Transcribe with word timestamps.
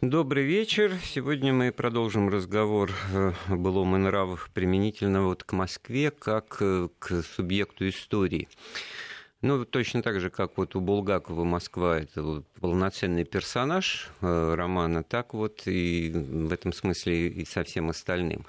Добрый 0.00 0.44
вечер. 0.44 0.92
Сегодня 1.02 1.52
мы 1.52 1.72
продолжим 1.72 2.28
разговор 2.28 2.92
о 3.12 3.56
былом 3.56 3.96
и 3.96 3.98
нравах 3.98 4.48
применительно 4.54 5.24
вот 5.24 5.42
к 5.42 5.52
Москве 5.52 6.12
как 6.12 6.62
к 7.00 7.22
субъекту 7.34 7.88
истории. 7.88 8.46
Ну, 9.40 9.64
точно 9.64 10.02
так 10.02 10.18
же, 10.20 10.30
как 10.30 10.56
вот 10.56 10.74
у 10.74 10.80
Булгакова 10.80 11.44
Москва 11.44 12.00
это 12.00 12.24
вот 12.24 12.44
полноценный 12.60 13.22
персонаж 13.22 14.10
э, 14.20 14.54
романа, 14.56 15.04
так 15.04 15.32
вот 15.32 15.62
и 15.66 16.10
в 16.12 16.52
этом 16.52 16.72
смысле 16.72 17.28
и 17.28 17.44
со 17.44 17.62
всем 17.62 17.88
остальным. 17.88 18.44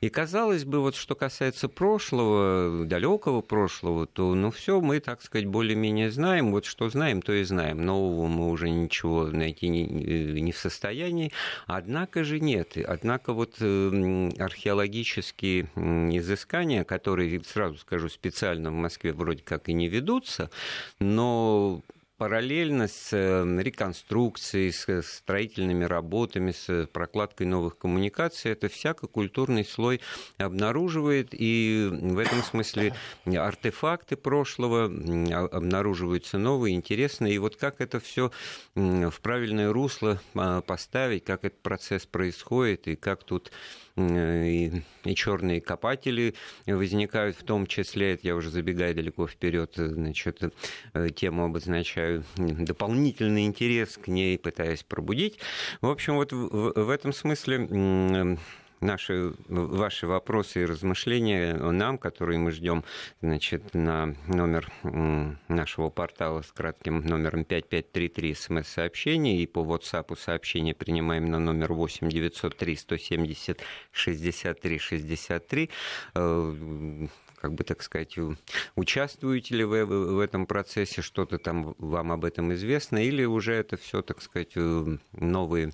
И 0.00 0.08
казалось 0.08 0.64
бы, 0.64 0.80
вот 0.80 0.94
что 0.94 1.14
касается 1.14 1.68
прошлого, 1.68 2.86
далекого 2.86 3.42
прошлого, 3.42 4.06
то 4.06 4.34
ну 4.34 4.50
все 4.50 4.80
мы, 4.80 5.00
так 5.00 5.20
сказать, 5.20 5.46
более-менее 5.48 6.10
знаем. 6.10 6.52
Вот 6.52 6.64
что 6.64 6.88
знаем, 6.88 7.20
то 7.20 7.34
и 7.34 7.44
знаем. 7.44 7.84
Нового 7.84 8.26
мы 8.26 8.48
уже 8.48 8.70
ничего 8.70 9.26
найти 9.26 9.68
не, 9.68 9.84
не 9.84 10.52
в 10.52 10.56
состоянии. 10.56 11.30
Однако 11.66 12.24
же 12.24 12.40
нет. 12.40 12.78
Однако 12.78 13.34
вот 13.34 13.56
э, 13.60 14.30
археологические 14.38 15.68
изыскания, 16.16 16.84
которые, 16.84 17.44
сразу 17.44 17.76
скажу, 17.76 18.08
специально 18.08 18.70
в 18.70 18.74
Москве 18.74 19.12
вроде 19.12 19.42
как 19.42 19.68
и 19.68 19.74
не 19.74 19.88
ведут, 19.88 20.21
ведутся, 20.22 20.50
но 21.00 21.82
параллельно 22.18 22.86
с 22.86 23.08
э, 23.12 23.62
реконструкцией, 23.62 24.72
с 24.72 25.02
строительными 25.02 25.84
работами, 25.84 26.52
с 26.52 26.86
прокладкой 26.92 27.48
новых 27.48 27.78
коммуникаций, 27.78 28.52
это 28.52 28.68
всякий 28.68 29.08
культурный 29.08 29.64
слой 29.64 30.00
обнаруживает, 30.38 31.30
и 31.32 31.88
в 31.90 32.18
этом 32.18 32.44
смысле 32.44 32.94
артефакты 33.26 34.14
прошлого 34.14 34.84
обнаруживаются 34.84 36.38
новые, 36.38 36.76
интересные, 36.76 37.34
и 37.34 37.38
вот 37.38 37.56
как 37.56 37.80
это 37.80 37.98
все 37.98 38.30
в 38.76 39.20
правильное 39.20 39.72
русло 39.72 40.20
а, 40.36 40.60
поставить, 40.60 41.24
как 41.24 41.44
этот 41.44 41.60
процесс 41.60 42.06
происходит, 42.06 42.86
и 42.86 42.94
как 42.94 43.24
тут 43.24 43.50
и, 43.96 44.82
и 45.04 45.14
черные 45.14 45.60
копатели 45.60 46.34
возникают 46.66 47.36
в 47.36 47.44
том 47.44 47.66
числе, 47.66 48.14
это 48.14 48.26
я 48.26 48.34
уже 48.34 48.50
забегаю 48.50 48.94
далеко 48.94 49.26
вперед, 49.26 49.72
значит, 49.76 50.40
э, 50.94 51.08
тему 51.10 51.44
обозначаю, 51.44 52.24
дополнительный 52.36 53.44
интерес 53.44 53.98
к 53.98 54.08
ней 54.08 54.38
пытаясь 54.38 54.82
пробудить. 54.82 55.38
В 55.80 55.88
общем, 55.88 56.14
вот 56.14 56.32
в, 56.32 56.72
в 56.74 56.90
этом 56.90 57.12
смысле 57.12 58.38
наши, 58.82 59.32
ваши 59.48 60.06
вопросы 60.06 60.62
и 60.62 60.66
размышления 60.66 61.54
нам, 61.54 61.98
которые 61.98 62.38
мы 62.38 62.50
ждем 62.50 62.84
значит, 63.20 63.74
на 63.74 64.14
номер 64.26 64.70
нашего 65.48 65.88
портала 65.88 66.42
с 66.42 66.52
кратким 66.52 67.00
номером 67.00 67.44
5533 67.44 68.34
смс-сообщения 68.34 69.42
и 69.42 69.46
по 69.46 69.60
WhatsApp 69.60 70.16
сообщения 70.18 70.74
принимаем 70.74 71.26
на 71.26 71.38
номер 71.38 71.72
8 71.72 72.08
903 72.08 72.76
170 72.76 73.60
63 73.92 74.78
63 74.78 75.70
как 77.42 77.54
бы, 77.54 77.64
так 77.64 77.82
сказать, 77.82 78.16
участвуете 78.76 79.56
ли 79.56 79.64
вы 79.64 79.84
в 79.84 80.20
этом 80.20 80.46
процессе, 80.46 81.02
что-то 81.02 81.38
там 81.38 81.74
вам 81.78 82.12
об 82.12 82.24
этом 82.24 82.52
известно, 82.54 83.04
или 83.04 83.24
уже 83.24 83.52
это 83.54 83.76
все, 83.76 84.00
так 84.00 84.22
сказать, 84.22 84.52
новые 85.12 85.72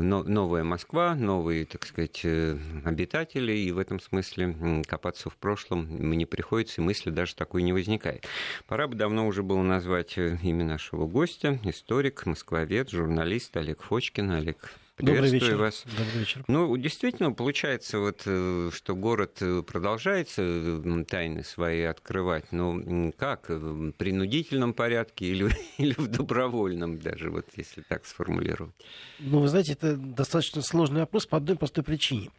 новая 0.00 0.64
Москва, 0.64 1.14
новые, 1.14 1.64
так 1.66 1.86
сказать, 1.86 2.20
э, 2.24 2.56
обитатели, 2.84 3.52
и 3.52 3.72
в 3.72 3.78
этом 3.78 4.00
смысле 4.00 4.82
копаться 4.86 5.30
в 5.30 5.36
прошлом 5.36 5.86
мне 5.86 6.18
не 6.18 6.26
приходится, 6.26 6.80
и 6.80 6.84
мысли 6.84 7.10
даже 7.10 7.34
такой 7.34 7.62
не 7.62 7.72
возникает. 7.72 8.26
Пора 8.66 8.86
бы 8.86 8.94
давно 8.94 9.26
уже 9.26 9.42
было 9.42 9.62
назвать 9.62 10.18
э, 10.18 10.38
имя 10.42 10.64
нашего 10.64 11.06
гостя, 11.06 11.58
историк, 11.64 12.26
москвовед, 12.26 12.90
журналист 12.90 13.56
Олег 13.56 13.82
Фочкин. 13.82 14.30
Олег, 14.30 14.72
Добрый 14.98 15.28
вечер. 15.28 15.56
вас. 15.56 15.84
Добрый 15.86 16.20
вечер. 16.20 16.44
Ну, 16.46 16.76
действительно, 16.76 17.32
получается, 17.32 17.98
вот, 17.98 18.22
э, 18.26 18.70
что 18.72 18.94
город 18.94 19.38
э, 19.40 19.62
продолжается 19.62 20.42
э, 20.44 21.04
тайны 21.08 21.42
свои 21.42 21.82
открывать, 21.82 22.52
но 22.52 23.12
как? 23.18 23.48
В 23.48 23.90
принудительном 23.92 24.72
порядке 24.72 25.26
или, 25.26 25.50
или 25.78 25.94
в 25.94 26.06
добровольном 26.06 27.00
даже, 27.00 27.30
вот 27.30 27.46
если 27.56 27.82
так 27.82 28.06
сформулировать? 28.06 28.74
Ну, 29.18 29.40
вы 29.40 29.48
знаете, 29.48 29.72
это 29.72 29.96
достаточно 29.96 30.62
сложный 30.62 31.00
вопрос 31.00 31.26
по 31.26 31.38
одной 31.38 31.56
простой 31.56 31.82
причине. 31.82 32.30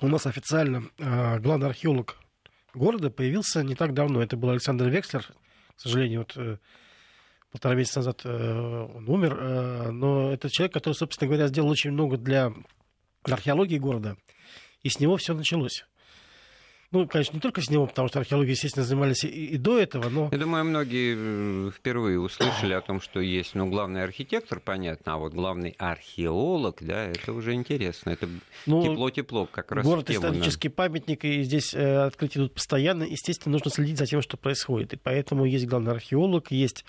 У 0.00 0.06
нас 0.06 0.26
официально 0.26 0.84
главный 0.98 1.66
археолог 1.66 2.16
города 2.72 3.10
появился 3.10 3.64
не 3.64 3.74
так 3.74 3.94
давно. 3.94 4.22
Это 4.22 4.36
был 4.36 4.50
Александр 4.50 4.88
Векслер. 4.88 5.26
К 5.76 5.80
сожалению, 5.80 6.20
вот 6.20 6.58
полтора 7.50 7.74
месяца 7.74 8.00
назад 8.00 8.20
э, 8.24 8.86
он 8.94 9.08
умер, 9.08 9.38
э, 9.40 9.90
но 9.90 10.32
это 10.32 10.50
человек, 10.50 10.72
который, 10.72 10.94
собственно 10.94 11.28
говоря, 11.28 11.48
сделал 11.48 11.68
очень 11.68 11.90
много 11.90 12.16
для 12.16 12.52
археологии 13.24 13.78
города, 13.78 14.16
и 14.82 14.88
с 14.88 15.00
него 15.00 15.16
все 15.16 15.34
началось. 15.34 15.84
Ну, 16.92 17.06
конечно, 17.06 17.34
не 17.34 17.40
только 17.40 17.62
с 17.62 17.70
него, 17.70 17.86
потому 17.86 18.08
что 18.08 18.18
археологией, 18.18 18.54
естественно, 18.54 18.84
занимались 18.84 19.22
и, 19.22 19.28
и 19.28 19.56
до 19.58 19.78
этого, 19.78 20.08
но... 20.08 20.28
Я 20.32 20.38
думаю, 20.38 20.64
многие 20.64 21.68
э, 21.68 21.70
впервые 21.70 22.18
услышали 22.18 22.72
о 22.72 22.80
том, 22.80 23.00
что 23.00 23.20
есть, 23.20 23.54
ну, 23.54 23.68
главный 23.68 24.02
архитектор, 24.02 24.58
понятно, 24.58 25.14
а 25.14 25.18
вот 25.18 25.32
главный 25.32 25.76
археолог, 25.78 26.78
да, 26.80 27.04
это 27.04 27.32
уже 27.32 27.54
интересно. 27.54 28.10
Это 28.10 28.28
ну, 28.66 28.82
тепло-тепло 28.82 29.46
как 29.46 29.70
раз 29.70 29.86
Город 29.86 30.10
исторический 30.10 30.68
на... 30.68 30.74
памятник, 30.74 31.24
и 31.24 31.42
здесь 31.44 31.74
э, 31.74 32.06
открытия 32.06 32.40
идут 32.40 32.54
постоянно. 32.54 33.04
Естественно, 33.04 33.52
нужно 33.52 33.70
следить 33.70 33.96
за 33.96 34.06
тем, 34.06 34.20
что 34.20 34.36
происходит. 34.36 34.92
И 34.92 34.96
поэтому 34.96 35.44
есть 35.44 35.66
главный 35.66 35.92
археолог, 35.92 36.50
есть 36.50 36.84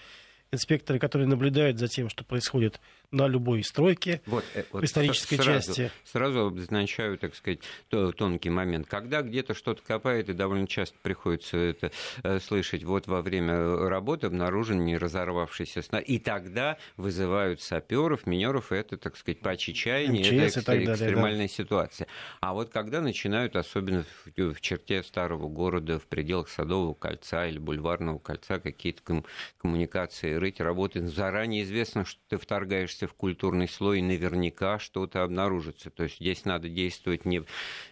инспекторы, 0.51 0.99
которые 0.99 1.27
наблюдают 1.27 1.79
за 1.79 1.87
тем, 1.87 2.09
что 2.09 2.25
происходит 2.25 2.81
на 3.11 3.27
любой 3.27 3.63
стройке 3.63 4.21
вот, 4.25 4.43
э, 4.53 4.63
вот 4.71 4.83
в 4.83 4.85
исторической 4.85 5.35
сразу, 5.35 5.51
части. 5.51 5.91
Сразу 6.05 6.47
обозначаю, 6.47 7.17
так 7.17 7.35
сказать, 7.35 7.59
тонкий 7.89 8.49
момент. 8.49 8.87
Когда 8.87 9.21
где-то 9.21 9.53
что-то 9.53 9.81
копает, 9.81 10.29
и 10.29 10.33
довольно 10.33 10.67
часто 10.67 10.97
приходится 11.01 11.57
это 11.57 11.91
э, 12.23 12.39
слышать, 12.39 12.83
вот 12.83 13.07
во 13.07 13.21
время 13.21 13.77
работы 13.89 14.27
обнаружен 14.27 14.83
не 14.85 14.97
разорвавшийся 14.97 15.81
снаряд, 15.81 16.07
и 16.07 16.19
тогда 16.19 16.77
вызывают 16.95 17.61
саперов, 17.61 18.25
минеров, 18.25 18.71
это, 18.71 18.97
так 18.97 19.17
сказать, 19.17 19.39
по 19.41 19.55
чаяния, 19.57 20.25
это 20.25 20.45
экстр... 20.45 20.63
далее, 20.63 20.91
экстремальная 20.91 21.47
да. 21.47 21.53
ситуация. 21.53 22.07
А 22.39 22.53
вот 22.53 22.69
когда 22.69 23.01
начинают, 23.01 23.55
особенно 23.55 24.03
в, 24.03 24.53
в 24.53 24.61
черте 24.61 25.03
старого 25.03 25.49
города, 25.49 25.99
в 25.99 26.07
пределах 26.07 26.49
Садового 26.49 26.93
кольца 26.93 27.45
или 27.47 27.59
Бульварного 27.59 28.19
кольца, 28.19 28.59
какие-то 28.59 29.01
ком- 29.03 29.25
коммуникации 29.57 30.33
рыть, 30.33 30.61
работать, 30.61 31.03
заранее 31.07 31.63
известно, 31.63 32.05
что 32.05 32.19
ты 32.29 32.37
вторгаешься 32.37 33.00
в 33.07 33.13
культурный 33.13 33.67
слой, 33.67 34.01
наверняка 34.01 34.79
что-то 34.79 35.23
обнаружится. 35.23 35.89
То 35.89 36.03
есть 36.03 36.17
здесь 36.17 36.45
надо 36.45 36.69
действовать 36.69 37.25
не, 37.25 37.43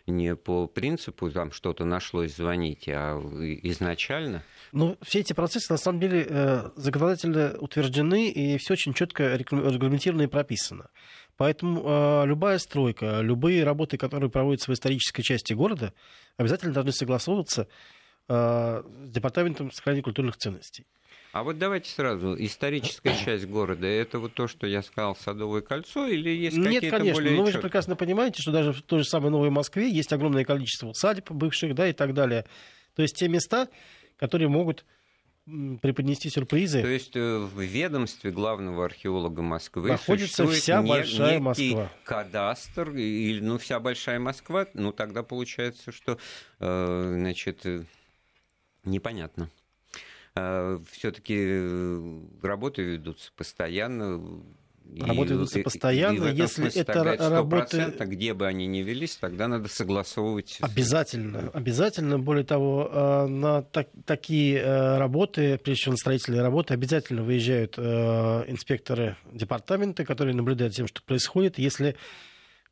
не 0.08 0.36
по 0.36 0.68
принципу, 0.68 1.30
там 1.31 1.52
что-то 1.52 1.86
нашлось, 1.86 2.36
звоните, 2.36 2.94
а 2.96 3.19
изначально. 3.64 4.44
Ну, 4.72 4.98
все 5.02 5.19
эти 5.19 5.34
процессы, 5.34 5.72
на 5.72 5.78
самом 5.78 6.00
деле, 6.00 6.25
э, 6.30 6.69
законодательно 6.75 7.56
утверждены, 7.59 8.30
и 8.30 8.58
все 8.58 8.74
очень 8.74 8.94
четко 8.94 9.36
регламентировано 9.36 10.24
и 10.24 10.28
прописано. 10.28 10.90
Поэтому 11.38 11.81
э, 11.86 12.25
любая 12.25 12.58
стройка, 12.59 13.22
любые 13.22 13.64
работы, 13.64 13.98
которые 13.98 14.30
проводятся 14.30 14.72
в 14.72 14.74
исторической 14.74 15.24
части 15.24 15.53
города, 15.53 15.94
обязательно 16.36 16.74
должны 16.74 16.92
согласовываться 16.92 17.68
э, 18.28 18.84
с 19.06 19.09
Департаментом 19.09 19.72
сохранения 19.72 20.03
культурных 20.03 20.36
ценностей. 20.38 20.86
А 21.31 21.44
вот 21.44 21.59
давайте 21.59 21.90
сразу, 21.91 22.35
историческая 22.38 23.16
часть 23.25 23.45
города, 23.45 23.85
это 23.85 24.19
вот 24.19 24.34
то, 24.34 24.47
что 24.47 24.66
я 24.66 24.81
сказал, 24.81 25.16
Садовое 25.16 25.62
кольцо, 25.62 26.07
или 26.07 26.29
есть 26.29 26.57
Нет, 26.57 26.75
какие-то 26.75 26.97
конечно, 26.97 27.22
более... 27.22 27.38
но 27.38 27.44
вы 27.44 27.51
же 27.51 27.59
прекрасно 27.59 27.95
понимаете, 27.95 28.41
что 28.41 28.51
даже 28.51 28.73
в 28.73 28.81
той 28.81 29.00
же 29.00 29.06
самой 29.06 29.29
Новой 29.29 29.50
Москве 29.51 29.89
есть 29.89 30.12
огромное 30.12 30.44
количество 30.44 30.88
усадеб 30.88 31.29
бывших, 31.31 31.75
да, 31.75 31.88
и 31.88 31.94
так 31.94 32.13
далее. 32.13 32.45
То 32.95 33.03
есть 33.03 33.16
те 33.16 33.28
места, 33.28 33.69
которые 34.18 34.50
могут 34.50 34.85
преподнести 35.81 36.29
сюрпризы. 36.29 36.81
То 36.81 36.88
есть 36.88 37.16
э, 37.16 37.38
в 37.38 37.59
ведомстве 37.59 38.31
главного 38.31 38.85
археолога 38.85 39.41
Москвы 39.41 39.89
находится 39.89 40.45
вся 40.47 40.81
не, 40.81 40.89
большая 40.89 41.39
Москва. 41.39 41.91
кадастр, 42.03 42.92
или 42.92 43.39
ну, 43.39 43.57
вся 43.57 43.80
большая 43.80 44.19
Москва, 44.19 44.68
ну 44.74 44.92
тогда 44.92 45.24
получается, 45.24 45.92
что 45.92 46.19
э, 46.59 47.15
значит, 47.18 47.65
э, 47.65 47.83
непонятно. 48.83 49.50
А, 50.39 50.81
все-таки 50.91 51.36
э, 51.38 52.19
работы 52.41 52.81
ведутся 52.83 53.31
постоянно. 53.36 54.41
Работы 55.00 55.33
ведутся 55.33 55.59
постоянно, 55.59 56.25
и, 56.25 56.33
и 56.33 56.36
если 56.36 56.75
это 56.75 57.03
работы... 57.30 57.94
где 58.06 58.33
бы 58.33 58.47
они 58.47 58.65
ни 58.65 58.80
велись, 58.80 59.18
тогда 59.18 59.47
надо 59.47 59.68
согласовывать. 59.68 60.57
Обязательно, 60.62 61.51
обязательно. 61.53 62.18
Более 62.18 62.44
того, 62.44 62.89
э, 62.91 63.27
на 63.27 63.62
так, 63.62 63.89
такие 64.06 64.57
э, 64.57 64.97
работы, 64.97 65.59
прежде 65.63 65.81
всего 65.81 65.91
на 65.91 65.97
строительные 65.97 66.42
работы, 66.42 66.74
обязательно 66.74 67.21
выезжают 67.24 67.77
инспекторы 67.77 69.18
департамента, 69.31 70.06
которые 70.06 70.35
наблюдают 70.35 70.74
за 70.74 70.77
тем, 70.77 70.88
что 70.88 71.03
происходит. 71.03 71.59
Если 71.59 71.95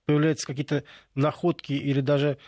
появляются 0.05 0.47
какие-то 0.47 0.85
находки 1.13 1.73
или 1.73 2.01
даже 2.01 2.37
Э, 2.37 2.39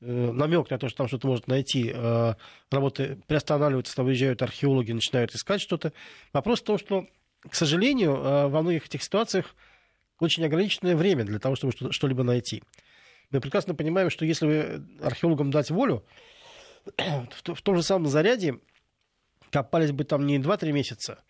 намек 0.00 0.70
на 0.70 0.78
то, 0.78 0.88
что 0.88 0.98
там 0.98 1.08
что-то 1.08 1.26
может 1.26 1.46
найти, 1.46 1.90
э, 1.94 2.34
работы 2.70 3.18
приостанавливаются, 3.26 3.96
там 3.96 4.06
выезжают 4.06 4.42
археологи, 4.42 4.92
начинают 4.92 5.34
искать 5.34 5.60
что-то. 5.60 5.92
Вопрос 6.32 6.60
в 6.60 6.64
том, 6.64 6.78
что, 6.78 7.06
к 7.48 7.54
сожалению, 7.54 8.14
э, 8.16 8.48
во 8.48 8.62
многих 8.62 8.86
этих 8.86 9.02
ситуациях 9.02 9.54
очень 10.20 10.44
ограниченное 10.44 10.96
время 10.96 11.24
для 11.24 11.38
того, 11.38 11.56
чтобы 11.56 11.72
что-либо 11.92 12.22
найти. 12.22 12.62
Мы 13.30 13.40
прекрасно 13.40 13.74
понимаем, 13.74 14.10
что 14.10 14.24
если 14.24 14.46
вы 14.46 14.86
археологам 15.02 15.50
дать 15.50 15.70
волю, 15.70 16.04
в 17.44 17.62
том 17.62 17.76
же 17.76 17.82
самом 17.82 18.06
заряде 18.06 18.60
копались 19.50 19.92
бы 19.92 20.04
там 20.04 20.26
не 20.26 20.38
2-3 20.38 20.72
месяца, 20.72 21.24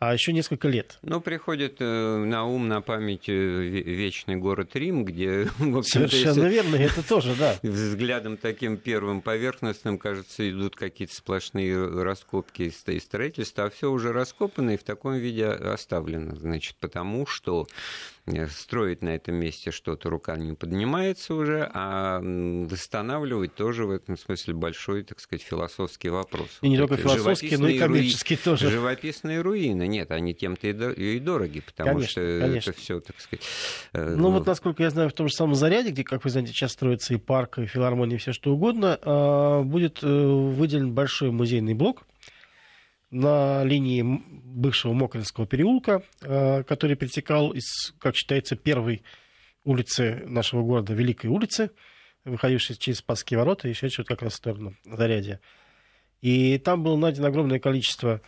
а 0.00 0.14
еще 0.14 0.32
несколько 0.32 0.66
лет. 0.66 0.98
Ну, 1.02 1.20
приходит 1.20 1.76
э, 1.80 1.84
на 2.24 2.46
ум, 2.46 2.68
на 2.68 2.80
память 2.80 3.28
э, 3.28 3.32
вечный 3.32 4.36
город 4.36 4.74
Рим, 4.74 5.04
где... 5.04 5.46
Совершенно 5.82 6.46
верно, 6.46 6.76
это 6.76 7.06
тоже, 7.06 7.34
да. 7.38 7.58
Взглядом 7.62 8.38
таким 8.38 8.78
первым 8.78 9.20
поверхностным, 9.20 9.98
кажется, 9.98 10.48
идут 10.50 10.74
какие-то 10.74 11.14
сплошные 11.14 12.02
раскопки 12.02 12.72
и 12.86 12.98
строительства, 12.98 13.64
а 13.64 13.70
все 13.70 13.90
уже 13.90 14.14
раскопано 14.14 14.70
и 14.70 14.78
в 14.78 14.84
таком 14.84 15.16
виде 15.16 15.46
оставлено, 15.46 16.34
значит, 16.34 16.76
потому 16.80 17.26
что 17.26 17.66
строить 18.50 19.02
на 19.02 19.10
этом 19.10 19.34
месте 19.34 19.70
что-то 19.70 20.10
рука 20.10 20.36
не 20.36 20.52
поднимается 20.52 21.34
уже, 21.34 21.70
а 21.72 22.20
восстанавливать 22.20 23.54
тоже 23.54 23.86
в 23.86 23.90
этом 23.90 24.16
смысле 24.16 24.54
большой, 24.54 25.02
так 25.02 25.20
сказать, 25.20 25.42
философский 25.42 26.08
вопрос. 26.08 26.58
И 26.62 26.68
не 26.68 26.78
только 26.78 26.96
философский, 26.96 27.56
но 27.56 27.68
и 27.68 27.78
коммерческий 27.78 28.34
руи... 28.36 28.44
тоже. 28.44 28.70
Живописные 28.70 29.40
руины. 29.40 29.86
Нет, 29.86 30.10
они 30.10 30.34
тем-то 30.34 30.68
и 30.68 31.18
дороги, 31.18 31.60
потому 31.60 31.90
конечно, 31.90 32.10
что 32.10 32.38
конечно. 32.40 32.70
это 32.70 32.80
все, 32.80 33.00
так 33.00 33.20
сказать... 33.20 33.44
Э, 33.92 34.14
ну, 34.16 34.30
вот 34.30 34.46
насколько 34.46 34.82
я 34.82 34.90
знаю, 34.90 35.10
в 35.10 35.12
том 35.12 35.28
же 35.28 35.34
самом 35.34 35.54
Заряде, 35.54 35.90
где, 35.90 36.04
как 36.04 36.24
вы 36.24 36.30
знаете, 36.30 36.52
сейчас 36.52 36.72
строится 36.72 37.14
и 37.14 37.16
парк, 37.16 37.58
и 37.58 37.66
филармония, 37.66 38.16
и 38.16 38.18
все 38.18 38.32
что 38.32 38.52
угодно, 38.52 38.98
а, 39.02 39.62
будет 39.62 40.02
э, 40.02 40.06
выделен 40.06 40.92
большой 40.92 41.30
музейный 41.30 41.74
блок, 41.74 42.06
на 43.10 43.64
линии 43.64 44.02
бывшего 44.02 44.92
Мокринского 44.92 45.46
переулка, 45.46 46.02
э, 46.20 46.62
который 46.64 46.96
перетекал 46.96 47.50
из, 47.50 47.92
как 47.98 48.14
считается, 48.16 48.56
первой 48.56 49.02
улицы 49.64 50.22
нашего 50.26 50.62
города, 50.62 50.94
Великой 50.94 51.26
улицы, 51.26 51.70
выходившей 52.24 52.76
через 52.76 52.98
Спасские 52.98 53.38
ворота 53.38 53.68
и 53.68 53.72
шедшей 53.72 54.04
как 54.04 54.22
раз 54.22 54.34
в 54.34 54.36
сторону 54.36 54.76
Зарядья. 54.84 55.40
И 56.22 56.58
там 56.58 56.82
было 56.82 56.96
найдено 56.96 57.28
огромное 57.28 57.58
количество 57.58 58.20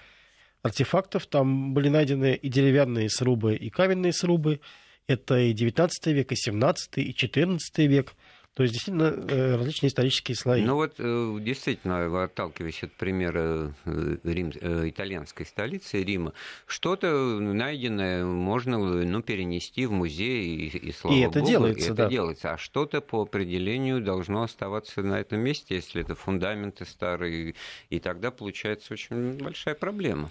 артефактов. 0.63 1.27
Там 1.27 1.75
были 1.75 1.89
найдены 1.89 2.35
и 2.35 2.49
деревянные 2.49 3.11
срубы, 3.11 3.55
и 3.55 3.71
каменные 3.71 4.13
срубы. 4.13 4.61
Это 5.07 5.39
и 5.39 5.53
19 5.53 6.07
век, 6.09 6.33
и 6.33 6.37
17, 6.37 6.99
и 6.99 7.15
14 7.15 7.79
век. 7.79 8.15
То 8.55 8.65
есть, 8.65 8.75
действительно, 8.75 9.05
э, 9.05 9.57
различные 9.57 9.89
исторические 9.89 10.37
слои. 10.37 10.63
Ну 10.63 10.75
вот, 10.75 10.97
э, 10.99 11.39
действительно, 11.41 12.25
отталкиваясь 12.25 12.83
от 12.83 12.93
примера 12.93 13.75
э, 13.87 14.17
Рим, 14.25 14.51
итальянской 14.51 15.47
столицы 15.47 16.03
Рима, 16.03 16.35
что-то 16.67 17.11
найденное 17.41 18.27
можно 18.27 18.77
ну, 18.79 19.23
перенести 19.23 19.87
в 19.87 19.93
музей, 19.93 20.69
и, 20.69 20.77
и 20.77 20.93
слава 20.93 21.15
и 21.15 21.21
это 21.21 21.39
богу, 21.39 21.51
делается, 21.51 21.81
и 21.81 21.87
это 21.87 21.95
да. 21.95 22.09
делается. 22.09 22.53
А 22.53 22.59
что-то 22.59 23.01
по 23.01 23.23
определению 23.23 24.03
должно 24.03 24.43
оставаться 24.43 25.03
на 25.03 25.19
этом 25.19 25.41
месте, 25.41 25.77
если 25.77 26.03
это 26.03 26.15
фундаменты 26.15 26.85
старые, 26.85 27.55
и 27.89 28.01
тогда 28.01 28.31
получается 28.31 28.93
очень 28.93 29.39
большая 29.39 29.75
проблема. 29.75 30.31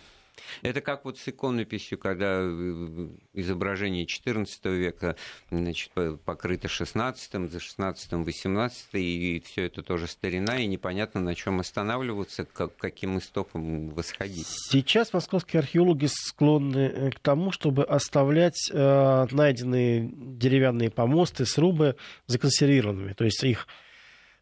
Это 0.62 0.82
как 0.82 1.06
вот 1.06 1.18
с 1.18 1.28
иконописью, 1.28 1.98
когда 1.98 2.40
э, 2.42 3.10
изображение 3.34 4.06
XIV 4.06 4.48
века 4.76 5.16
значит, 5.50 5.92
покрыто 6.26 6.68
XVI, 6.68 7.16
за 7.16 7.58
XVI, 7.58 7.96
XVIII, 8.10 8.72
и 8.94 9.42
все 9.46 9.66
это 9.66 9.82
тоже 9.82 10.08
старина, 10.08 10.60
и 10.60 10.68
непонятно, 10.68 11.22
на 11.22 11.36
чем 11.36 11.60
останавливаться, 11.60 12.46
как, 12.46 12.76
каким 12.78 13.18
истоком 13.18 13.90
восходить. 13.90 14.48
Сейчас 14.48 15.14
московские 15.14 15.60
археологи 15.60 16.08
склонны 16.10 16.78
э, 16.78 17.12
к 17.12 17.20
тому, 17.20 17.52
чтобы 17.52 17.84
оставлять 17.84 18.70
э, 18.72 19.28
найденные 19.32 20.10
деревянные 20.14 20.90
помосты, 20.90 21.46
срубы 21.46 21.96
законсервированными. 22.28 23.14
То 23.14 23.26
есть 23.26 23.44
их 23.44 23.68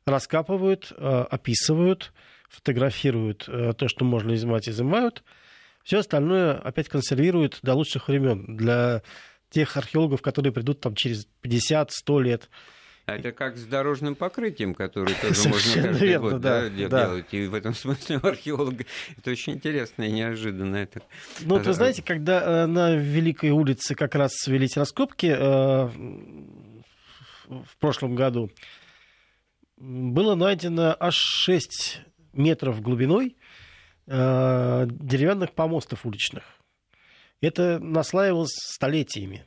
раскапывают, 0.05 0.91
э, 0.95 1.25
описывают, 1.29 2.13
фотографируют 2.49 3.45
э, 3.47 3.73
то, 3.77 3.87
что 3.87 4.05
можно 4.05 4.33
изымать, 4.33 4.67
изымают– 4.67 5.23
все 5.83 5.99
остальное 5.99 6.53
опять 6.57 6.89
консервируют 6.89 7.59
до 7.61 7.73
лучших 7.73 8.07
времен 8.07 8.57
для 8.57 9.01
тех 9.49 9.75
археологов, 9.77 10.21
которые 10.21 10.53
придут 10.53 10.79
там 10.79 10.95
через 10.95 11.27
50-100 11.43 12.21
лет. 12.21 12.49
А 13.05 13.15
это 13.15 13.31
как 13.31 13.57
с 13.57 13.65
дорожным 13.65 14.15
покрытием, 14.15 14.75
которое 14.75 15.15
тоже 15.15 15.49
можно 15.49 15.81
каждый 15.81 16.07
верно, 16.07 16.29
год 16.29 16.41
да, 16.41 16.69
да, 16.69 16.69
делать. 16.69 17.25
И 17.31 17.47
в 17.47 17.55
этом 17.55 17.73
смысле 17.75 18.19
у 18.21 18.27
археолога 18.27 18.85
это 19.17 19.31
очень 19.31 19.53
интересно 19.53 20.03
и 20.03 20.11
неожиданно. 20.11 20.75
Это... 20.75 21.01
Ну, 21.41 21.55
вот 21.55 21.65
вы 21.65 21.73
знаете, 21.73 22.03
когда 22.03 22.63
э, 22.63 22.65
на 22.67 22.95
Великой 22.95 23.49
улице 23.49 23.95
как 23.95 24.13
раз 24.13 24.31
велись 24.45 24.77
раскопки 24.77 25.25
э, 25.25 25.89
в 27.47 27.77
прошлом 27.79 28.15
году, 28.15 28.51
было 29.77 30.35
найдено 30.35 30.95
аж 30.99 31.15
6 31.15 32.01
метров 32.33 32.81
глубиной 32.81 33.37
Э, 34.11 34.87
деревянных 34.89 35.53
помостов 35.53 36.03
уличных. 36.03 36.43
Это 37.41 37.77
наслаивалось 37.77 38.55
столетиями. 38.55 39.45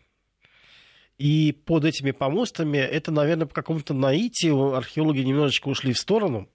И 1.18 1.50
под 1.50 1.84
этими 1.84 2.12
помостами, 2.12 2.78
это, 2.78 3.10
наверное, 3.10 3.48
по 3.48 3.54
какому-то 3.54 3.92
наитию 3.92 4.74
археологи 4.74 5.18
немножечко 5.18 5.66
ушли 5.66 5.92
в 5.92 5.98
сторону 5.98 6.48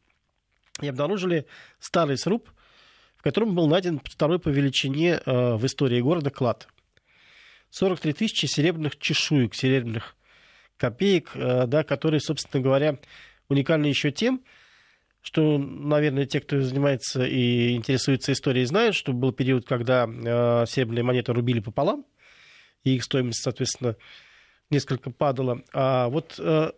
и 0.81 0.87
обнаружили 0.87 1.47
старый 1.79 2.17
сруб, 2.17 2.49
в 3.17 3.23
котором 3.23 3.55
был 3.55 3.67
найден 3.67 3.99
второй 4.01 4.39
по 4.39 4.47
величине 4.47 5.19
э, 5.25 5.55
в 5.55 5.65
истории 5.65 5.99
города 5.99 6.29
клад. 6.29 6.69
43 7.71 8.13
тысячи 8.13 8.45
серебряных 8.45 8.97
чешуек, 8.99 9.53
серебряных 9.53 10.15
копеек, 10.77 11.31
э, 11.35 11.67
да, 11.67 11.83
которые, 11.83 12.21
собственно 12.21 12.63
говоря, 12.63 12.99
уникальны 13.49 13.87
еще 13.87 14.11
тем, 14.11 14.45
что, 15.27 15.57
наверное, 15.57 16.25
те, 16.25 16.39
кто 16.39 16.61
занимается 16.61 17.25
и 17.25 17.75
интересуется 17.75 18.31
историей, 18.31 18.63
знают, 18.63 18.95
что 18.95 19.11
был 19.11 19.33
период, 19.33 19.67
когда 19.67 20.05
э, 20.07 20.65
серебряные 20.67 21.03
монеты 21.03 21.33
рубили 21.33 21.59
пополам, 21.59 22.05
и 22.85 22.95
их 22.95 23.03
стоимость, 23.03 23.43
соответственно, 23.43 23.97
несколько 24.69 25.11
падала. 25.11 25.63
А 25.73 26.07
вот 26.07 26.35
э, 26.39 26.71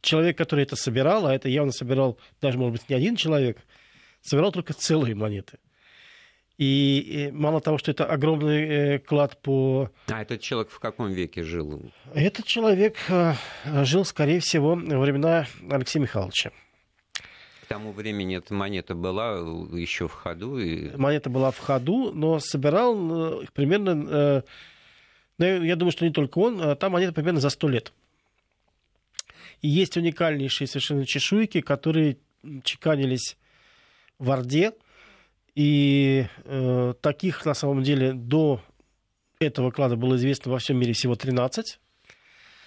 человек, 0.00 0.38
который 0.38 0.62
это 0.62 0.76
собирал, 0.76 1.26
а 1.26 1.34
это 1.34 1.48
явно 1.48 1.72
собирал 1.72 2.20
даже, 2.40 2.56
может 2.56 2.74
быть, 2.74 2.88
не 2.88 2.94
один 2.94 3.16
человек, 3.16 3.58
собирал 4.20 4.52
только 4.52 4.74
целые 4.74 5.16
монеты. 5.16 5.58
И, 6.56 7.00
и 7.00 7.32
мало 7.32 7.60
того, 7.60 7.78
что 7.78 7.90
это 7.90 8.04
огромный 8.04 8.62
э, 8.62 8.98
клад 9.00 9.42
по... 9.42 9.90
А 10.06 10.22
этот 10.22 10.40
человек 10.40 10.70
в 10.70 10.78
каком 10.78 11.10
веке 11.10 11.42
жил? 11.42 11.90
Этот 12.14 12.46
человек 12.46 12.96
э, 13.08 13.34
жил, 13.82 14.04
скорее 14.04 14.38
всего, 14.38 14.76
во 14.76 15.00
времена 15.00 15.48
Алексея 15.68 16.00
Михайловича 16.00 16.52
тому 17.68 17.92
времени 17.92 18.36
эта 18.36 18.54
монета 18.54 18.94
была 18.94 19.36
э, 19.36 19.78
еще 19.78 20.08
в 20.08 20.12
ходу. 20.12 20.58
И... 20.58 20.96
Монета 20.96 21.30
была 21.30 21.50
в 21.50 21.58
ходу, 21.58 22.12
но 22.12 22.40
собирал 22.40 23.42
их 23.42 23.52
примерно, 23.52 24.06
э, 24.08 24.42
ну, 25.38 25.62
я 25.62 25.76
думаю, 25.76 25.92
что 25.92 26.04
не 26.04 26.12
только 26.12 26.38
он, 26.38 26.60
а 26.60 26.74
там 26.74 26.92
монета 26.92 27.12
примерно 27.12 27.40
за 27.40 27.50
сто 27.50 27.68
лет. 27.68 27.92
И 29.62 29.68
есть 29.68 29.96
уникальнейшие 29.96 30.68
совершенно 30.68 31.04
чешуйки, 31.04 31.60
которые 31.60 32.18
чеканились 32.62 33.36
в 34.18 34.30
Орде. 34.30 34.72
И 35.54 36.26
э, 36.44 36.94
таких, 37.00 37.44
на 37.44 37.54
самом 37.54 37.82
деле, 37.82 38.12
до 38.12 38.60
этого 39.40 39.70
клада 39.70 39.96
было 39.96 40.16
известно 40.16 40.52
во 40.52 40.58
всем 40.58 40.78
мире 40.78 40.92
всего 40.92 41.16
13. 41.16 41.78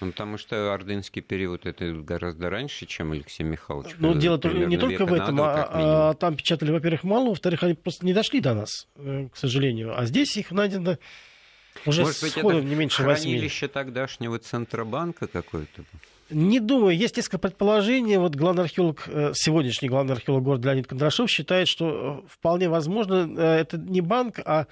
Ну, 0.02 0.08
потому 0.12 0.38
что 0.40 0.74
ордынский 0.74 1.22
период 1.22 1.68
это 1.68 1.94
гораздо 1.94 2.50
раньше, 2.50 2.88
чем 2.88 3.12
Алексей 3.12 3.44
Михайлович. 3.44 3.96
Ну, 4.00 4.16
дело 4.16 4.40
не 4.66 4.78
только 4.78 5.06
в 5.06 5.14
этом, 5.14 5.40
а, 5.42 6.10
а 6.10 6.14
там 6.16 6.36
печатали, 6.36 6.72
во-первых, 6.72 7.04
мало, 7.04 7.30
во-вторых, 7.30 7.62
они 7.62 7.76
просто 7.76 8.06
не 8.06 8.14
дошли 8.14 8.42
до 8.42 8.56
нас, 8.56 8.88
э, 8.96 9.28
к 9.32 9.38
сожалению. 9.38 9.98
А 9.98 10.06
здесь 10.06 10.36
их 10.38 10.52
найдено 10.52 10.98
уже 11.86 12.02
Может 12.02 12.22
быть, 12.22 12.36
это 12.36 12.62
не 12.62 12.76
меньше 12.76 13.04
хранилище 13.04 13.68
8. 13.68 13.74
тогдашнего 13.74 14.40
Центробанка 14.40 15.28
какое-то? 15.28 15.84
Не 16.32 16.60
думаю. 16.60 16.98
Есть 16.98 17.18
несколько 17.18 17.38
предположений. 17.38 18.18
Вот 18.18 18.36
главный 18.36 18.64
археолог, 18.64 19.04
э, 19.08 19.32
сегодняшний 19.36 19.90
главный 19.90 20.14
археолог 20.14 20.44
города 20.44 20.70
Леонид 20.70 20.88
Кондрашов 20.88 21.30
считает, 21.30 21.68
что 21.68 22.24
э, 22.26 22.28
вполне 22.28 22.70
возможно 22.70 23.40
это 23.40 23.78
не 23.78 24.02
банк, 24.02 24.40
а 24.40 24.66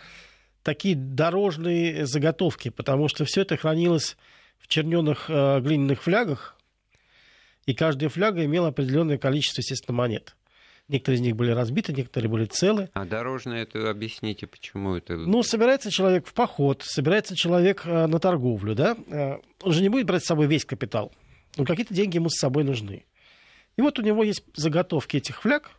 такие 0.63 0.95
дорожные 0.95 2.05
заготовки, 2.05 2.69
потому 2.69 3.07
что 3.07 3.25
все 3.25 3.41
это 3.41 3.57
хранилось 3.57 4.17
в 4.59 4.67
черненых 4.67 5.29
э, 5.29 5.59
глиняных 5.61 6.03
флягах, 6.03 6.55
и 7.65 7.73
каждая 7.73 8.09
фляга 8.09 8.43
имела 8.45 8.69
определенное 8.69 9.17
количество, 9.17 9.61
естественно, 9.61 9.97
монет. 9.97 10.35
Некоторые 10.87 11.17
из 11.17 11.21
них 11.21 11.35
были 11.35 11.51
разбиты, 11.51 11.93
некоторые 11.93 12.31
были 12.31 12.45
целы. 12.45 12.89
А 12.93 13.05
дорожное 13.05 13.61
это 13.61 13.91
объясните, 13.91 14.47
почему 14.47 14.95
это? 14.95 15.17
Ну, 15.17 15.43
собирается 15.43 15.91
человек 15.91 16.25
в 16.25 16.33
поход, 16.33 16.81
собирается 16.83 17.35
человек 17.35 17.83
э, 17.85 18.07
на 18.07 18.19
торговлю, 18.19 18.73
да? 18.73 18.97
Э, 19.07 19.37
он 19.61 19.71
же 19.71 19.83
не 19.83 19.89
будет 19.89 20.07
брать 20.07 20.23
с 20.23 20.27
собой 20.27 20.47
весь 20.47 20.65
капитал. 20.65 21.11
Но 21.57 21.65
какие-то 21.65 21.93
деньги 21.93 22.15
ему 22.15 22.29
с 22.29 22.39
собой 22.39 22.63
нужны. 22.63 23.05
И 23.77 23.81
вот 23.81 23.99
у 23.99 24.01
него 24.01 24.23
есть 24.23 24.43
заготовки 24.55 25.17
этих 25.17 25.41
фляг, 25.41 25.71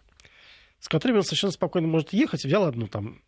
с 0.79 0.89
которыми 0.89 1.19
он 1.19 1.25
совершенно 1.25 1.53
спокойно 1.53 1.89
может 1.89 2.13
ехать. 2.13 2.45
Взял 2.45 2.65
одну 2.65 2.87
там 2.87 3.21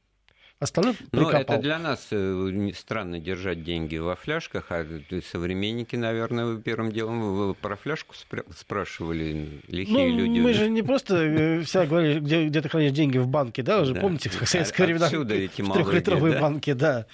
Остальное 0.62 0.94
Ну, 1.10 1.28
это 1.28 1.58
для 1.58 1.76
нас 1.80 2.06
э, 2.12 2.70
странно 2.76 3.18
держать 3.18 3.64
деньги 3.64 3.96
во 3.96 4.14
фляжках, 4.14 4.66
а 4.70 4.86
современники, 5.28 5.96
наверное, 5.96 6.56
первым 6.58 6.92
делом 6.92 7.56
про 7.60 7.74
фляжку 7.74 8.14
спрашивали 8.56 9.60
лихие 9.66 10.08
ну, 10.10 10.16
люди. 10.18 10.38
Мы 10.38 10.52
же 10.52 10.70
не 10.70 10.82
просто 10.82 11.16
э, 11.16 11.60
вся 11.62 11.84
говорили, 11.84 12.20
где, 12.20 12.46
где 12.46 12.60
ты 12.60 12.68
хранишь 12.68 12.92
деньги 12.92 13.18
в 13.18 13.26
банке, 13.26 13.64
да, 13.64 13.80
уже 13.80 13.94
да. 13.94 14.00
помните, 14.02 14.28
в 14.28 14.48
советское 14.48 14.84
времена, 14.84 15.08
в 15.08 15.72
трехлитровые 15.72 16.34
да? 16.34 16.40
банки, 16.40 16.72
да. 16.74 17.06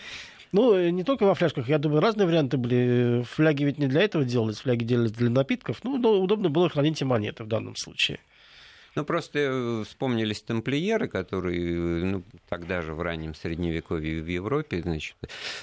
Ну, 0.53 0.91
не 0.91 1.03
только 1.03 1.25
во 1.25 1.35
фляжках, 1.35 1.71
я 1.71 1.79
думаю, 1.79 2.03
разные 2.03 2.27
варианты 2.27 2.59
были. 2.59 3.23
Фляги 3.35 3.65
ведь 3.65 3.79
не 3.79 3.87
для 3.87 4.03
этого 4.03 4.25
делались, 4.25 4.59
фляги 4.59 4.85
делались 4.85 5.13
для 5.13 5.31
напитков. 5.31 5.81
Ну, 5.85 5.95
удобно 5.95 6.51
было 6.51 6.69
хранить 6.69 7.01
и 7.01 7.05
монеты 7.07 7.45
в 7.45 7.49
данном 7.49 7.77
случае. 7.77 8.19
Ну, 8.99 9.05
просто 9.05 9.39
э, 9.39 9.85
вспомнились 9.87 10.43
тамплиеры, 10.43 11.07
которые 11.07 11.61
э, 11.61 12.05
ну, 12.05 12.25
тогда 12.49 12.83
же 12.83 12.95
в 12.95 13.01
раннем 13.01 13.33
Средневековье 13.33 14.21
в 14.21 14.27
Европе 14.27 14.83
значит, 14.83 15.15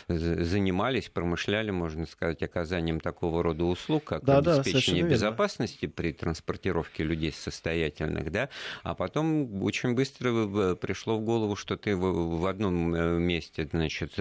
занимались, 0.08 1.10
промышляли, 1.10 1.70
можно 1.70 2.06
сказать, 2.06 2.42
оказанием 2.44 3.02
такого 3.02 3.44
рода 3.44 3.66
услуг, 3.66 4.06
как 4.06 4.24
да, 4.24 4.38
обеспечение 4.38 5.04
да, 5.04 5.10
безопасности 5.10 5.82
верно. 5.82 5.96
при 5.98 6.14
транспортировке 6.14 7.04
людей 7.04 7.34
состоятельных, 7.34 8.32
да, 8.32 8.48
а 8.84 8.96
потом 8.96 9.62
очень 9.64 9.96
быстро 9.96 10.76
пришло 10.76 11.18
в 11.18 11.22
голову, 11.26 11.58
что 11.58 11.76
ты 11.76 11.94
в 11.98 12.46
одном 12.46 12.96
э, 12.96 13.20
месте, 13.20 13.68
значит, 13.70 14.14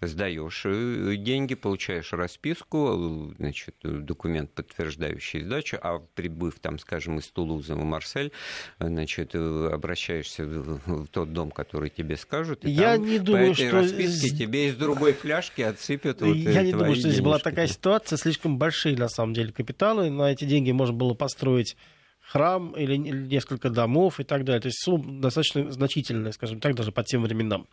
сдаешь 0.00 0.64
деньги, 0.64 1.54
получаешь 1.54 2.12
расписку, 2.12 3.32
значит, 3.38 3.76
документ, 3.84 4.50
подтверждающий 4.50 5.42
сдачу, 5.42 5.78
а 5.80 6.00
прибыв 6.16 6.58
там, 6.58 6.80
скажем, 6.80 7.20
из 7.20 7.28
Тулуза 7.28 7.76
в 7.76 7.84
Марсель, 7.84 8.32
значит, 8.78 9.30
э, 9.34 9.70
обращаешься 9.72 10.44
в 10.44 11.06
тот 11.08 11.32
дом, 11.32 11.50
который 11.50 11.90
тебе 11.90 12.16
скажут, 12.16 12.64
и 12.64 12.70
я 12.70 12.96
там 12.96 13.06
не 13.06 13.18
думаю, 13.18 13.54
по 13.54 13.60
этой 13.60 13.68
что... 13.68 13.76
расписке 13.76 14.36
тебе 14.36 14.68
из 14.68 14.76
другой 14.76 15.12
фляжки 15.12 15.62
отсыпят 15.62 16.20
вот 16.20 16.34
Я 16.34 16.62
не 16.62 16.72
думаю, 16.72 16.94
что 16.94 17.10
здесь 17.10 17.20
была 17.20 17.38
такая 17.38 17.66
ситуация, 17.66 18.16
слишком 18.16 18.58
большие, 18.58 18.96
на 18.96 19.08
самом 19.08 19.34
деле, 19.34 19.52
капиталы, 19.52 20.10
на 20.10 20.30
эти 20.30 20.44
деньги 20.44 20.72
можно 20.72 20.94
было 20.94 21.14
построить 21.14 21.76
храм 22.20 22.72
или 22.76 22.96
несколько 22.96 23.70
домов 23.70 24.20
и 24.20 24.24
так 24.24 24.44
далее. 24.44 24.60
То 24.60 24.68
есть 24.68 24.82
сумма 24.82 25.20
достаточно 25.20 25.70
значительная, 25.70 26.32
скажем 26.32 26.60
так, 26.60 26.74
даже 26.74 26.92
по 26.92 27.02
тем 27.02 27.22
временам. 27.22 27.66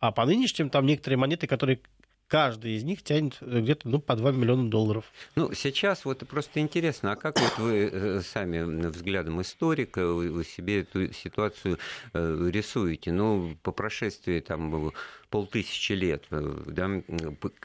А 0.00 0.10
по 0.10 0.24
нынешним 0.24 0.70
там 0.70 0.86
некоторые 0.86 1.18
монеты, 1.18 1.46
которые 1.46 1.80
каждый 2.32 2.76
из 2.76 2.82
них 2.82 3.02
тянет 3.02 3.36
э, 3.42 3.60
где-то 3.60 3.90
ну, 3.90 4.00
по 4.00 4.16
2 4.16 4.32
миллиона 4.32 4.70
долларов. 4.70 5.04
Ну, 5.36 5.52
сейчас 5.52 6.06
вот 6.06 6.26
просто 6.26 6.60
интересно, 6.60 7.12
а 7.12 7.16
как 7.16 7.38
вот 7.38 7.58
вы 7.58 7.90
э, 7.92 8.20
сами 8.22 8.88
взглядом 8.88 9.42
историка 9.42 10.06
вы 10.06 10.42
себе 10.42 10.80
эту 10.80 11.12
ситуацию 11.12 11.78
э, 12.14 12.50
рисуете? 12.50 13.12
Ну, 13.12 13.54
по 13.62 13.70
прошествии 13.70 14.40
там 14.40 14.92
полтысячи 15.28 15.92
лет, 15.92 16.24
да, 16.30 16.88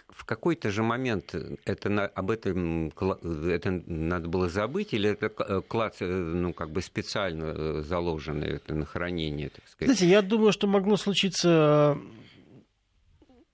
в 0.09 0.25
какой-то 0.25 0.69
же 0.69 0.83
момент 0.83 1.33
это 1.63 1.89
на, 1.89 2.05
об 2.05 2.31
этом 2.31 2.87
это 2.87 3.71
надо 3.85 4.27
было 4.27 4.49
забыть, 4.49 4.93
или 4.93 5.09
это 5.09 5.29
клад, 5.61 5.95
ну, 5.99 6.53
как 6.53 6.71
бы 6.71 6.81
специально 6.81 7.83
заложенный 7.83 8.47
это 8.55 8.73
на 8.73 8.85
хранение, 8.85 9.49
так 9.49 9.67
сказать? 9.67 9.97
Знаете, 9.97 10.13
я 10.13 10.21
думаю, 10.21 10.51
что 10.51 10.67
могло 10.67 10.95
случиться 10.97 11.97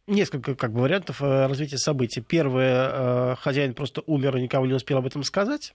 несколько 0.07 0.55
как 0.55 0.71
бы, 0.73 0.81
вариантов 0.81 1.21
э, 1.21 1.47
развития 1.47 1.77
событий. 1.77 2.21
Первое, 2.21 2.89
э, 2.91 3.35
хозяин 3.39 3.73
просто 3.73 4.01
умер 4.05 4.37
и 4.37 4.41
никому 4.41 4.65
не 4.65 4.73
успел 4.73 4.97
об 4.97 5.05
этом 5.05 5.23
сказать. 5.23 5.73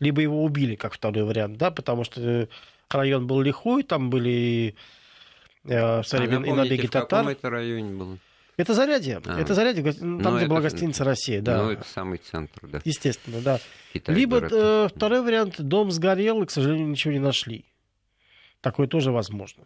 Либо 0.00 0.20
его 0.20 0.42
убили, 0.42 0.74
как 0.74 0.92
второй 0.92 1.24
вариант, 1.24 1.56
да, 1.56 1.70
потому 1.70 2.04
что 2.04 2.48
район 2.90 3.26
был 3.26 3.40
лихой, 3.40 3.84
там 3.84 4.10
были 4.10 4.74
э, 5.64 6.00
в 6.00 6.04
свое 6.04 6.26
время 6.26 6.44
а 6.44 6.48
и 6.48 6.52
набеги 6.52 6.86
татар. 6.86 7.28
Это 7.28 7.50
районе 7.50 7.94
было? 7.94 8.18
Это 8.56 8.72
Зарядье. 8.72 9.20
А. 9.24 9.40
Это 9.40 9.54
Зарядье, 9.54 9.92
там, 9.92 10.18
ну, 10.18 10.36
где 10.36 10.46
была 10.46 10.60
гостиница 10.60 11.02
«Россия». 11.02 11.40
Да. 11.40 11.62
Ну, 11.62 11.70
это 11.70 11.84
самый 11.84 12.18
центр, 12.18 12.60
да. 12.66 12.80
Естественно, 12.84 13.40
да. 13.40 13.58
Китай 13.92 14.14
Либо 14.14 14.38
э, 14.38 14.88
второй 14.94 15.22
вариант, 15.22 15.60
дом 15.60 15.90
сгорел, 15.90 16.42
и, 16.42 16.46
к 16.46 16.50
сожалению, 16.50 16.88
ничего 16.88 17.12
не 17.12 17.18
нашли. 17.18 17.64
Такое 18.60 18.86
тоже 18.86 19.10
возможно. 19.10 19.64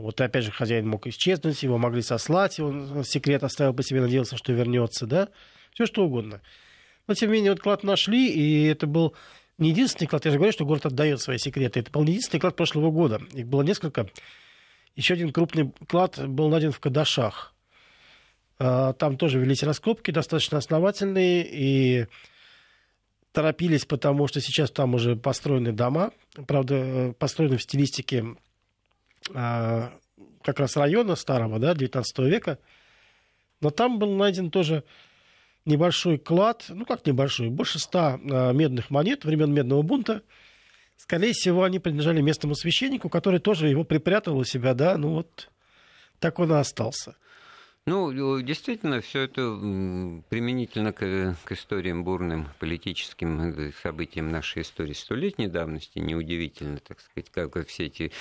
Вот 0.00 0.20
опять 0.20 0.44
же 0.44 0.50
хозяин 0.50 0.88
мог 0.88 1.06
исчезнуть, 1.06 1.62
его 1.62 1.78
могли 1.78 2.02
сослать, 2.02 2.58
он 2.60 3.04
секрет 3.04 3.42
оставил 3.44 3.74
по 3.74 3.82
себе, 3.82 4.00
надеялся, 4.00 4.36
что 4.36 4.52
вернется, 4.52 5.06
да, 5.06 5.28
все 5.72 5.86
что 5.86 6.04
угодно. 6.04 6.40
Но 7.06 7.14
тем 7.14 7.30
не 7.30 7.36
менее, 7.36 7.52
вот 7.52 7.60
клад 7.60 7.82
нашли, 7.82 8.28
и 8.28 8.66
это 8.66 8.86
был 8.86 9.14
не 9.58 9.70
единственный 9.70 10.08
клад, 10.08 10.24
я 10.24 10.30
же 10.30 10.38
говорю, 10.38 10.52
что 10.52 10.64
город 10.64 10.86
отдает 10.86 11.20
свои 11.20 11.38
секреты, 11.38 11.80
это 11.80 11.90
был 11.90 12.02
не 12.04 12.12
единственный 12.12 12.40
клад 12.40 12.56
прошлого 12.56 12.90
года, 12.90 13.20
их 13.32 13.46
было 13.46 13.62
несколько. 13.62 14.08
Еще 14.96 15.14
один 15.14 15.32
крупный 15.32 15.72
клад 15.88 16.18
был 16.28 16.48
найден 16.48 16.72
в 16.72 16.80
Кадашах. 16.80 17.54
А, 18.58 18.92
там 18.94 19.16
тоже 19.16 19.38
велись 19.38 19.62
раскопки 19.62 20.10
достаточно 20.10 20.58
основательные, 20.58 21.46
и 21.48 22.06
торопились, 23.32 23.84
потому 23.84 24.26
что 24.26 24.40
сейчас 24.40 24.70
там 24.70 24.94
уже 24.94 25.16
построены 25.16 25.72
дома, 25.72 26.12
правда, 26.46 26.74
э, 26.74 27.12
построены 27.12 27.56
в 27.56 27.62
стилистике 27.62 28.24
как 29.32 30.58
раз 30.58 30.76
района 30.76 31.16
старого, 31.16 31.58
да, 31.58 31.74
19 31.74 32.18
века. 32.20 32.58
Но 33.60 33.70
там 33.70 33.98
был 33.98 34.14
найден 34.16 34.50
тоже 34.50 34.84
небольшой 35.64 36.18
клад, 36.18 36.64
ну 36.68 36.84
как 36.84 37.06
небольшой, 37.06 37.50
больше 37.50 37.78
ста 37.78 38.18
а, 38.30 38.52
медных 38.52 38.90
монет 38.90 39.24
времен 39.24 39.52
Медного 39.52 39.82
бунта. 39.82 40.22
Скорее 40.96 41.32
всего, 41.32 41.64
они 41.64 41.78
принадлежали 41.78 42.20
местному 42.20 42.54
священнику, 42.54 43.08
который 43.08 43.40
тоже 43.40 43.68
его 43.68 43.84
припрятал 43.84 44.36
у 44.38 44.44
себя, 44.44 44.74
да, 44.74 44.96
ну 44.96 45.14
вот 45.14 45.50
так 46.18 46.38
он 46.38 46.52
и 46.52 46.56
остался. 46.56 47.16
Ну, 47.86 48.40
действительно, 48.42 49.00
все 49.00 49.22
это 49.22 49.40
применительно 50.28 50.92
к, 50.92 51.36
к 51.44 51.52
историям 51.52 52.04
бурным, 52.04 52.48
политическим 52.58 53.40
э, 53.40 53.72
событиям 53.82 54.30
нашей 54.30 54.62
истории 54.62 54.92
столетней 54.92 55.48
давности, 55.48 55.98
неудивительно, 55.98 56.78
так 56.78 57.00
сказать, 57.00 57.30
как 57.30 57.66
все 57.66 57.86
эти 57.86 58.12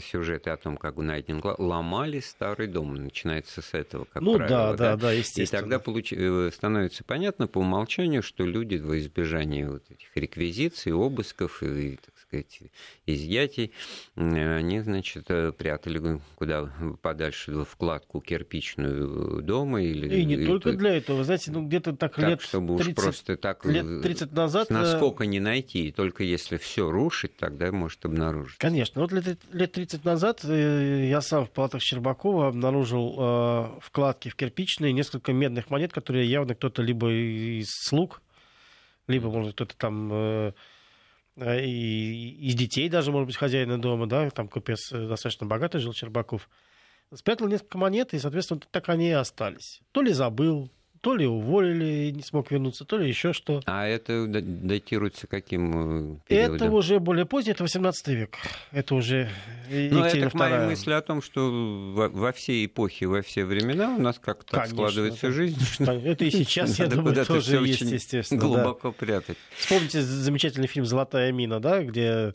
сюжеты 0.00 0.50
о 0.50 0.56
том, 0.56 0.76
как 0.76 0.96
найден 0.96 1.40
ломали 1.58 2.20
старый 2.20 2.66
дом. 2.66 2.94
Начинается 2.94 3.62
с 3.62 3.74
этого, 3.74 4.04
как 4.04 4.22
ну, 4.22 4.36
правило. 4.36 4.76
да, 4.76 4.76
да, 4.76 4.96
да, 4.96 5.12
естественно. 5.12 5.58
И 5.58 5.62
тогда 5.62 5.78
получ... 5.78 6.12
Э, 6.12 6.50
становится 6.52 7.04
понятно 7.04 7.46
по 7.46 7.58
умолчанию, 7.58 8.22
что 8.22 8.44
люди 8.44 8.76
во 8.76 8.98
избежание 8.98 9.68
вот 9.68 9.82
этих 9.90 10.08
реквизиций, 10.14 10.92
обысков 10.92 11.62
и, 11.62 11.96
так 11.96 12.18
сказать, 12.18 12.60
изъятий, 13.06 13.72
они, 14.16 14.80
значит, 14.80 15.24
э, 15.28 15.52
прятали 15.52 16.20
куда 16.36 16.70
подальше 17.00 17.52
в 17.52 17.64
вкладку 17.64 18.20
кирпичную 18.20 19.42
дома. 19.42 19.82
Или, 19.82 20.20
и 20.20 20.24
не 20.24 20.34
или 20.34 20.46
только 20.46 20.72
для 20.72 20.96
этого. 20.96 21.18
Вы 21.18 21.24
знаете, 21.24 21.50
ну 21.50 21.66
где-то 21.66 21.94
так, 21.94 22.14
так 22.14 22.28
лет 22.28 22.40
чтобы 22.40 22.76
30, 22.76 22.98
уж 22.98 23.04
просто 23.04 23.36
так 23.36 23.64
лет 23.64 24.02
30 24.02 24.32
назад... 24.32 24.70
Насколько 24.70 25.26
не 25.26 25.40
найти, 25.40 25.88
и 25.88 25.92
только 25.92 26.24
если 26.24 26.56
все 26.56 26.90
рушить, 26.90 27.36
тогда 27.36 27.70
может 27.72 28.04
обнаружить. 28.04 28.58
Конечно. 28.58 29.00
Вот 29.00 29.12
лет, 29.12 29.38
лет 29.62 29.72
30 29.72 30.04
назад 30.04 30.44
э, 30.44 31.06
я 31.08 31.20
сам 31.20 31.46
в 31.46 31.50
палатах 31.50 31.82
Щербакова 31.82 32.48
обнаружил 32.48 33.16
э, 33.18 33.80
вкладки 33.80 34.28
в 34.28 34.34
кирпичные, 34.34 34.92
несколько 34.92 35.32
медных 35.32 35.70
монет, 35.70 35.92
которые 35.92 36.28
явно 36.28 36.54
кто-то 36.54 36.82
либо 36.82 37.10
из 37.10 37.68
слуг, 37.70 38.22
либо, 39.06 39.30
может, 39.30 39.54
кто-то 39.54 39.76
там... 39.76 40.12
Э, 40.12 40.52
и 41.36 42.48
из 42.48 42.54
детей 42.54 42.90
даже, 42.90 43.10
может 43.10 43.26
быть, 43.26 43.36
хозяина 43.36 43.80
дома, 43.80 44.06
да, 44.06 44.28
там 44.30 44.48
купец 44.48 44.90
достаточно 44.90 45.46
богатый 45.46 45.80
жил, 45.80 45.94
Чербаков, 45.94 46.50
спрятал 47.14 47.48
несколько 47.48 47.78
монет, 47.78 48.12
и, 48.12 48.18
соответственно, 48.18 48.60
так 48.70 48.90
они 48.90 49.08
и 49.08 49.12
остались. 49.12 49.80
То 49.92 50.02
ли 50.02 50.12
забыл, 50.12 50.70
то 51.02 51.16
ли 51.16 51.26
уволили 51.26 52.08
и 52.08 52.12
не 52.12 52.22
смог 52.22 52.50
вернуться, 52.52 52.84
то 52.84 52.96
ли 52.96 53.08
еще 53.08 53.32
что. 53.32 53.60
А 53.66 53.86
это 53.86 54.24
датируется 54.28 55.26
каким 55.26 56.14
э, 56.14 56.16
периодом? 56.28 56.54
Это 56.54 56.70
уже 56.70 57.00
более 57.00 57.26
позднее, 57.26 57.54
это 57.54 57.64
18 57.64 58.08
век. 58.08 58.36
Это 58.70 58.94
уже 58.94 59.28
Ну, 59.68 60.04
это 60.04 60.30
к 60.30 60.34
моей 60.34 60.66
мысли 60.66 60.92
о 60.92 61.02
том, 61.02 61.20
что 61.20 61.50
во, 61.92 62.08
во 62.08 62.32
все 62.32 62.64
эпохи, 62.64 63.04
во 63.04 63.20
все 63.20 63.44
времена 63.44 63.96
у 63.96 64.00
нас 64.00 64.20
как-то 64.20 64.52
так 64.52 64.68
складывается 64.68 65.26
это, 65.26 65.36
жизнь. 65.36 65.60
Что 65.60 65.90
это 65.90 66.24
и 66.24 66.30
сейчас, 66.30 66.78
я 66.78 66.86
думаю, 66.86 67.26
тоже 67.26 67.56
есть, 67.56 67.80
естественно. 67.80 68.40
Глубоко 68.40 68.92
прятать. 68.92 69.36
Вспомните 69.56 70.02
замечательный 70.02 70.68
фильм 70.68 70.86
«Золотая 70.86 71.32
мина», 71.32 71.58
да, 71.58 71.82
где 71.82 72.32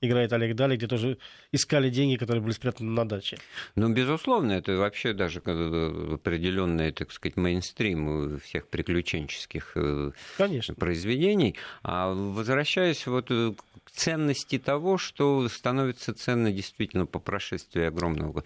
играет 0.00 0.32
Олег 0.32 0.54
Дали, 0.54 0.76
где 0.76 0.86
тоже 0.86 1.18
искали 1.52 1.90
деньги, 1.90 2.16
которые 2.16 2.42
были 2.42 2.52
спрятаны 2.52 2.90
на 2.90 3.06
даче. 3.06 3.38
Ну, 3.76 3.92
безусловно, 3.92 4.52
это 4.52 4.76
вообще 4.76 5.12
даже 5.12 5.38
определенный, 5.40 6.92
так 6.92 7.12
сказать, 7.12 7.36
мейнстрим 7.36 8.38
всех 8.40 8.68
приключенческих 8.68 9.72
э, 9.74 10.12
Конечно. 10.36 10.74
произведений. 10.74 11.56
А 11.82 12.12
возвращаясь 12.12 13.06
вот 13.06 13.30
э, 13.30 13.52
к 13.84 13.90
ценности 13.90 14.58
того, 14.58 14.98
что 14.98 15.48
становится 15.48 16.14
ценно 16.14 16.52
действительно 16.52 17.06
по 17.06 17.18
прошествии 17.18 17.84
огромного 17.84 18.44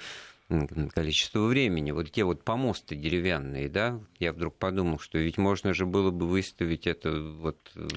количество 0.94 1.46
времени. 1.46 1.90
Вот 1.90 2.10
те 2.10 2.24
вот 2.24 2.42
помосты 2.44 2.96
деревянные, 2.96 3.68
да, 3.68 4.00
я 4.18 4.32
вдруг 4.32 4.56
подумал, 4.56 4.98
что 4.98 5.18
ведь 5.18 5.38
можно 5.38 5.74
же 5.74 5.86
было 5.86 6.10
бы 6.10 6.26
выставить 6.26 6.86
это 6.86 7.12
вот 7.12 7.56
Вы 7.74 7.88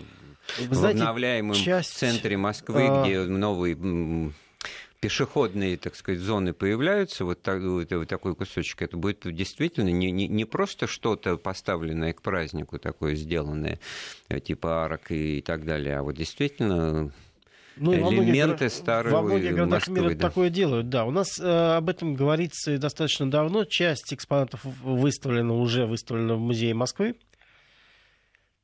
в 0.58 0.74
знаете, 0.74 1.00
обновляемом 1.00 1.56
часть... 1.56 1.98
центре 1.98 2.38
Москвы, 2.38 2.88
а... 2.88 3.04
где 3.04 3.24
новый 3.24 4.34
пешеходные, 5.00 5.78
так 5.78 5.96
сказать, 5.96 6.20
зоны 6.20 6.54
появляются, 6.54 7.24
вот, 7.24 7.42
так, 7.42 7.62
вот 7.62 8.08
такой 8.08 8.36
кусочек, 8.36 8.82
это 8.82 8.98
будет 8.98 9.20
действительно 9.24 9.90
не, 9.90 10.12
не, 10.12 10.28
не 10.28 10.46
просто 10.46 10.88
что-то 10.88 11.38
поставленное 11.38 12.14
к 12.14 12.22
празднику, 12.22 12.80
такое 12.80 13.16
сделанное, 13.16 13.80
э, 14.30 14.40
типа 14.40 14.86
арок 14.86 15.12
и 15.12 15.42
так 15.42 15.66
далее, 15.66 16.00
а 16.00 16.04
вот 16.04 16.16
действительно 16.16 17.14
ну, 17.80 17.94
элементы 17.94 18.66
во 18.66 18.70
старого 18.70 19.14
Во 19.16 19.22
многих 19.22 19.52
городах 19.56 19.80
Москвы, 19.80 20.00
мира 20.00 20.14
да. 20.14 20.28
такое 20.28 20.50
делают, 20.50 20.90
да. 20.90 21.06
У 21.06 21.12
нас 21.12 21.40
э, 21.40 21.76
об 21.78 21.90
этом 21.90 22.14
говорится 22.14 22.78
достаточно 22.78 23.30
давно. 23.30 23.66
Часть 23.66 24.14
экспонатов 24.14 24.64
выставлена, 24.64 25.54
уже 25.54 25.86
выставлена 25.86 26.36
в 26.36 26.40
Музее 26.40 26.74
Москвы. 26.74 27.16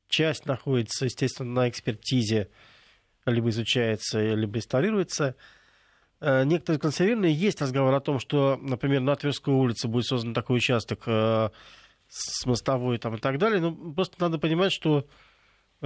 Часть 0.08 0.46
находится, 0.46 1.06
естественно, 1.06 1.50
на 1.50 1.68
экспертизе, 1.68 2.48
либо 3.26 3.48
изучается, 3.48 4.20
либо 4.34 4.56
реставрируется. 4.56 5.36
Э, 6.20 6.44
некоторые 6.44 6.80
консервированные. 6.80 7.34
Есть 7.34 7.60
разговор 7.60 7.92
о 7.94 8.00
том, 8.00 8.18
что, 8.18 8.58
например, 8.60 9.00
на 9.00 9.14
Тверской 9.16 9.52
улице 9.52 9.88
будет 9.88 10.06
создан 10.06 10.34
такой 10.34 10.58
участок 10.58 11.02
э, 11.06 11.50
с 12.08 12.46
мостовой 12.46 12.98
там, 12.98 13.16
и 13.16 13.18
так 13.18 13.38
далее. 13.38 13.60
Но 13.60 13.72
просто 13.92 14.16
надо 14.20 14.38
понимать, 14.38 14.72
что 14.72 15.06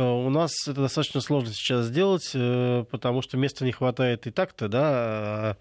у 0.02 0.30
нас 0.30 0.52
это 0.66 0.82
достаточно 0.82 1.20
сложно 1.20 1.52
сейчас 1.52 1.86
сделать, 1.86 2.30
э, 2.34 2.84
потому 2.90 3.22
что 3.22 3.36
места 3.36 3.64
не 3.64 3.72
хватает 3.72 4.26
и 4.26 4.30
так-то, 4.30 4.68
да. 4.68 5.56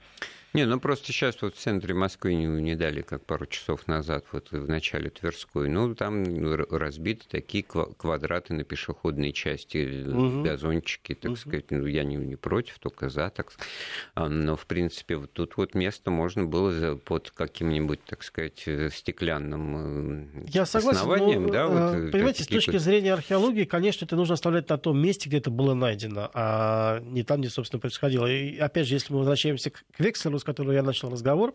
А 0.58 0.60
не, 0.60 0.66
ну 0.66 0.80
просто 0.80 1.14
сейчас 1.14 1.40
вот 1.44 1.56
в 1.56 1.60
центре 1.60 1.94
Москвы 1.94 2.34
не, 2.34 2.46
не 2.46 2.76
дали, 2.76 3.04
как 3.04 3.24
пару 3.24 3.46
часов 3.46 3.88
назад, 3.88 4.26
вот 4.32 4.52
в 4.52 4.68
начале 4.68 5.12
Тверской. 5.12 5.70
Ну, 5.70 5.94
там 5.94 6.24
ну, 6.24 6.56
разбиты 6.56 7.26
такие 7.30 7.64
квадраты 7.64 8.56
на 8.56 8.64
пешеходной 8.64 9.34
части, 9.34 10.04
угу. 10.08 10.42
газончики, 10.42 11.14
так 11.14 11.34
угу. 11.34 11.38
сказать. 11.40 11.66
Ну, 11.70 11.86
я 11.86 12.04
не, 12.04 12.16
не 12.16 12.36
против, 12.36 12.80
только 12.80 13.10
за, 13.10 13.30
так 13.30 13.52
сказать. 13.52 13.72
Но, 14.16 14.56
в 14.56 14.66
принципе, 14.66 15.18
вот 15.18 15.32
тут 15.32 15.58
вот 15.58 15.76
место 15.76 16.10
можно 16.10 16.46
было 16.46 16.96
под 16.96 17.30
каким-нибудь, 17.30 18.04
так 18.06 18.24
сказать, 18.24 18.64
э, 18.66 18.90
стеклянным 18.92 20.38
э, 20.38 20.48
я 20.48 20.66
согласен, 20.66 21.02
основанием. 21.02 21.44
Но, 21.44 21.54
да, 21.54 21.68
вот, 21.68 22.12
понимаете, 22.12 22.44
с 22.44 22.48
точки 22.48 22.78
зрения 22.78 23.14
археологии, 23.14 23.66
конечно, 23.66 24.06
это 24.06 24.16
нужно 24.16 24.34
оставлять 24.34 24.68
на 24.70 24.80
том 24.80 24.98
месте, 24.98 25.30
где 25.30 25.38
это 25.38 25.52
было 25.52 25.76
найдено, 25.76 26.32
а 26.34 27.00
не 27.02 27.22
там, 27.22 27.42
где, 27.42 27.52
собственно, 27.52 27.80
происходило. 27.80 28.26
И, 28.26 28.58
опять 28.58 28.88
же, 28.88 28.96
если 28.96 29.14
мы 29.14 29.20
возвращаемся 29.20 29.70
к 29.70 29.84
Векселю, 30.00 30.40
которого 30.48 30.72
я 30.72 30.82
начал 30.82 31.10
разговор, 31.10 31.54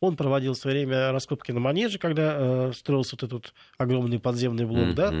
он 0.00 0.16
проводил 0.16 0.54
в 0.54 0.56
свое 0.56 0.78
время 0.78 1.12
раскопки 1.12 1.52
на 1.52 1.60
манеже, 1.60 1.98
когда 1.98 2.36
э, 2.36 2.72
строился 2.74 3.16
вот 3.16 3.22
этот 3.22 3.54
огромный 3.78 4.18
подземный 4.18 4.66
блок, 4.66 4.88
mm-hmm. 4.88 4.94
да. 4.94 5.14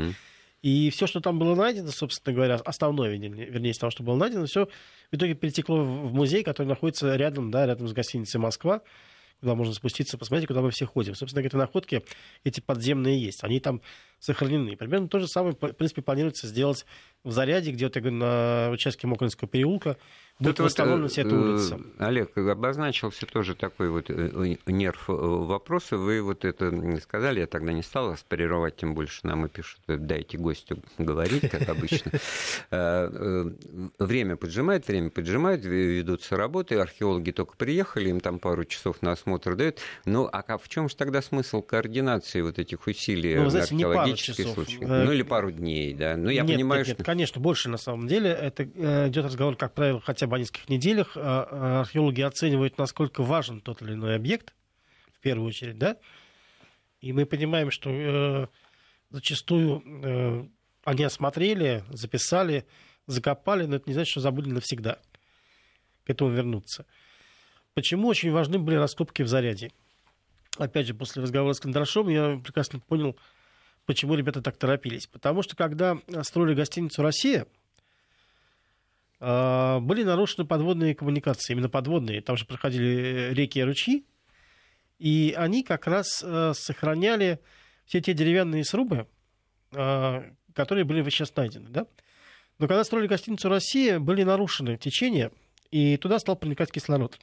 И 0.62 0.88
все, 0.88 1.06
что 1.06 1.20
там 1.20 1.38
было 1.38 1.54
найдено, 1.54 1.90
собственно 1.90 2.34
говоря, 2.34 2.54
основное, 2.54 3.10
вернее, 3.10 3.70
из 3.70 3.78
того, 3.78 3.90
что 3.90 4.02
было 4.02 4.16
найдено, 4.16 4.46
все 4.46 4.66
в 5.12 5.16
итоге 5.16 5.34
перетекло 5.34 5.84
в 5.84 6.14
музей, 6.14 6.42
который 6.42 6.66
находится 6.66 7.14
рядом, 7.16 7.50
да, 7.50 7.66
рядом 7.66 7.86
с 7.86 7.92
гостиницей 7.92 8.40
Москва, 8.40 8.80
куда 9.40 9.54
можно 9.54 9.74
спуститься, 9.74 10.16
посмотреть, 10.16 10.48
куда 10.48 10.62
мы 10.62 10.70
все 10.70 10.86
ходим. 10.86 11.14
Собственно, 11.14 11.44
эти 11.44 11.54
находки, 11.54 12.02
эти 12.44 12.60
подземные 12.60 13.22
есть, 13.22 13.44
они 13.44 13.60
там 13.60 13.82
сохранены. 14.24 14.74
Примерно 14.76 15.08
то 15.08 15.20
же 15.20 15.28
самое, 15.28 15.54
в 15.54 15.72
принципе, 15.72 16.00
планируется 16.00 16.46
сделать 16.46 16.86
в 17.24 17.30
Заряде, 17.30 17.72
где 17.72 17.86
вот, 17.86 17.96
я 17.96 18.02
говорю, 18.02 18.16
на 18.16 18.70
участке 18.72 19.06
Мокринского 19.06 19.48
переулка, 19.48 19.96
будет 20.38 20.56
Тут 20.56 20.66
восстановлена 20.66 21.08
вся 21.08 21.22
эта 21.22 21.34
улица. 21.34 21.80
Олег, 21.98 22.36
обозначился 22.36 23.24
тоже 23.26 23.54
такой 23.54 23.88
вот 23.88 24.06
э, 24.08 24.56
нерв 24.66 25.08
э, 25.08 25.12
вопроса. 25.12 25.96
Вы 25.96 26.22
вот 26.22 26.44
это 26.44 26.72
сказали, 27.00 27.40
я 27.40 27.46
тогда 27.46 27.72
не 27.72 27.82
стал 27.82 28.10
аспирировать, 28.10 28.76
тем 28.76 28.94
больше 28.94 29.20
нам 29.26 29.46
и 29.46 29.48
пишут, 29.48 29.80
дайте 29.86 30.36
гостю 30.36 30.82
говорить, 30.98 31.50
как 31.50 31.68
обычно. 31.68 32.12
Э, 32.70 33.50
время 33.98 34.36
поджимает, 34.36 34.88
время 34.88 35.10
поджимает, 35.10 35.64
ведутся 35.64 36.36
работы, 36.36 36.76
археологи 36.76 37.30
только 37.30 37.56
приехали, 37.56 38.08
им 38.08 38.20
там 38.20 38.38
пару 38.38 38.64
часов 38.64 39.02
на 39.02 39.12
осмотр 39.12 39.54
дают. 39.54 39.78
Ну, 40.04 40.28
а 40.32 40.58
в 40.58 40.68
чем 40.68 40.88
же 40.88 40.96
тогда 40.96 41.22
смысл 41.22 41.62
координации 41.62 42.40
вот 42.40 42.58
этих 42.58 42.86
усилий 42.86 43.36
ну, 43.36 43.50
знаете, 43.50 43.74
археологических 43.74 44.13
случаев? 44.16 44.80
Ну, 44.80 45.12
или 45.12 45.22
пару 45.22 45.50
дней, 45.50 45.94
да. 45.94 46.16
Ну, 46.16 46.30
я 46.30 46.44
понимаю, 46.44 46.84
что... 46.84 47.02
конечно, 47.02 47.40
больше 47.40 47.68
на 47.68 47.76
самом 47.76 48.06
деле. 48.06 48.30
Это 48.30 48.64
идет 48.64 49.24
разговор, 49.24 49.56
как 49.56 49.74
правило, 49.74 50.00
хотя 50.00 50.26
бы 50.26 50.36
о 50.36 50.38
нескольких 50.38 50.68
неделях 50.68 51.12
а, 51.16 51.80
археологи 51.80 52.22
оценивают, 52.22 52.78
насколько 52.78 53.22
важен 53.22 53.60
тот 53.60 53.82
или 53.82 53.92
иной 53.92 54.16
объект, 54.16 54.54
в 55.12 55.20
первую 55.20 55.48
очередь, 55.48 55.78
да, 55.78 55.96
и 57.04 57.12
мы 57.12 57.26
понимаем, 57.26 57.70
что 57.70 57.90
э, 57.90 58.46
зачастую 59.10 59.82
э, 59.84 60.46
они 60.84 61.04
осмотрели, 61.04 61.84
записали, 61.90 62.66
закопали, 63.06 63.66
но 63.66 63.76
это 63.76 63.84
не 63.88 63.92
значит, 63.92 64.10
что 64.10 64.20
забыли 64.20 64.48
навсегда 64.48 64.98
к 66.04 66.10
этому 66.10 66.30
вернуться. 66.30 66.86
Почему 67.74 68.08
очень 68.08 68.30
важны 68.30 68.58
были 68.58 68.76
раскопки 68.76 69.22
в 69.22 69.28
заряде? 69.28 69.70
Опять 70.56 70.86
же, 70.86 70.94
после 70.94 71.22
разговора 71.22 71.52
с 71.52 71.60
Кондрашом 71.60 72.08
я 72.08 72.40
прекрасно 72.42 72.80
понял, 72.80 73.16
почему 73.86 74.14
ребята 74.14 74.42
так 74.42 74.56
торопились. 74.56 75.06
Потому 75.06 75.42
что 75.42 75.56
когда 75.56 75.98
строили 76.22 76.54
гостиницу 76.54 77.02
«Россия», 77.02 77.46
а, 79.20 79.80
были 79.80 80.02
нарушены 80.02 80.46
подводные 80.46 80.94
коммуникации, 80.94 81.52
именно 81.52 81.68
подводные. 81.68 82.20
Там 82.20 82.36
же 82.36 82.44
проходили 82.44 83.32
реки 83.32 83.58
и 83.58 83.62
ручьи, 83.62 84.04
и 84.98 85.34
они 85.36 85.62
как 85.62 85.86
раз 85.86 86.22
э, 86.22 86.52
сохраняли 86.54 87.40
все 87.86 88.00
те 88.00 88.14
деревянные 88.14 88.64
срубы, 88.64 89.06
а, 89.72 90.24
которые 90.54 90.84
были 90.84 91.02
сейчас 91.08 91.34
найдены. 91.34 91.68
Да? 91.70 91.86
Но 92.58 92.68
когда 92.68 92.84
строили 92.84 93.06
гостиницу 93.06 93.48
«Россия», 93.48 93.98
были 93.98 94.22
нарушены 94.22 94.76
течения, 94.76 95.30
и 95.70 95.96
туда 95.96 96.18
стал 96.18 96.36
проникать 96.36 96.70
кислород. 96.70 97.18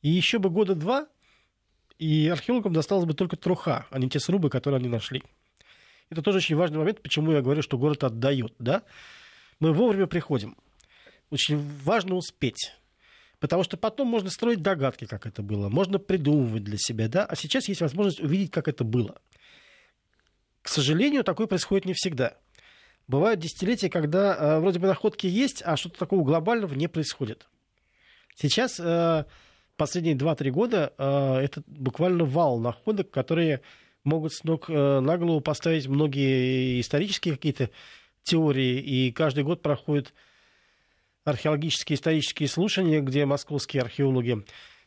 И 0.00 0.08
еще 0.08 0.38
бы 0.38 0.50
года 0.50 0.74
два, 0.74 1.08
и 1.98 2.28
археологам 2.28 2.72
досталось 2.72 3.04
бы 3.04 3.14
только 3.14 3.36
труха, 3.36 3.86
а 3.90 3.98
не 3.98 4.08
те 4.08 4.18
срубы, 4.18 4.50
которые 4.50 4.78
они 4.78 4.88
нашли. 4.88 5.22
Это 6.12 6.20
тоже 6.20 6.38
очень 6.38 6.56
важный 6.56 6.78
момент, 6.78 7.00
почему 7.00 7.32
я 7.32 7.40
говорю, 7.40 7.62
что 7.62 7.78
город 7.78 8.04
отдает. 8.04 8.54
Да? 8.58 8.82
Мы 9.60 9.72
вовремя 9.72 10.06
приходим 10.06 10.56
очень 11.30 11.58
важно 11.82 12.16
успеть. 12.16 12.74
Потому 13.40 13.64
что 13.64 13.76
потом 13.76 14.06
можно 14.06 14.30
строить 14.30 14.62
догадки, 14.62 15.06
как 15.06 15.26
это 15.26 15.42
было, 15.42 15.68
можно 15.68 15.98
придумывать 15.98 16.62
для 16.62 16.76
себя, 16.78 17.08
да, 17.08 17.24
а 17.24 17.34
сейчас 17.34 17.66
есть 17.66 17.80
возможность 17.80 18.20
увидеть, 18.20 18.52
как 18.52 18.68
это 18.68 18.84
было. 18.84 19.20
К 20.60 20.68
сожалению, 20.68 21.24
такое 21.24 21.48
происходит 21.48 21.86
не 21.86 21.94
всегда. 21.94 22.36
Бывают 23.08 23.40
десятилетия, 23.40 23.90
когда 23.90 24.36
э, 24.36 24.58
вроде 24.60 24.78
бы 24.78 24.86
находки 24.86 25.26
есть, 25.26 25.60
а 25.64 25.76
что-то 25.76 25.98
такого 25.98 26.22
глобального 26.22 26.74
не 26.74 26.86
происходит. 26.86 27.48
Сейчас, 28.36 28.78
э, 28.78 29.24
последние 29.76 30.14
2-3 30.14 30.50
года, 30.50 30.92
э, 30.96 31.38
это 31.38 31.64
буквально 31.66 32.24
вал 32.24 32.60
находок, 32.60 33.10
которые 33.10 33.62
могут 34.04 34.32
с 34.32 34.44
ног 34.44 34.68
э, 34.68 35.00
на 35.00 35.18
голову 35.18 35.40
поставить 35.40 35.86
многие 35.86 36.80
исторические 36.80 37.34
какие-то 37.34 37.70
теории, 38.22 38.78
и 38.78 39.12
каждый 39.12 39.44
год 39.44 39.62
проходит 39.62 40.12
археологические 41.24 41.96
исторические 41.96 42.48
слушания, 42.48 43.00
где 43.00 43.26
московские 43.26 43.82
археологи 43.82 44.44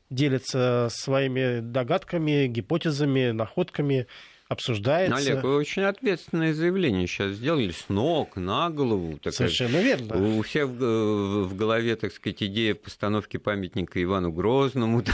делятся 0.10 0.90
своими 0.92 1.60
догадками, 1.60 2.48
гипотезами, 2.48 3.32
находками, 3.32 4.08
обсуждается. 4.48 5.18
Олег, 5.18 5.44
вы 5.44 5.56
очень 5.56 5.84
ответственное 5.84 6.54
заявление 6.54 7.08
сейчас 7.08 7.32
сделали 7.32 7.72
с 7.72 7.90
ног 7.90 8.36
на 8.36 8.70
голову. 8.70 9.18
Так 9.18 9.34
Совершенно 9.34 9.78
верно. 9.82 10.38
У 10.38 10.42
всех 10.44 10.68
в, 10.68 11.46
в 11.46 11.56
голове, 11.56 11.96
так 11.96 12.14
сказать, 12.14 12.44
идея 12.44 12.76
постановки 12.76 13.38
памятника 13.38 14.02
Ивану 14.02 14.32
Грозному. 14.32 15.04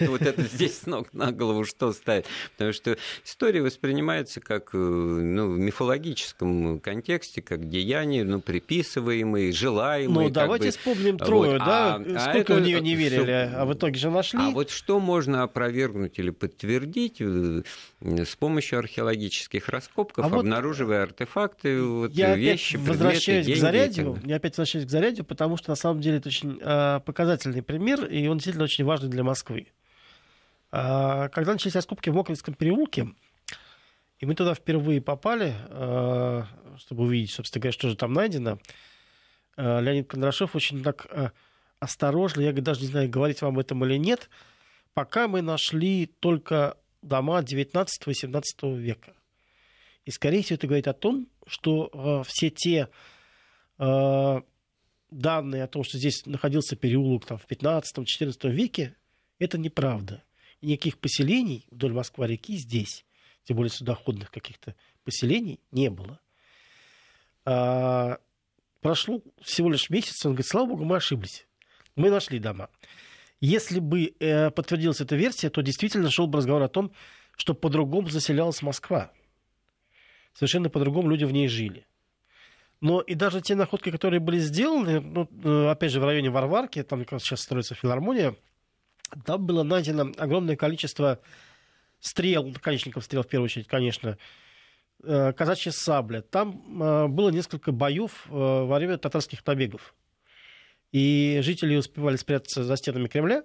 Вот 0.00 0.22
это 0.22 0.42
здесь 0.42 0.80
с 0.80 0.86
ног 0.86 1.12
на 1.12 1.32
голову 1.32 1.64
что 1.64 1.92
ставить? 1.92 2.26
Потому 2.52 2.72
что 2.72 2.96
история 3.24 3.62
воспринимается 3.62 4.40
как 4.40 4.70
э, 4.74 4.78
ну, 4.78 5.52
в 5.52 5.58
мифологическом 5.58 6.80
контексте, 6.80 7.42
как 7.42 7.68
деяние, 7.68 8.24
ну, 8.24 8.40
приписываемые, 8.40 9.52
желаемые. 9.52 10.28
Ну, 10.28 10.30
давайте 10.30 10.70
вспомним 10.70 11.18
Трою, 11.18 11.58
да? 11.58 11.96
А, 11.96 12.30
Сколько 12.30 12.54
а 12.54 12.56
в 12.58 12.62
нее 12.62 12.80
не 12.80 12.94
верили, 12.94 13.50
а 13.52 13.64
в 13.64 13.74
итоге 13.74 13.98
же 13.98 14.10
нашли. 14.10 14.40
А 14.40 14.50
вот 14.50 14.70
что 14.70 15.00
можно 15.00 15.42
опровергнуть 15.42 16.18
или 16.18 16.30
подтвердить 16.30 17.16
э, 17.20 17.62
с 18.00 18.36
помощью 18.44 18.78
археологических 18.80 19.68
раскопков, 19.70 20.24
а 20.24 20.36
обнаруживая 20.36 21.00
вот 21.00 21.10
артефакты, 21.10 21.82
вот, 21.82 22.12
я 22.12 22.36
вещи, 22.36 22.76
опять 22.76 22.88
возвращаюсь 22.88 23.46
предметы, 23.46 23.58
к 23.58 23.62
зарядью, 23.62 24.18
Я 24.24 24.36
опять 24.36 24.52
возвращаюсь 24.52 24.86
к 24.86 24.90
зарядью, 24.90 25.24
потому 25.24 25.56
что 25.56 25.70
на 25.70 25.76
самом 25.76 26.02
деле 26.02 26.18
это 26.18 26.28
очень 26.28 26.58
э, 26.60 27.00
показательный 27.00 27.62
пример, 27.62 28.04
и 28.04 28.26
он 28.26 28.36
действительно 28.36 28.64
очень 28.64 28.84
важный 28.84 29.08
для 29.08 29.24
Москвы. 29.24 29.68
Э, 30.72 31.30
когда 31.32 31.52
начались 31.52 31.74
раскопки 31.74 32.10
в 32.10 32.14
Мокринском 32.14 32.52
переулке, 32.52 33.08
и 34.18 34.26
мы 34.26 34.34
туда 34.34 34.54
впервые 34.54 35.00
попали, 35.00 35.54
э, 35.68 36.42
чтобы 36.78 37.04
увидеть, 37.04 37.30
собственно 37.30 37.62
говоря, 37.62 37.72
что 37.72 37.88
же 37.88 37.96
там 37.96 38.12
найдено, 38.12 38.58
э, 39.56 39.80
Леонид 39.80 40.06
Кондрашов 40.06 40.54
очень 40.54 40.82
так 40.82 41.06
э, 41.10 41.30
осторожно, 41.80 42.42
я 42.42 42.52
даже 42.52 42.82
не 42.82 42.88
знаю, 42.88 43.08
говорить 43.08 43.40
вам 43.40 43.54
об 43.54 43.60
этом 43.60 43.82
или 43.86 43.96
нет, 43.96 44.28
пока 44.92 45.28
мы 45.28 45.40
нашли 45.40 46.06
только 46.06 46.76
дома 47.04 47.40
19-18 47.40 48.76
века. 48.76 49.14
И, 50.04 50.10
скорее 50.10 50.42
всего, 50.42 50.56
это 50.56 50.66
говорит 50.66 50.88
о 50.88 50.92
том, 50.92 51.28
что 51.46 51.90
э, 51.92 52.28
все 52.28 52.50
те 52.50 52.88
э, 53.78 54.40
данные 55.10 55.64
о 55.64 55.68
том, 55.68 55.84
что 55.84 55.98
здесь 55.98 56.26
находился 56.26 56.76
переулок 56.76 57.24
там, 57.26 57.38
в 57.38 57.46
15-14 57.46 58.50
веке, 58.50 58.96
это 59.38 59.58
неправда. 59.58 60.22
И 60.60 60.66
никаких 60.66 60.98
поселений 60.98 61.66
вдоль 61.70 61.92
Москва-реки 61.92 62.56
здесь, 62.56 63.04
тем 63.44 63.56
более 63.56 63.70
судоходных 63.70 64.30
каких-то 64.30 64.74
поселений, 65.04 65.60
не 65.70 65.90
было. 65.90 66.20
А, 67.44 68.18
прошло 68.80 69.22
всего 69.42 69.70
лишь 69.70 69.90
месяц, 69.90 70.24
он 70.24 70.32
говорит, 70.32 70.48
слава 70.48 70.66
богу, 70.66 70.84
мы 70.84 70.96
ошиблись. 70.96 71.46
Мы 71.96 72.10
нашли 72.10 72.38
дома. 72.38 72.70
Если 73.44 73.78
бы 73.78 74.14
э, 74.20 74.50
подтвердилась 74.50 75.02
эта 75.02 75.16
версия, 75.16 75.50
то 75.50 75.60
действительно 75.60 76.10
шел 76.10 76.26
бы 76.26 76.38
разговор 76.38 76.62
о 76.62 76.68
том, 76.68 76.92
что 77.36 77.52
по-другому 77.52 78.08
заселялась 78.08 78.62
Москва. 78.62 79.12
Совершенно 80.32 80.70
по-другому 80.70 81.10
люди 81.10 81.24
в 81.24 81.32
ней 81.32 81.46
жили. 81.46 81.86
Но 82.80 83.02
и 83.02 83.14
даже 83.14 83.42
те 83.42 83.54
находки, 83.54 83.90
которые 83.90 84.20
были 84.20 84.38
сделаны, 84.38 85.00
ну, 85.00 85.28
э, 85.44 85.68
опять 85.70 85.92
же, 85.92 86.00
в 86.00 86.06
районе 86.06 86.30
Варварки, 86.30 86.82
там 86.82 87.00
как 87.00 87.12
раз 87.12 87.22
сейчас 87.22 87.42
строится 87.42 87.74
филармония, 87.74 88.34
там 89.26 89.44
было 89.44 89.62
найдено 89.62 90.10
огромное 90.16 90.56
количество 90.56 91.20
стрел, 92.00 92.46
наконечников 92.46 93.04
стрел 93.04 93.24
в 93.24 93.28
первую 93.28 93.44
очередь, 93.44 93.66
конечно, 93.66 94.16
э, 95.02 95.34
казачья 95.34 95.70
сабля. 95.70 96.22
Там 96.22 96.82
э, 96.82 97.08
было 97.08 97.28
несколько 97.28 97.72
боев 97.72 98.24
во 98.26 98.74
время 98.78 98.96
татарских 98.96 99.46
набегов. 99.46 99.94
И 100.94 101.40
жители 101.42 101.74
успевали 101.74 102.14
спрятаться 102.14 102.62
за 102.62 102.76
стенами 102.76 103.08
Кремля, 103.08 103.42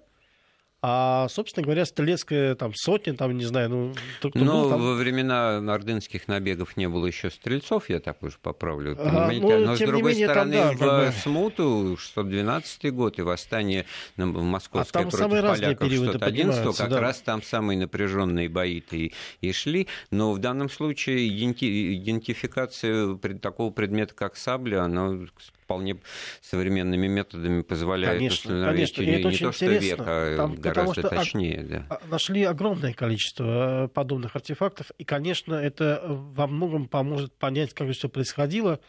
а, 0.82 1.26
собственно 1.28 1.64
говоря, 1.64 1.84
стрелецкая 1.84 2.54
там 2.54 2.72
сотня, 2.74 3.14
там, 3.14 3.36
не 3.36 3.44
знаю, 3.44 3.68
ну... 3.68 3.94
Кто, 4.18 4.30
кто 4.30 4.38
Но 4.38 4.62
был, 4.62 4.70
там... 4.70 4.80
во 4.80 4.94
времена 4.94 5.56
ордынских 5.58 6.28
набегов 6.28 6.76
не 6.76 6.88
было 6.88 7.06
еще 7.06 7.28
стрельцов, 7.28 7.90
я 7.90 7.98
так 7.98 8.22
уже 8.22 8.38
поправлю. 8.40 8.96
А, 9.00 9.32
ну, 9.32 9.66
Но, 9.66 9.74
с 9.74 9.80
другой 9.80 10.12
менее, 10.12 10.28
стороны, 10.28 10.52
там, 10.52 10.78
да, 10.78 11.10
в 11.10 11.16
смуту, 11.16 11.96
612 11.98 12.94
год, 12.94 13.18
и 13.18 13.22
восстание 13.22 13.84
московское 14.16 15.02
а 15.02 15.10
против 15.10 15.28
поляков 15.28 15.88
в 15.88 15.90
611 15.90 16.76
как 16.76 16.88
да. 16.88 17.00
раз 17.00 17.18
там 17.20 17.42
самые 17.42 17.76
напряженные 17.76 18.48
бои-то 18.48 18.96
и, 18.96 19.12
и 19.40 19.52
шли. 19.52 19.88
Но 20.12 20.32
в 20.32 20.38
данном 20.38 20.70
случае 20.70 21.28
идентификация 21.28 23.16
такого 23.42 23.70
предмета, 23.70 24.14
как 24.14 24.36
сабля, 24.36 24.84
она 24.84 25.26
вполне 25.70 25.98
современными 26.40 27.06
методами 27.06 27.62
позволяет 27.62 28.18
конечно, 28.18 28.56
установить 28.56 28.92
конечно. 28.92 29.12
не, 29.12 29.16
не 29.18 29.38
то, 29.38 29.52
что 29.52 29.66
век, 29.66 30.00
а 30.00 30.36
Там, 30.36 30.56
гораздо 30.56 31.08
точнее. 31.08 31.62
Да. 31.62 31.86
А, 31.88 32.00
нашли 32.08 32.42
огромное 32.42 32.92
количество 32.92 33.84
э, 33.84 33.88
подобных 33.88 34.34
артефактов, 34.34 34.90
и, 34.98 35.04
конечно, 35.04 35.54
это 35.54 36.02
во 36.04 36.48
многом 36.48 36.88
поможет 36.88 37.32
понять, 37.34 37.72
как 37.72 37.88
все 37.92 38.08
происходило, 38.08 38.80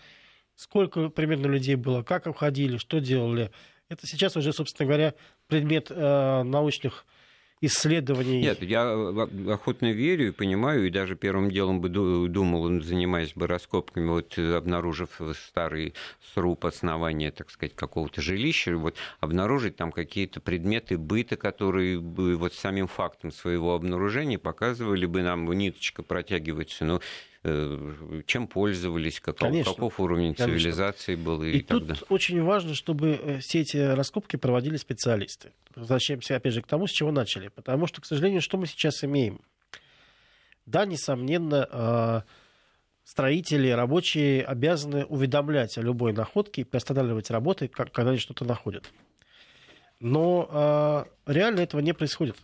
сколько 0.55 1.09
примерно 1.09 1.45
людей 1.45 1.75
было, 1.75 2.01
как 2.01 2.25
уходили, 2.25 2.77
что 2.77 2.99
делали. 2.99 3.51
Это 3.87 4.07
сейчас 4.07 4.35
уже, 4.35 4.51
собственно 4.51 4.87
говоря, 4.87 5.13
предмет 5.47 5.91
э, 5.91 6.43
научных 6.43 7.05
исследований. 7.61 8.41
Нет, 8.41 8.61
я 8.63 8.83
э, 8.83 9.51
охотно 9.51 9.91
верю 9.91 10.29
и 10.29 10.31
понимаю, 10.31 10.87
и 10.87 10.89
даже 10.89 11.15
первым 11.15 11.51
делом 11.51 11.79
бы 11.79 11.89
думал, 11.89 12.81
занимаясь 12.81 13.33
бы 13.33 13.47
раскопками, 13.47 14.09
вот 14.09 14.37
обнаружив 14.37 15.21
старый 15.47 15.93
сруб 16.33 16.65
основания, 16.65 17.31
так 17.31 17.49
сказать, 17.51 17.75
какого-то 17.75 18.21
жилища, 18.21 18.75
вот 18.75 18.95
обнаружить 19.19 19.75
там 19.75 19.91
какие-то 19.91 20.41
предметы 20.41 20.97
быта, 20.97 21.37
которые 21.37 21.99
бы 21.99 22.35
вот 22.35 22.53
самим 22.53 22.87
фактом 22.87 23.31
своего 23.31 23.75
обнаружения 23.75 24.39
показывали 24.39 25.05
бы 25.05 25.21
нам, 25.21 25.51
ниточка 25.51 26.01
протягивается, 26.01 26.85
ну, 26.85 26.99
Э, 26.99 27.30
чем 27.43 28.47
пользовались, 28.47 29.19
каков, 29.19 29.39
конечно, 29.39 29.73
каков 29.73 29.99
уровень 29.99 30.35
конечно. 30.35 30.45
цивилизации 30.45 31.15
был. 31.15 31.41
И, 31.41 31.53
и 31.53 31.61
тут 31.61 31.87
далее. 31.87 32.03
очень 32.09 32.41
важно, 32.43 32.75
чтобы 32.75 33.19
э, 33.19 33.39
все 33.39 33.61
эти 33.61 33.77
раскопки 33.77 34.35
проводили 34.35 34.77
специалисты. 34.77 35.51
Возвращаемся 35.75 36.35
опять 36.35 36.53
же 36.53 36.61
к 36.61 36.67
тому, 36.67 36.85
с 36.85 36.91
чего 36.91 37.11
начали. 37.11 37.47
Потому 37.47 37.87
что, 37.87 37.99
к 37.99 38.05
сожалению, 38.05 38.41
что 38.41 38.57
мы 38.57 38.67
сейчас 38.67 39.03
имеем? 39.03 39.41
Да, 40.67 40.85
несомненно, 40.85 41.67
э, 41.71 42.21
строители, 43.05 43.69
рабочие 43.69 44.43
обязаны 44.43 45.05
уведомлять 45.05 45.79
о 45.79 45.81
любой 45.81 46.13
находке 46.13 46.61
и 46.61 46.63
приостанавливать 46.63 47.31
работы, 47.31 47.67
когда 47.67 48.11
они 48.11 48.19
что-то 48.19 48.45
находят. 48.45 48.91
Но 49.99 51.07
реально 51.27 51.59
этого 51.59 51.79
не 51.81 51.93
происходит. 51.93 52.35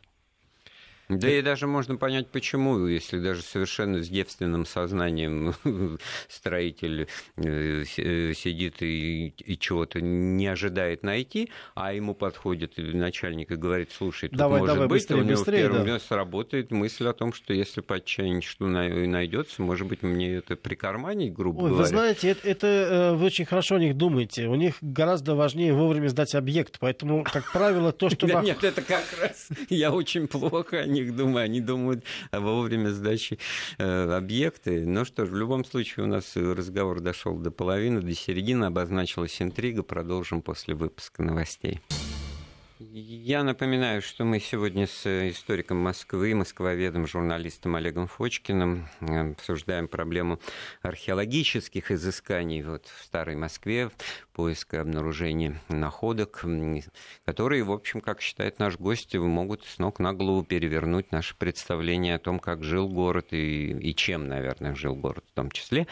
Да 1.09 1.29
и 1.29 1.41
даже 1.41 1.67
можно 1.67 1.95
понять, 1.95 2.27
почему, 2.27 2.85
если 2.85 3.19
даже 3.19 3.41
совершенно 3.41 4.03
с 4.03 4.09
девственным 4.09 4.65
сознанием 4.65 5.53
строитель 6.27 7.07
э, 7.37 7.83
э, 7.97 8.33
сидит 8.33 8.81
и, 8.81 9.29
и 9.29 9.57
чего-то 9.57 10.01
не 10.01 10.47
ожидает 10.47 11.03
найти, 11.03 11.49
а 11.75 11.93
ему 11.93 12.13
подходит 12.13 12.73
начальник 12.77 13.51
и 13.51 13.55
говорит, 13.55 13.91
слушай, 13.91 14.27
тут 14.27 14.37
давай, 14.37 14.59
может 14.59 14.75
давай, 14.75 14.87
быть, 14.89 15.01
быстрее, 15.01 15.21
у 15.21 15.23
него 15.23 15.37
быстрее, 15.37 15.61
первый 15.61 15.85
да. 15.85 15.99
сработает 15.99 16.71
мысль 16.71 17.07
о 17.07 17.13
том, 17.13 17.31
что 17.31 17.53
если 17.53 17.81
по 17.81 17.95
отчаянию 17.95 18.41
что 18.41 18.67
найдется, 18.67 19.61
может 19.61 19.87
быть, 19.87 20.03
мне 20.03 20.35
это 20.35 20.55
прикарманить, 20.55 21.33
грубо 21.33 21.61
Ой, 21.61 21.69
говоря. 21.69 21.83
Вы 21.83 21.87
знаете, 21.87 22.29
это, 22.29 22.47
это 22.47 22.67
э, 22.67 23.13
вы 23.15 23.25
очень 23.25 23.45
хорошо 23.45 23.75
о 23.75 23.79
них 23.79 23.95
думаете. 23.95 24.47
У 24.47 24.55
них 24.55 24.75
гораздо 24.81 25.35
важнее 25.35 25.73
вовремя 25.73 26.09
сдать 26.09 26.35
объект, 26.35 26.77
поэтому, 26.79 27.23
как 27.23 27.51
правило, 27.51 27.91
то, 27.91 28.09
что... 28.09 28.27
Нет, 28.41 28.63
это 28.63 28.81
как 28.81 29.05
раз 29.21 29.47
я 29.69 29.91
очень 29.91 30.27
плохо 30.27 30.83
них 30.97 31.15
думаю, 31.15 31.45
они 31.45 31.61
думают 31.61 32.03
во 32.31 32.61
время 32.61 32.89
сдачи 32.89 33.39
э, 33.77 34.11
объекты. 34.11 34.85
Ну 34.85 35.05
что 35.05 35.25
ж, 35.25 35.29
в 35.29 35.35
любом 35.35 35.65
случае 35.65 36.05
у 36.05 36.07
нас 36.07 36.35
разговор 36.35 36.99
дошел 36.99 37.37
до 37.37 37.51
половины, 37.51 38.01
до 38.01 38.13
середины, 38.13 38.65
обозначилась 38.65 39.41
интрига. 39.41 39.83
Продолжим 39.83 40.41
после 40.41 40.75
выпуска 40.75 41.23
новостей. 41.23 41.81
Я 42.79 43.43
напоминаю, 43.43 44.03
что 44.03 44.23
мы 44.23 44.39
сегодня 44.39 44.85
с 44.85 45.03
историком 45.29 45.77
Москвы, 45.77 46.35
москвоведом, 46.35 47.07
журналистом 47.07 47.75
Олегом 47.75 48.05
Фочкиным 48.07 48.87
э, 49.01 49.31
обсуждаем 49.31 49.87
проблему 49.87 50.39
археологических 50.83 51.89
изысканий 51.91 52.61
вот 52.61 52.85
в 52.85 53.03
Старой 53.03 53.35
Москве, 53.35 53.89
поиска 54.37 54.81
обнаружения 54.81 55.59
находок, 55.67 56.45
которые, 57.25 57.63
в 57.63 57.71
общем, 57.71 58.01
как 58.01 58.21
считает 58.21 58.59
наш 58.59 58.77
гость, 58.77 59.15
могут 59.15 59.65
с 59.65 59.79
ног 59.79 59.97
на 59.97 60.13
голову 60.13 60.43
перевернуть 60.43 61.11
наше 61.11 61.35
представление 61.35 62.15
о 62.15 62.19
том, 62.19 62.37
как 62.39 62.63
жил 62.63 62.87
город 62.87 63.29
и, 63.31 63.71
и 63.71 63.95
чем, 63.95 64.27
наверное, 64.27 64.75
жил 64.75 64.95
город 64.95 65.25
в 65.27 65.33
том 65.33 65.49
числе. 65.49 65.87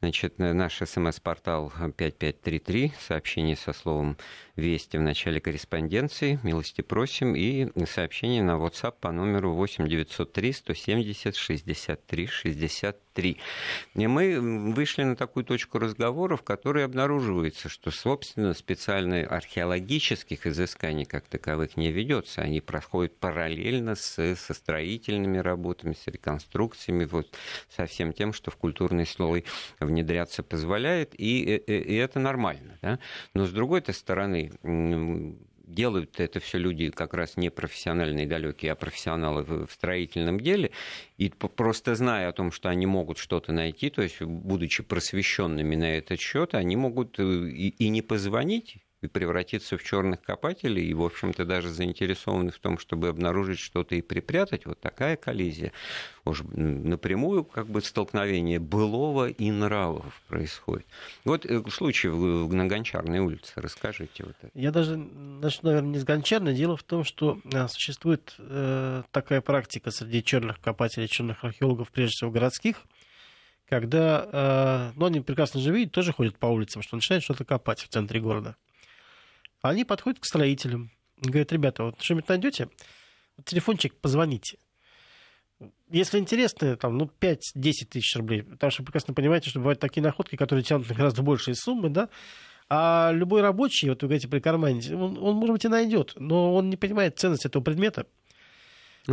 Значит, 0.00 0.38
наш 0.38 0.78
смс-портал 0.78 1.70
5533, 1.70 2.94
сообщение 2.98 3.54
со 3.54 3.74
словом 3.74 4.16
«Вести» 4.56 4.96
в 4.96 5.02
начале 5.02 5.38
корреспонденции, 5.38 6.40
милости 6.42 6.80
просим, 6.80 7.34
и 7.36 7.68
сообщение 7.84 8.42
на 8.42 8.52
WhatsApp 8.52 8.94
по 8.98 9.12
номеру 9.12 9.52
8 9.52 9.86
903 9.86 10.52
170 10.52 11.36
63 11.36 12.26
63. 12.26 13.36
И 13.94 14.06
мы 14.06 14.72
вышли 14.72 15.02
на 15.02 15.16
такую 15.16 15.44
точку 15.44 15.78
разговора, 15.78 16.36
в 16.36 16.42
которой 16.42 16.84
обнаруживается, 16.84 17.68
что, 17.68 17.89
собственно, 17.90 18.54
специально 18.54 19.20
археологических 19.20 20.46
изысканий 20.46 21.04
как 21.04 21.26
таковых 21.26 21.76
не 21.76 21.90
ведется. 21.90 22.42
Они 22.42 22.60
проходят 22.60 23.16
параллельно 23.18 23.94
с, 23.94 24.36
со 24.36 24.54
строительными 24.54 25.38
работами, 25.38 25.94
с 25.94 26.06
реконструкциями, 26.06 27.04
вот, 27.04 27.34
со 27.68 27.86
всем 27.86 28.12
тем, 28.12 28.32
что 28.32 28.50
в 28.50 28.56
культурный 28.56 29.06
слой 29.06 29.44
внедряться 29.78 30.42
позволяет, 30.42 31.14
и, 31.18 31.56
и, 31.56 31.72
и 31.72 31.94
это 31.96 32.18
нормально. 32.18 32.78
Да? 32.82 32.98
Но, 33.34 33.46
с 33.46 33.50
другой 33.50 33.82
стороны, 33.92 34.52
делают 35.74 36.20
это 36.20 36.40
все 36.40 36.58
люди 36.58 36.90
как 36.90 37.14
раз 37.14 37.36
не 37.36 37.50
профессиональные 37.50 38.26
далекие, 38.26 38.72
а 38.72 38.74
профессионалы 38.74 39.42
в 39.42 39.70
строительном 39.70 40.40
деле, 40.40 40.70
и 41.16 41.28
просто 41.30 41.94
зная 41.94 42.28
о 42.28 42.32
том, 42.32 42.52
что 42.52 42.68
они 42.68 42.86
могут 42.86 43.18
что-то 43.18 43.52
найти, 43.52 43.90
то 43.90 44.02
есть 44.02 44.20
будучи 44.22 44.82
просвещенными 44.82 45.76
на 45.76 45.96
этот 45.96 46.20
счет, 46.20 46.54
они 46.54 46.76
могут 46.76 47.18
э, 47.18 47.22
и, 47.22 47.68
и 47.68 47.88
не 47.88 48.02
позвонить, 48.02 48.78
и 49.02 49.06
превратиться 49.06 49.78
в 49.78 49.82
черных 49.82 50.20
копателей, 50.20 50.84
и, 50.86 50.94
в 50.94 51.02
общем-то, 51.02 51.44
даже 51.46 51.70
заинтересованы 51.70 52.50
в 52.50 52.58
том, 52.58 52.78
чтобы 52.78 53.08
обнаружить 53.08 53.58
что-то 53.58 53.94
и 53.94 54.02
припрятать, 54.02 54.66
вот 54.66 54.78
такая 54.80 55.16
коллизия. 55.16 55.72
Уж 56.24 56.42
напрямую 56.42 57.44
как 57.44 57.66
бы 57.66 57.80
столкновение 57.80 58.58
былого 58.58 59.28
и 59.28 59.50
нравов 59.50 60.20
происходит. 60.28 60.86
Вот 61.24 61.46
э, 61.46 61.62
случай 61.70 62.08
на 62.08 62.66
Гончарной 62.66 63.20
улице, 63.20 63.52
расскажите. 63.56 64.24
Вот 64.24 64.36
это. 64.42 64.50
Я 64.54 64.70
даже 64.70 64.96
начну, 64.96 65.70
наверное, 65.70 65.92
не 65.92 65.98
с 65.98 66.04
Гончарной. 66.04 66.54
Дело 66.54 66.76
в 66.76 66.82
том, 66.82 67.04
что 67.04 67.40
э, 67.44 67.68
существует 67.68 68.34
э, 68.38 69.02
такая 69.12 69.40
практика 69.40 69.90
среди 69.90 70.22
черных 70.22 70.60
копателей, 70.60 71.08
черных 71.08 71.42
археологов, 71.42 71.90
прежде 71.90 72.12
всего 72.12 72.30
городских, 72.30 72.82
когда, 73.66 74.28
э, 74.30 74.92
ну, 74.96 75.06
они 75.06 75.20
прекрасно 75.20 75.60
же 75.60 75.72
видят, 75.72 75.94
тоже 75.94 76.12
ходят 76.12 76.36
по 76.36 76.46
улицам, 76.46 76.82
что 76.82 76.96
начинают 76.96 77.24
что-то 77.24 77.44
копать 77.44 77.80
в 77.80 77.88
центре 77.88 78.20
города. 78.20 78.56
Они 79.62 79.84
подходят 79.84 80.20
к 80.20 80.24
строителям, 80.24 80.90
говорят, 81.18 81.52
ребята, 81.52 81.84
вот 81.84 82.00
что-нибудь 82.00 82.28
найдете, 82.28 82.68
телефончик 83.44 83.94
позвоните. 83.94 84.58
Если 85.90 86.18
интересно, 86.18 86.76
там, 86.76 86.96
ну, 86.96 87.10
5-10 87.20 87.40
тысяч 87.90 88.16
рублей, 88.16 88.42
потому 88.42 88.70
что 88.70 88.82
прекрасно 88.82 89.12
понимаете, 89.12 89.50
что 89.50 89.58
бывают 89.58 89.80
такие 89.80 90.02
находки, 90.02 90.36
которые 90.36 90.64
тянут 90.64 90.88
на 90.88 90.94
гораздо 90.94 91.22
большие 91.22 91.54
суммы, 91.54 91.90
да, 91.90 92.08
А 92.68 93.10
любой 93.12 93.42
рабочий, 93.42 93.88
вот 93.88 94.00
вы 94.02 94.08
говорите, 94.08 94.28
прикарманить, 94.28 94.90
он, 94.90 95.18
он, 95.18 95.34
может 95.36 95.52
быть, 95.52 95.64
и 95.64 95.68
найдет, 95.68 96.12
но 96.16 96.54
он 96.54 96.70
не 96.70 96.76
понимает 96.76 97.18
ценность 97.18 97.44
этого 97.44 97.62
предмета. 97.62 98.06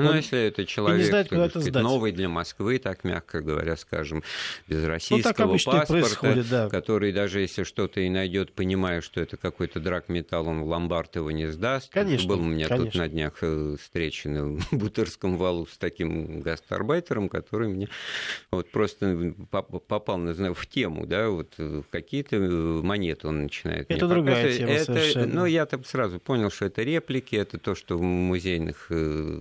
Ну, 0.03 0.09
он 0.09 0.17
если 0.17 0.39
это 0.39 0.65
человек, 0.65 0.99
не 0.99 1.05
знает, 1.05 1.29
куда 1.29 1.45
это 1.45 1.59
сказать, 1.61 1.83
новый 1.83 2.11
для 2.11 2.29
Москвы, 2.29 2.79
так 2.79 3.03
мягко 3.03 3.41
говоря, 3.41 3.75
скажем, 3.77 4.23
без 4.67 4.83
российского 4.83 5.53
ну, 5.53 5.59
паспорта, 5.63 6.43
да. 6.49 6.69
который 6.69 7.11
даже 7.11 7.41
если 7.41 7.63
что-то 7.63 8.01
и 8.01 8.09
найдет, 8.09 8.53
понимая, 8.53 9.01
что 9.01 9.21
это 9.21 9.37
какой-то 9.37 9.79
драгметалл, 9.79 10.47
он 10.47 10.61
в 10.61 10.67
ломбард 10.67 11.15
его 11.15 11.31
не 11.31 11.47
сдаст. 11.51 11.91
Конечно. 11.91 12.27
Был 12.27 12.41
у 12.41 12.43
меня 12.43 12.67
конечно. 12.67 12.91
тут 12.91 12.99
на 12.99 13.07
днях 13.07 13.33
э, 13.41 13.75
встреча 13.81 14.29
на 14.29 14.59
Бутырском 14.71 15.37
валу 15.37 15.67
с 15.67 15.77
таким 15.77 16.41
гастарбайтером, 16.41 17.29
который 17.29 17.69
мне 17.69 17.89
вот 18.51 18.71
просто 18.71 19.33
попал, 19.51 20.17
не 20.19 20.33
знаю, 20.33 20.53
в 20.53 20.65
тему, 20.67 21.05
да, 21.05 21.29
вот 21.29 21.53
э, 21.57 21.81
какие-то 21.89 22.35
э, 22.35 22.39
монеты 22.39 23.27
он 23.27 23.43
начинает. 23.43 23.89
Это 23.89 24.07
другая 24.07 24.55
тема 24.55 24.71
это, 24.71 24.85
совершенно. 24.85 25.33
Ну, 25.33 25.45
я-то 25.45 25.81
сразу 25.85 26.19
понял, 26.19 26.51
что 26.51 26.65
это 26.65 26.83
реплики, 26.83 27.35
это 27.35 27.57
то, 27.57 27.75
что 27.75 27.97
в 27.97 28.01
музейных 28.01 28.87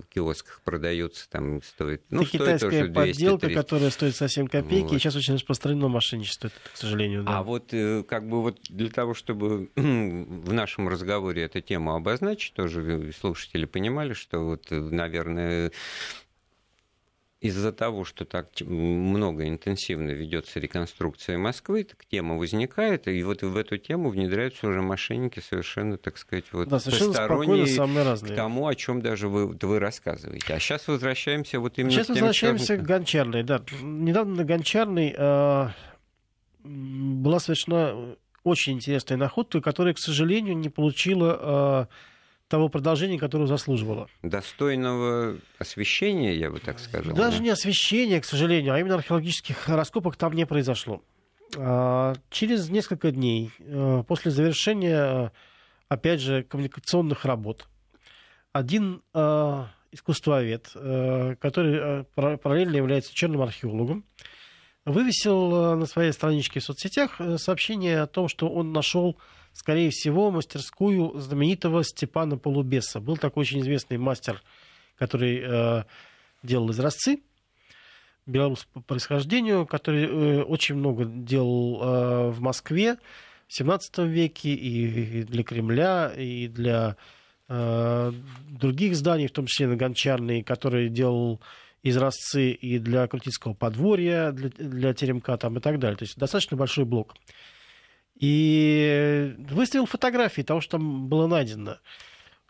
киосках 0.09 0.46
киосках 0.47 0.61
продается, 0.63 1.29
там 1.29 1.63
стоит... 1.63 2.03
Ну, 2.11 2.21
это 2.21 2.29
стоит 2.29 2.43
китайская 2.43 2.71
тоже 2.71 2.89
200, 2.89 2.95
подделка, 2.95 3.51
которая 3.51 3.91
стоит 3.91 4.17
совсем 4.17 4.47
копейки, 4.49 4.85
вот. 4.85 4.93
и 4.95 4.99
сейчас 4.99 5.17
очень 5.17 5.35
распространено 5.35 5.89
мошенничество, 5.89 6.51
к 6.73 6.77
сожалению. 6.77 7.25
Да. 7.25 7.39
А 7.39 7.43
вот 7.43 7.73
э, 7.73 8.03
как 8.05 8.29
бы 8.29 8.43
вот 8.43 8.61
для 8.69 8.91
того, 8.91 9.15
чтобы 9.15 9.71
в 9.77 10.53
нашем 10.53 10.89
разговоре 10.89 11.43
эту 11.43 11.61
тему 11.61 11.95
обозначить, 11.95 12.55
тоже 12.55 13.13
слушатели 13.19 13.65
понимали, 13.65 14.13
что 14.13 14.41
вот, 14.41 14.67
э, 14.71 14.81
наверное, 14.81 15.73
из-за 17.40 17.70
того, 17.70 18.05
что 18.05 18.25
так 18.25 18.49
много 18.61 19.46
интенсивно 19.46 20.11
ведется 20.11 20.59
реконструкция 20.59 21.37
Москвы, 21.37 21.85
так 21.85 22.05
тема 22.07 22.37
возникает, 22.37 23.09
и 23.09 23.22
вот 23.22 23.42
в 23.42 23.57
эту 23.57 23.77
тему 23.77 24.09
внедряются 24.09 24.66
уже 24.66 24.81
мошенники 24.81 25.40
совершенно, 25.40 25.99
так 25.99 26.16
сказать, 26.16 26.46
вот 26.53 26.68
да, 26.68 26.77
посторонние 26.77 27.66
к 27.66 28.35
тому, 28.35 28.66
о 28.66 28.75
чем 28.75 29.03
даже 29.03 29.29
вы, 29.29 29.49
вы 29.49 29.79
рассказываете. 29.79 30.55
А 30.55 30.59
сейчас 30.59 30.88
возвращаемся 30.88 31.61
вот 31.61 31.79
именно 31.79 31.90
сейчас 31.90 32.07
к 32.07 32.09
тем, 32.09 32.14
возвращаемся 32.14 32.77
чем... 32.77 32.85
к 32.85 32.88
Гончарной. 32.88 33.42
Да. 33.42 33.62
Недавно 33.83 34.37
на 34.37 34.44
Гончарной 34.44 35.14
э, 35.16 35.68
была 36.64 37.38
совершена 37.38 38.16
очень 38.44 38.75
интересная 38.75 39.18
находка, 39.18 39.61
которая, 39.61 39.92
к 39.92 39.99
сожалению, 39.99 40.57
не 40.57 40.70
получила... 40.70 41.88
Э, 41.90 42.16
того 42.49 42.69
продолжения, 42.69 43.19
которое 43.19 43.47
заслуживало. 43.47 44.09
Достойного 44.23 45.39
освещения, 45.59 46.37
я 46.37 46.51
бы 46.51 46.61
так 46.61 46.79
сказал. 46.79 47.15
Даже 47.15 47.43
не 47.43 47.51
освещения, 47.51 48.21
к 48.21 48.25
сожалению, 48.25 48.75
а 48.75 48.79
именно 48.79 48.95
археологических 48.95 49.69
раскопок 49.69 50.17
там 50.17 50.33
не 50.33 50.47
произошло. 50.47 51.03
А, 51.57 52.15
через 52.31 52.69
несколько 52.71 53.11
дней 53.11 53.51
э, 53.59 54.05
после 54.07 54.31
завершения, 54.31 55.33
опять 55.89 56.21
же, 56.21 56.43
коммуникационных 56.45 57.25
работ, 57.25 57.69
один 58.53 59.03
э, 59.13 59.65
искусствовед, 59.93 60.71
э, 60.75 61.37
который 61.41 62.05
параллельно 62.15 62.77
является 62.77 63.15
черным 63.15 63.43
археологом, 63.43 64.05
вывесил 64.85 65.77
на 65.77 65.87
своей 65.87 66.13
страничке 66.13 66.61
в 66.61 66.65
соцсетях 66.65 67.21
сообщение 67.39 68.03
о 68.03 68.07
том, 68.07 68.29
что 68.29 68.49
он 68.49 68.73
нашел 68.73 69.19
скорее 69.57 69.90
всего, 69.90 70.31
мастерскую 70.31 71.19
знаменитого 71.19 71.83
Степана 71.83 72.37
Полубеса. 72.37 73.01
Был 73.01 73.16
такой 73.16 73.42
очень 73.42 73.61
известный 73.61 73.97
мастер, 73.97 74.42
который 74.97 75.40
э, 75.42 75.85
делал 76.42 76.71
изразцы, 76.71 77.21
белорус 78.27 78.66
по 78.73 78.81
происхождению, 78.81 79.66
который 79.66 80.05
э, 80.05 80.42
очень 80.42 80.75
много 80.75 81.07
делал 81.07 81.81
э, 81.81 82.31
в 82.31 82.40
Москве 82.40 82.97
в 83.49 83.55
17 83.57 83.99
веке 83.99 84.51
и 84.51 85.23
для 85.23 85.42
Кремля, 85.42 86.12
и 86.14 86.49
для 86.49 86.97
э, 87.49 88.12
других 88.51 88.95
зданий, 88.95 89.29
в 89.29 89.33
том 89.33 89.47
числе 89.47 89.69
на 89.69 89.77
Гончарной, 89.77 90.42
который 90.42 90.90
делал 90.90 91.40
изразцы 91.83 92.51
и 92.51 92.79
для 92.79 93.07
Крутицкого 93.07 93.55
подворья, 93.55 94.33
для, 94.33 94.51
для 94.51 94.92
теремка 94.92 95.37
там, 95.38 95.57
и 95.57 95.61
так 95.61 95.79
далее. 95.79 95.97
То 95.97 96.05
есть 96.05 96.19
достаточно 96.19 96.57
большой 96.59 96.85
блок. 96.85 97.14
И 98.19 99.35
выставил 99.51 99.87
фотографии 99.87 100.43
того, 100.43 100.61
что 100.61 100.73
там 100.73 101.09
было 101.09 101.27
найдено. 101.27 101.79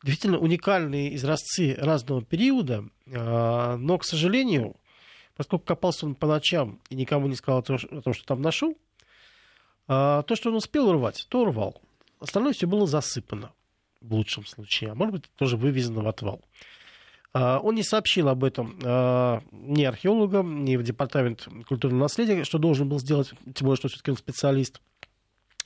Действительно 0.03 0.39
уникальные 0.39 1.17
изразцы 1.17 1.75
разного 1.79 2.23
периода, 2.23 2.85
а, 3.13 3.77
но, 3.77 3.99
к 3.99 4.05
сожалению, 4.05 4.77
поскольку 5.37 5.65
копался 5.65 6.07
он 6.07 6.15
по 6.15 6.29
ночам 6.29 6.79
и 6.89 6.95
никому 6.95 7.27
не 7.27 7.35
сказал 7.35 7.61
о 7.61 7.63
том, 7.63 7.79
что 7.79 8.25
там 8.25 8.43
нашел, 8.43 8.77
а, 9.89 10.23
то, 10.23 10.37
что 10.37 10.51
он 10.51 10.57
успел 10.57 10.89
урвать, 10.89 11.27
то 11.29 11.41
урвал. 11.41 11.81
Остальное 12.21 12.53
все 12.53 12.67
было 12.67 12.87
засыпано 12.87 13.53
в 14.01 14.15
лучшем 14.15 14.47
случае, 14.47 14.93
а 14.93 14.95
может 14.95 15.15
быть 15.15 15.25
тоже 15.37 15.57
вывезено 15.57 16.03
в 16.03 16.09
отвал. 16.09 16.43
А, 17.33 17.59
он 17.59 17.75
не 17.75 17.83
сообщил 17.83 18.29
об 18.29 18.45
этом 18.45 18.79
ни 18.79 19.83
археологам, 19.83 20.65
ни 20.65 20.77
в 20.77 20.85
департамент 20.85 21.49
культурного 21.67 22.03
наследия, 22.03 22.45
что 22.45 22.59
должен 22.59 22.89
был 22.89 23.01
сделать, 23.01 23.31
тем 23.53 23.65
более, 23.67 23.79
что 23.79 23.89
все-таки 23.89 24.13
он 24.13 24.17
специалист– 24.17 24.81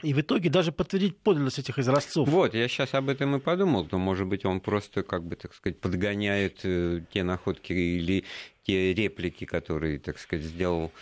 и 0.03 0.15
в 0.15 0.21
итоге 0.21 0.51
даже 0.51 0.73
подтвердить 0.73 1.17
подлинность 1.19 1.59
этих 1.59 1.79
изразцов. 1.79 2.29
Вот, 2.29 2.55
я 2.55 2.69
сейчас 2.69 2.95
об 2.95 3.09
этом 3.09 3.37
и 3.37 3.41
подумал, 3.41 3.87
но, 3.91 3.99
может 3.99 4.27
быть, 4.27 4.45
он 4.45 4.61
просто, 4.61 5.03
как 5.03 5.25
бы, 5.25 5.37
так 5.37 5.55
сказать, 5.55 5.81
подгоняет 5.81 6.61
э, 6.65 7.03
те 7.13 7.23
находки 7.23 7.73
или 7.73 8.25
те 8.65 8.95
реплики, 8.95 9.45
которые, 9.45 9.99
так 9.99 10.19
сказать, 10.19 10.45
сделал 10.45 10.93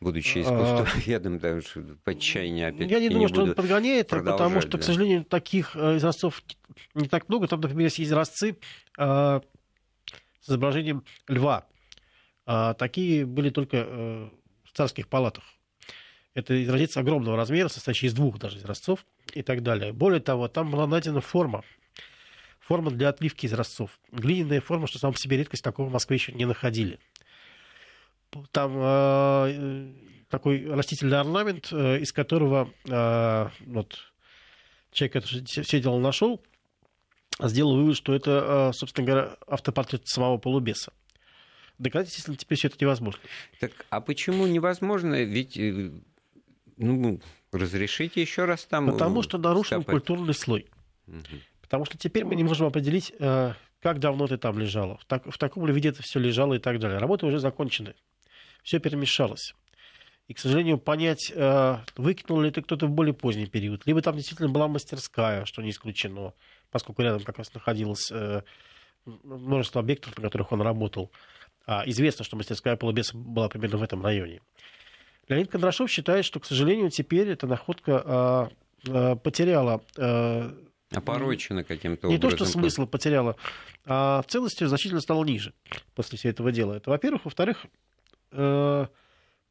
будучи 0.00 0.38
а, 0.38 0.42
искусствоведом, 0.42 1.38
даже 1.40 1.96
по 2.04 2.12
отчаянию 2.12 2.68
опять 2.68 2.90
Я 2.90 3.00
не 3.00 3.08
думаю, 3.08 3.28
не 3.28 3.28
что 3.28 3.42
он 3.42 3.54
подгоняет, 3.54 4.08
потому 4.08 4.60
что, 4.60 4.72
да. 4.72 4.78
к 4.78 4.82
сожалению, 4.82 5.24
таких 5.24 5.74
э, 5.74 5.96
изразцов 5.96 6.42
не 6.94 7.08
так 7.08 7.28
много. 7.28 7.48
Там, 7.48 7.60
например, 7.60 7.86
есть 7.86 8.00
изразцы 8.00 8.58
э, 8.98 9.40
с 10.40 10.48
изображением 10.48 11.04
льва. 11.28 11.66
А 12.46 12.74
такие 12.74 13.24
были 13.24 13.48
только 13.48 13.78
э, 13.78 14.28
в 14.64 14.72
царских 14.76 15.08
палатах. 15.08 15.44
Это 16.34 16.62
изразец 16.62 16.96
огромного 16.96 17.36
размера, 17.36 17.68
состоящий 17.68 18.06
из 18.06 18.12
двух 18.12 18.38
даже 18.38 18.58
изразцов 18.58 19.06
и 19.32 19.42
так 19.42 19.62
далее. 19.62 19.92
Более 19.92 20.20
того, 20.20 20.48
там 20.48 20.70
была 20.70 20.86
найдена 20.86 21.20
форма. 21.20 21.64
Форма 22.58 22.90
для 22.90 23.10
отливки 23.10 23.46
изразцов. 23.46 24.00
Глиняная 24.10 24.60
форма, 24.60 24.86
что 24.86 24.98
сам 24.98 25.12
по 25.12 25.18
себе 25.18 25.36
редкость, 25.36 25.62
такого 25.62 25.88
в 25.88 25.92
Москве 25.92 26.16
еще 26.16 26.32
не 26.32 26.44
находили. 26.44 26.98
Там 28.50 28.72
э, 28.76 29.92
такой 30.28 30.66
растительный 30.66 31.20
орнамент, 31.20 31.68
э, 31.70 32.00
из 32.00 32.12
которого 32.12 32.72
э, 32.88 33.48
вот, 33.66 34.12
человек 34.90 35.16
это 35.16 35.26
все 35.44 35.80
дело 35.80 36.00
нашел, 36.00 36.42
сделал 37.40 37.76
вывод, 37.76 37.96
что 37.96 38.12
это, 38.12 38.70
э, 38.70 38.72
собственно 38.72 39.06
говоря, 39.06 39.36
автопортрет 39.46 40.08
самого 40.08 40.38
полубеса. 40.38 40.92
Доказать, 41.78 42.08
естественно, 42.08 42.36
теперь 42.36 42.58
все 42.58 42.68
это 42.68 42.78
невозможно. 42.80 43.20
Так, 43.60 43.72
а 43.90 44.00
почему 44.00 44.46
невозможно? 44.46 45.22
Ведь 45.22 45.56
э, 45.56 45.92
ну, 46.76 47.20
разрешите 47.52 48.20
еще 48.20 48.44
раз 48.44 48.64
там... 48.64 48.90
Потому 48.90 49.22
что 49.22 49.38
нарушен 49.38 49.82
стопать. 49.82 49.92
культурный 49.92 50.34
слой. 50.34 50.66
Угу. 51.06 51.18
Потому 51.60 51.84
что 51.84 51.98
теперь 51.98 52.24
мы 52.24 52.34
не 52.34 52.44
можем 52.44 52.66
определить, 52.66 53.12
э, 53.18 53.52
как 53.80 53.98
давно 53.98 54.26
ты 54.26 54.36
там 54.36 54.58
лежала, 54.58 54.98
в, 54.98 55.04
так, 55.04 55.30
в 55.30 55.38
таком 55.38 55.66
ли 55.66 55.72
виде 55.72 55.88
это 55.88 56.02
все 56.02 56.18
лежало 56.18 56.54
и 56.54 56.58
так 56.58 56.78
далее. 56.78 56.98
Работа 56.98 57.26
уже 57.26 57.38
закончена. 57.38 57.94
Все 58.62 58.78
перемешалось. 58.78 59.54
И, 60.26 60.34
к 60.34 60.38
сожалению, 60.38 60.78
понять, 60.78 61.30
э, 61.34 61.76
выкинул 61.96 62.40
ли 62.40 62.50
ты 62.50 62.62
кто-то 62.62 62.86
в 62.86 62.90
более 62.90 63.12
поздний 63.12 63.46
период, 63.46 63.84
либо 63.86 64.00
там 64.00 64.16
действительно 64.16 64.48
была 64.48 64.68
мастерская, 64.68 65.44
что 65.44 65.62
не 65.62 65.70
исключено, 65.70 66.32
поскольку 66.70 67.02
рядом 67.02 67.22
как 67.24 67.38
раз 67.38 67.52
находилось 67.52 68.10
э, 68.10 68.42
множество 69.04 69.80
объектов, 69.80 70.16
на 70.16 70.22
которых 70.22 70.52
он 70.52 70.62
работал. 70.62 71.10
А 71.66 71.82
известно, 71.86 72.24
что 72.24 72.36
мастерская 72.36 72.76
полубеса 72.76 73.16
была 73.16 73.48
примерно 73.48 73.78
в 73.78 73.82
этом 73.82 74.02
районе. 74.02 74.40
Леонид 75.28 75.50
Кондрашов 75.50 75.90
считает, 75.90 76.24
что, 76.24 76.40
к 76.40 76.46
сожалению, 76.46 76.90
теперь 76.90 77.28
эта 77.28 77.46
находка 77.46 78.02
а, 78.04 78.50
а, 78.88 79.16
потеряла... 79.16 79.82
А, 79.96 80.54
Опорочена 80.90 81.64
каким-то 81.64 82.06
образом. 82.06 82.10
Не 82.10 82.18
то, 82.18 82.36
что 82.36 82.44
смысл 82.44 82.86
потеряла, 82.86 83.36
а 83.84 84.22
ценностью 84.28 84.68
значительно 84.68 85.00
стала 85.00 85.24
ниже 85.24 85.52
после 85.94 86.18
всего 86.18 86.30
этого 86.30 86.52
дела. 86.52 86.74
Это, 86.74 86.90
во-первых. 86.90 87.24
Во-вторых, 87.24 87.66
э, 88.30 88.86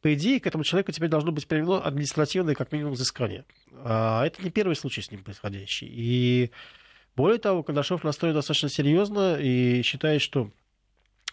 по 0.02 0.14
идее, 0.14 0.40
к 0.40 0.48
этому 0.48 0.64
человеку 0.64 0.92
теперь 0.94 1.10
должно 1.10 1.32
быть 1.32 1.48
применено 1.48 1.82
административное, 1.82 2.56
как 2.56 2.72
минимум, 2.72 2.94
взыскание. 2.94 3.44
А 3.84 4.26
это 4.26 4.42
не 4.42 4.52
первый 4.52 4.76
случай 4.76 5.02
с 5.02 5.12
ним 5.12 5.24
происходящий. 5.24 5.88
И 5.90 6.52
более 7.16 7.40
того, 7.40 7.64
Кондрашов 7.64 8.04
настроен 8.04 8.36
достаточно 8.36 8.70
серьезно 8.70 9.38
и 9.40 9.82
считает, 9.82 10.22
что 10.22 10.50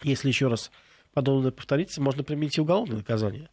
если 0.03 0.27
еще 0.27 0.47
раз 0.47 0.71
подобное 1.13 1.51
повторится, 1.51 2.01
можно 2.01 2.23
применить 2.23 2.57
и 2.57 2.61
уголовное 2.61 2.97
наказание. 2.97 3.49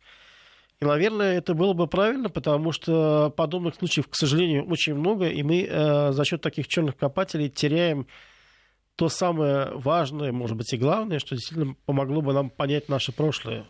И, 0.81 0.85
наверное, 0.85 1.39
это 1.39 1.55
было 1.55 1.73
бы 1.73 1.89
правильно, 1.89 2.29
потому 2.31 2.71
что 2.71 3.33
подобных 3.37 3.75
случаев, 3.75 4.09
к 4.09 4.15
сожалению, 4.15 4.65
очень 4.69 4.95
много, 4.95 5.29
и 5.29 5.43
мы 5.43 5.67
э, 5.69 6.13
за 6.13 6.25
счет 6.25 6.41
таких 6.41 6.69
черных 6.69 6.97
копателей 6.97 7.49
теряем 7.49 8.07
то 8.95 9.09
самое 9.09 9.71
важное, 9.75 10.31
может 10.33 10.57
быть, 10.57 10.73
и 10.73 10.77
главное, 10.77 11.19
что 11.19 11.35
действительно 11.35 11.75
помогло 11.85 12.21
бы 12.21 12.33
нам 12.33 12.51
понять 12.51 12.89
наше 12.89 13.13
прошлое. 13.13 13.65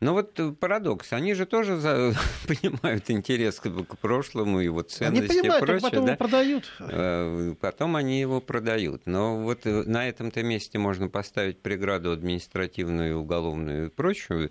Ну 0.00 0.12
вот 0.12 0.38
э, 0.38 0.52
парадокс. 0.52 1.12
Они 1.12 1.32
же 1.34 1.46
тоже 1.46 1.78
за... 1.78 2.14
понимают 2.46 3.10
интерес 3.10 3.60
к, 3.60 3.70
прошлому, 3.96 4.60
его 4.60 4.82
ценности 4.82 5.32
они 5.32 5.40
понимают, 5.40 5.62
и 5.62 5.66
прочее. 5.66 5.80
потом 5.80 6.04
да? 6.04 6.12
его 6.12 6.18
продают. 6.18 6.72
Э, 6.80 7.54
потом 7.60 7.96
они 7.96 8.20
его 8.20 8.40
продают. 8.40 9.02
Но 9.06 9.38
вот 9.38 9.64
э, 9.64 9.84
на 9.84 10.06
этом-то 10.08 10.42
месте 10.42 10.78
можно 10.78 11.08
поставить 11.08 11.62
преграду 11.62 12.12
административную, 12.12 13.18
уголовную 13.18 13.86
и 13.86 13.90
прочую 13.90 14.50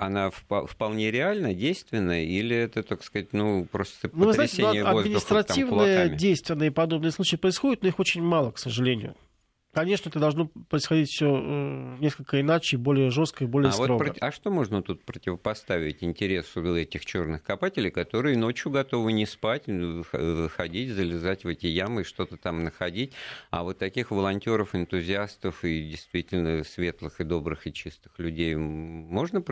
она 0.00 0.30
вполне 0.30 1.10
реально, 1.10 1.52
действенна, 1.52 2.24
или 2.24 2.56
это, 2.56 2.82
так 2.82 3.04
сказать, 3.04 3.34
ну, 3.34 3.66
просто 3.70 4.08
ну, 4.14 4.26
потрясение 4.28 4.82
знаете, 4.82 4.82
ну, 4.82 4.92
воздуха 4.92 5.00
административные 5.00 6.08
действия 6.16 6.70
подобные 6.70 7.10
случаи 7.12 7.36
происходят, 7.36 7.82
но 7.82 7.88
их 7.88 7.98
очень 7.98 8.22
мало, 8.22 8.50
к 8.50 8.58
сожалению. 8.58 9.14
Конечно, 9.72 10.08
это 10.08 10.18
должно 10.18 10.50
происходить 10.68 11.08
все 11.10 11.26
э, 11.26 11.96
несколько 12.00 12.40
иначе, 12.40 12.76
более 12.76 13.10
жестко 13.10 13.44
и 13.44 13.46
более 13.46 13.68
а 13.68 13.72
строго. 13.72 14.04
Вот, 14.04 14.16
а 14.20 14.32
что 14.32 14.50
можно 14.50 14.82
тут 14.82 15.04
противопоставить 15.04 16.02
интересу 16.02 16.74
этих 16.74 17.06
черных 17.06 17.44
копателей, 17.44 17.92
которые 17.92 18.36
ночью 18.36 18.72
готовы 18.72 19.12
не 19.12 19.26
спать, 19.26 19.66
ходить, 20.56 20.90
залезать 20.90 21.44
в 21.44 21.48
эти 21.48 21.66
ямы, 21.66 22.02
что-то 22.02 22.36
там 22.36 22.64
находить, 22.64 23.12
а 23.50 23.62
вот 23.62 23.78
таких 23.78 24.10
волонтеров, 24.10 24.74
энтузиастов 24.74 25.64
и 25.64 25.90
действительно 25.90 26.64
светлых 26.64 27.20
и 27.20 27.24
добрых 27.24 27.68
и 27.68 27.72
чистых 27.72 28.18
людей 28.18 28.56
можно 28.56 29.44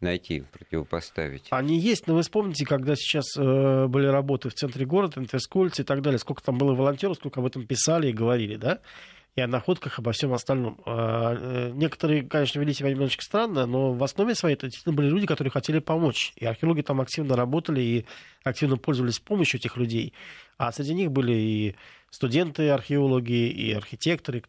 найти, 0.00 0.42
противопоставить? 0.52 1.46
Они 1.50 1.78
есть, 1.78 2.08
но 2.08 2.14
вы 2.14 2.22
вспомните, 2.22 2.66
когда 2.66 2.96
сейчас 2.96 3.36
э, 3.38 3.86
были 3.86 4.06
работы 4.06 4.48
в 4.48 4.54
центре 4.54 4.86
города, 4.86 5.20
Интерскольце 5.20 5.82
и 5.82 5.84
так 5.84 6.02
далее, 6.02 6.18
сколько 6.18 6.42
там 6.42 6.58
было 6.58 6.74
волонтеров, 6.74 7.16
сколько 7.16 7.38
об 7.38 7.46
этом 7.46 7.64
писали 7.64 8.08
и 8.08 8.12
говорили, 8.12 8.56
да? 8.56 8.80
И 9.34 9.40
о 9.40 9.46
находках, 9.46 9.98
обо 9.98 10.12
всем 10.12 10.32
остальном. 10.34 10.78
А, 10.84 11.34
э, 11.34 11.70
некоторые, 11.74 12.22
конечно, 12.22 12.58
вели 12.58 12.74
себя 12.74 12.90
немножечко 12.90 13.24
странно, 13.24 13.66
но 13.66 13.92
в 13.92 14.04
основе 14.04 14.34
своей 14.34 14.56
это 14.56 14.66
действительно 14.66 14.94
были 14.94 15.08
люди, 15.08 15.26
которые 15.26 15.50
хотели 15.50 15.78
помочь. 15.78 16.32
И 16.36 16.44
археологи 16.44 16.82
там 16.82 17.00
активно 17.00 17.34
работали 17.34 17.80
и 17.80 18.06
активно 18.44 18.76
пользовались 18.76 19.20
помощью 19.20 19.58
этих 19.58 19.76
людей. 19.76 20.12
А 20.58 20.70
среди 20.70 20.92
них 20.92 21.10
были 21.10 21.32
и 21.32 21.76
студенты, 22.10 22.68
археологи, 22.68 23.48
и 23.48 23.72
архитекторы, 23.72 24.44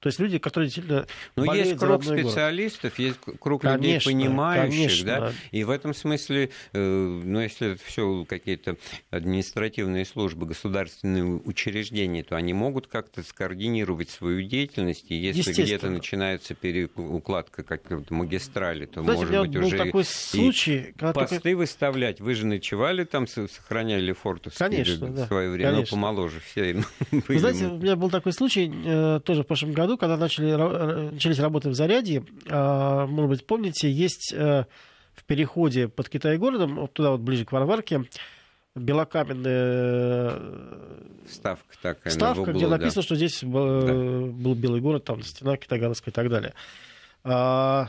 то 0.00 0.08
есть 0.08 0.20
люди, 0.20 0.38
которые 0.38 0.68
действительно 0.68 1.06
Ну, 1.36 1.52
есть 1.52 1.76
круг 1.76 2.04
специалистов, 2.04 2.96
город. 2.96 2.98
есть 2.98 3.18
круг 3.40 3.62
конечно, 3.62 3.82
людей, 3.82 4.00
понимающих, 4.04 5.04
конечно. 5.04 5.04
да, 5.06 5.32
и 5.50 5.64
в 5.64 5.70
этом 5.70 5.92
смысле, 5.94 6.50
э, 6.72 6.78
ну, 6.78 7.40
если 7.40 7.72
это 7.72 7.84
все 7.84 8.24
какие-то 8.28 8.76
административные 9.10 10.04
службы, 10.04 10.46
государственные 10.46 11.24
учреждения, 11.24 12.22
то 12.22 12.36
они 12.36 12.52
могут 12.52 12.86
как-то 12.86 13.22
скоординировать 13.22 14.10
свою 14.10 14.42
деятельность, 14.42 15.06
и 15.08 15.16
если 15.16 15.62
где-то 15.62 15.90
начинается 15.90 16.54
переукладка 16.54 17.62
как-то 17.64 18.02
магистрали, 18.10 18.86
то, 18.86 19.02
Знаете, 19.02 19.26
может 19.26 19.48
быть, 19.48 19.56
уже 19.56 19.76
такой 19.76 20.04
случай, 20.04 20.94
и 20.96 21.12
посты 21.12 21.40
только... 21.40 21.56
выставлять. 21.56 22.20
Вы 22.20 22.34
же 22.34 22.46
ночевали 22.46 23.04
там, 23.04 23.26
сохраняли 23.26 24.12
форты 24.12 24.50
конечно, 24.56 25.06
в 25.06 25.26
свое 25.26 25.50
время, 25.50 25.70
конечно. 25.70 25.96
но 25.96 26.00
помоложе 26.00 26.40
все. 26.40 26.82
Вы 27.10 27.38
знаете, 27.38 27.66
у 27.66 27.78
меня 27.78 27.96
был 27.96 28.10
такой 28.10 28.32
случай 28.32 28.72
э, 28.84 29.20
тоже 29.24 29.42
в 29.42 29.46
прошлом 29.46 29.72
году, 29.72 29.87
году, 29.88 29.98
когда 29.98 30.16
начали, 30.16 30.54
начались 31.12 31.38
работы 31.38 31.70
в 31.70 31.74
Зарядье, 31.74 32.24
а, 32.48 33.06
может 33.06 33.30
быть, 33.30 33.46
помните, 33.46 33.90
есть 33.90 34.32
э, 34.34 34.66
в 35.14 35.24
переходе 35.24 35.88
под 35.88 36.08
Китай-городом, 36.10 36.76
вот 36.76 36.92
туда 36.92 37.12
вот 37.12 37.20
ближе 37.20 37.46
к 37.46 37.52
Варварке, 37.52 38.04
белокаменная 38.74 40.32
э, 40.36 41.00
ставка 41.28 41.74
такая 41.82 42.12
ставка, 42.12 42.40
углу, 42.40 42.52
где 42.52 42.68
написано, 42.68 43.02
да. 43.02 43.06
что 43.06 43.16
здесь 43.16 43.42
был, 43.42 43.80
да. 43.80 43.92
был 44.32 44.54
белый 44.54 44.80
город, 44.80 45.04
там 45.04 45.22
стена 45.22 45.56
Китайгородская 45.56 46.12
и 46.12 46.14
так 46.14 46.28
далее. 46.28 46.52
А, 47.24 47.88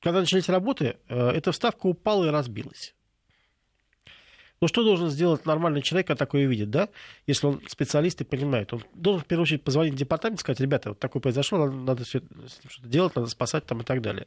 когда 0.00 0.20
начались 0.20 0.48
работы, 0.48 0.96
э, 1.08 1.28
эта 1.30 1.52
вставка 1.52 1.86
упала 1.86 2.24
и 2.24 2.30
разбилась. 2.30 2.94
Но 4.64 4.68
что 4.68 4.82
должен 4.82 5.10
сделать 5.10 5.44
нормальный 5.44 5.82
человек, 5.82 6.06
когда 6.06 6.24
такое 6.24 6.46
видит, 6.46 6.70
да? 6.70 6.88
Если 7.26 7.46
он 7.46 7.60
специалист 7.68 8.18
и 8.22 8.24
понимает. 8.24 8.72
Он 8.72 8.82
должен 8.94 9.20
в 9.20 9.26
первую 9.26 9.42
очередь 9.42 9.62
позвонить 9.62 9.92
в 9.92 9.98
департамент 9.98 10.38
и 10.38 10.40
сказать, 10.40 10.58
ребята, 10.58 10.88
вот 10.88 10.98
такое 10.98 11.20
произошло, 11.20 11.66
надо, 11.66 11.72
надо 11.76 12.04
все 12.04 12.22
что-то 12.70 12.88
делать, 12.88 13.14
надо 13.14 13.28
спасать 13.28 13.66
там 13.66 13.82
и 13.82 13.84
так 13.84 14.00
далее. 14.00 14.26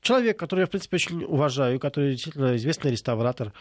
Человек, 0.00 0.38
который 0.38 0.60
я, 0.60 0.66
в 0.66 0.70
принципе, 0.70 0.94
очень 0.94 1.24
уважаю, 1.24 1.78
который 1.78 2.12
действительно 2.12 2.56
известный 2.56 2.90
реставратор, 2.90 3.52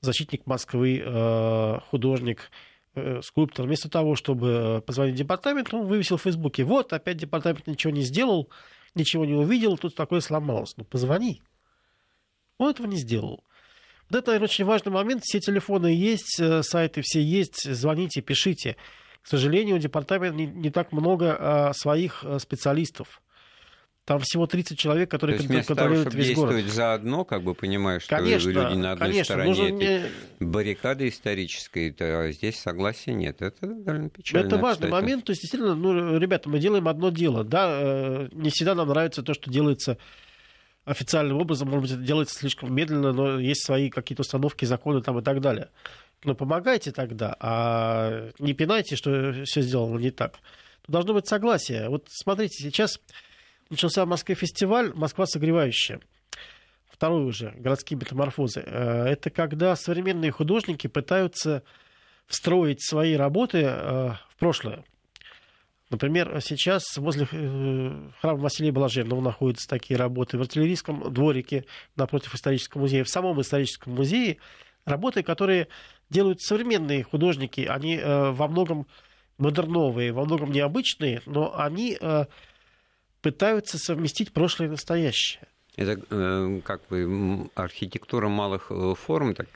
защитник 0.00 0.46
Москвы, 0.46 1.02
э, 1.04 1.78
художник, 1.90 2.50
э, 2.94 3.20
скульптор, 3.22 3.66
вместо 3.66 3.90
того, 3.90 4.14
чтобы 4.14 4.82
позвонить 4.86 5.16
в 5.16 5.18
департамент, 5.18 5.74
он 5.74 5.88
вывесил 5.88 6.16
в 6.16 6.22
Фейсбуке, 6.22 6.64
вот, 6.64 6.94
опять 6.94 7.18
департамент 7.18 7.66
ничего 7.66 7.92
не 7.92 8.00
сделал, 8.00 8.48
ничего 8.94 9.26
не 9.26 9.34
увидел, 9.34 9.76
тут 9.76 9.94
такое 9.94 10.20
сломалось. 10.20 10.74
Ну, 10.78 10.84
позвони. 10.84 11.42
Он 12.56 12.70
этого 12.70 12.86
не 12.86 12.96
сделал. 12.96 13.44
Вот 14.10 14.18
это 14.18 14.42
очень 14.42 14.64
важный 14.64 14.92
момент. 14.92 15.22
Все 15.24 15.40
телефоны 15.40 15.88
есть, 15.88 16.40
э, 16.40 16.62
сайты 16.62 17.02
все 17.02 17.22
есть. 17.22 17.62
Звоните, 17.70 18.20
пишите. 18.22 18.76
К 19.22 19.26
сожалению, 19.26 19.78
департамент 19.78 20.36
не, 20.36 20.46
не 20.46 20.70
так 20.70 20.92
много 20.92 21.36
а, 21.38 21.72
своих 21.74 22.24
э, 22.24 22.38
специалистов. 22.38 23.20
Там 24.06 24.20
всего 24.20 24.46
30 24.46 24.78
человек, 24.78 25.10
которые 25.10 25.38
То 25.38 25.52
есть 25.52 25.66
контролируют 25.66 26.08
того, 26.08 26.16
весь 26.16 26.34
город. 26.34 26.64
заодно, 26.64 27.26
как 27.26 27.42
бы 27.42 27.54
понимаешь, 27.54 28.04
что 28.04 28.16
конечно, 28.16 28.48
люди 28.48 28.74
на 28.74 28.92
одной 28.92 29.08
конечно, 29.10 29.34
стороне 29.34 29.68
этой 29.68 30.10
не... 30.40 30.46
баррикады 30.46 31.08
исторической, 31.08 31.90
то 31.90 32.22
а 32.22 32.32
здесь 32.32 32.58
согласия 32.58 33.12
нет. 33.12 33.42
Это 33.42 33.66
довольно 33.66 34.08
печально. 34.08 34.46
Это 34.46 34.56
важный 34.56 34.86
кстати. 34.86 35.02
момент. 35.02 35.24
То 35.26 35.32
есть, 35.32 35.42
действительно, 35.42 35.74
ну, 35.74 36.16
ребята, 36.16 36.48
мы 36.48 36.58
делаем 36.58 36.88
одно 36.88 37.10
дело. 37.10 37.44
Да, 37.44 37.68
э, 37.70 38.28
не 38.32 38.48
всегда 38.48 38.74
нам 38.74 38.88
нравится 38.88 39.22
то, 39.22 39.34
что 39.34 39.50
делается 39.50 39.98
официальным 40.88 41.38
образом, 41.38 41.68
может 41.68 41.82
быть, 41.82 41.92
это 41.92 42.02
делается 42.02 42.38
слишком 42.38 42.74
медленно, 42.74 43.12
но 43.12 43.38
есть 43.38 43.64
свои 43.64 43.90
какие-то 43.90 44.22
установки, 44.22 44.64
законы 44.64 45.02
там 45.02 45.18
и 45.18 45.22
так 45.22 45.40
далее. 45.40 45.68
Но 46.24 46.34
помогайте 46.34 46.90
тогда, 46.90 47.36
а 47.40 48.30
не 48.38 48.54
пинайте, 48.54 48.96
что 48.96 49.44
все 49.44 49.62
сделано 49.62 49.98
не 49.98 50.10
так. 50.10 50.38
Тут 50.82 50.92
должно 50.92 51.14
быть 51.14 51.28
согласие. 51.28 51.88
Вот 51.88 52.06
смотрите, 52.08 52.62
сейчас 52.62 53.00
начался 53.70 54.04
в 54.04 54.08
Москве 54.08 54.34
фестиваль 54.34 54.92
«Москва 54.94 55.26
согревающая». 55.26 56.00
Второй 56.90 57.24
уже, 57.24 57.52
городские 57.56 57.96
метаморфозы. 57.98 58.64
Э, 58.66 59.04
это 59.04 59.30
когда 59.30 59.76
современные 59.76 60.32
художники 60.32 60.88
пытаются 60.88 61.62
встроить 62.26 62.82
свои 62.82 63.14
работы 63.14 63.62
э, 63.62 64.10
в 64.28 64.36
прошлое. 64.36 64.84
Например, 65.90 66.38
сейчас 66.42 66.98
возле 66.98 67.26
э, 67.30 68.10
храма 68.20 68.40
Василия 68.40 68.72
Блаженного 68.72 69.22
находятся 69.22 69.66
такие 69.66 69.96
работы. 69.96 70.36
В 70.36 70.42
артиллерийском 70.42 71.12
дворике 71.12 71.64
напротив 71.96 72.34
исторического 72.34 72.82
музея, 72.82 73.04
в 73.04 73.08
самом 73.08 73.40
историческом 73.40 73.94
музее 73.94 74.36
работы, 74.84 75.22
которые 75.22 75.68
делают 76.10 76.42
современные 76.42 77.04
художники. 77.04 77.62
Они 77.62 77.96
э, 77.96 78.30
во 78.32 78.48
многом 78.48 78.86
модерновые, 79.38 80.12
во 80.12 80.24
многом 80.24 80.50
необычные, 80.50 81.22
но 81.24 81.58
они 81.58 81.96
э, 81.98 82.26
пытаются 83.22 83.78
совместить 83.78 84.32
прошлое 84.32 84.68
и 84.68 84.72
настоящее. 84.72 85.48
Это 85.78 86.00
э, 86.10 86.60
как 86.64 86.80
бы 86.88 87.48
архитектура 87.54 88.26
малых 88.28 88.66
э, 88.70 88.94
форм, 88.96 89.32
так 89.32 89.46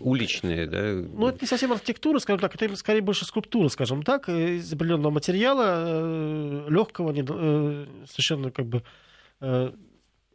уличная, 0.00 0.66
да? 0.66 0.94
Ну, 0.94 1.28
это 1.28 1.38
не 1.42 1.46
совсем 1.46 1.70
архитектура, 1.70 2.18
скажем 2.18 2.40
так, 2.40 2.56
это 2.56 2.74
скорее 2.74 3.02
больше 3.02 3.24
скульптура, 3.24 3.68
скажем 3.68 4.02
так, 4.02 4.28
из 4.28 4.72
определенного 4.72 5.12
материала, 5.12 5.84
э, 5.86 6.66
легкого, 6.68 7.14
совершенно 8.04 8.50
как 8.50 8.66
бы 8.66 8.82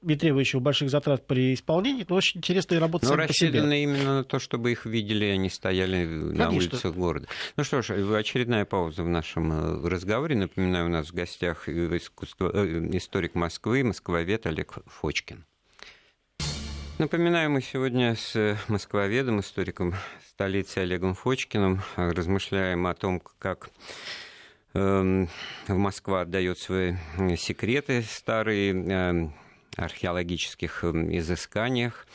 не 0.06 0.16
требующего 0.16 0.60
больших 0.60 0.90
затрат 0.90 1.26
при 1.26 1.54
исполнении, 1.54 2.06
но 2.08 2.16
очень 2.16 2.40
интересные 2.40 2.80
работы 2.80 3.08
Но 3.08 3.16
рассчитаны 3.16 3.84
именно 3.84 4.18
на 4.18 4.24
то, 4.24 4.40
чтобы 4.40 4.72
их 4.72 4.86
видели, 4.86 5.26
они 5.26 5.50
стояли 5.50 6.06
Конечно. 6.06 6.34
на 6.34 6.50
улицах 6.52 6.96
города. 6.96 7.28
Ну 7.58 7.64
что 7.64 7.82
ж, 7.82 7.92
очередная 7.92 8.66
пауза 8.66 9.04
в 9.04 9.10
нашем 9.10 9.52
э, 9.52 9.88
разговоре. 9.90 10.36
Напоминаю, 10.36 10.86
у 10.86 10.90
нас 10.90 11.08
в 11.08 11.14
гостях 11.14 11.68
искусство... 11.68 12.52
Э, 12.54 12.90
историк 12.94 13.36
Москвы, 13.36 13.84
москвовед 13.84 14.46
Олег 14.46 14.78
Фочкин. 14.86 15.46
Напоминаю, 16.98 17.50
мы 17.52 17.62
сегодня 17.62 18.16
с 18.16 18.58
москвоведом, 18.70 19.42
историком 19.42 19.96
столицы 20.30 20.78
Олегом 20.80 21.14
Фочкиным 21.14 21.82
размышляем 21.98 22.88
о 22.88 22.94
том, 22.94 23.22
как 23.40 23.70
эм, 24.74 25.30
Москва 25.68 26.22
отдает 26.22 26.58
свои 26.58 26.96
секреты 27.38 28.02
старые 28.02 28.72
эм, 28.72 29.34
археологических 29.78 30.84
изысканиях, 30.84 32.06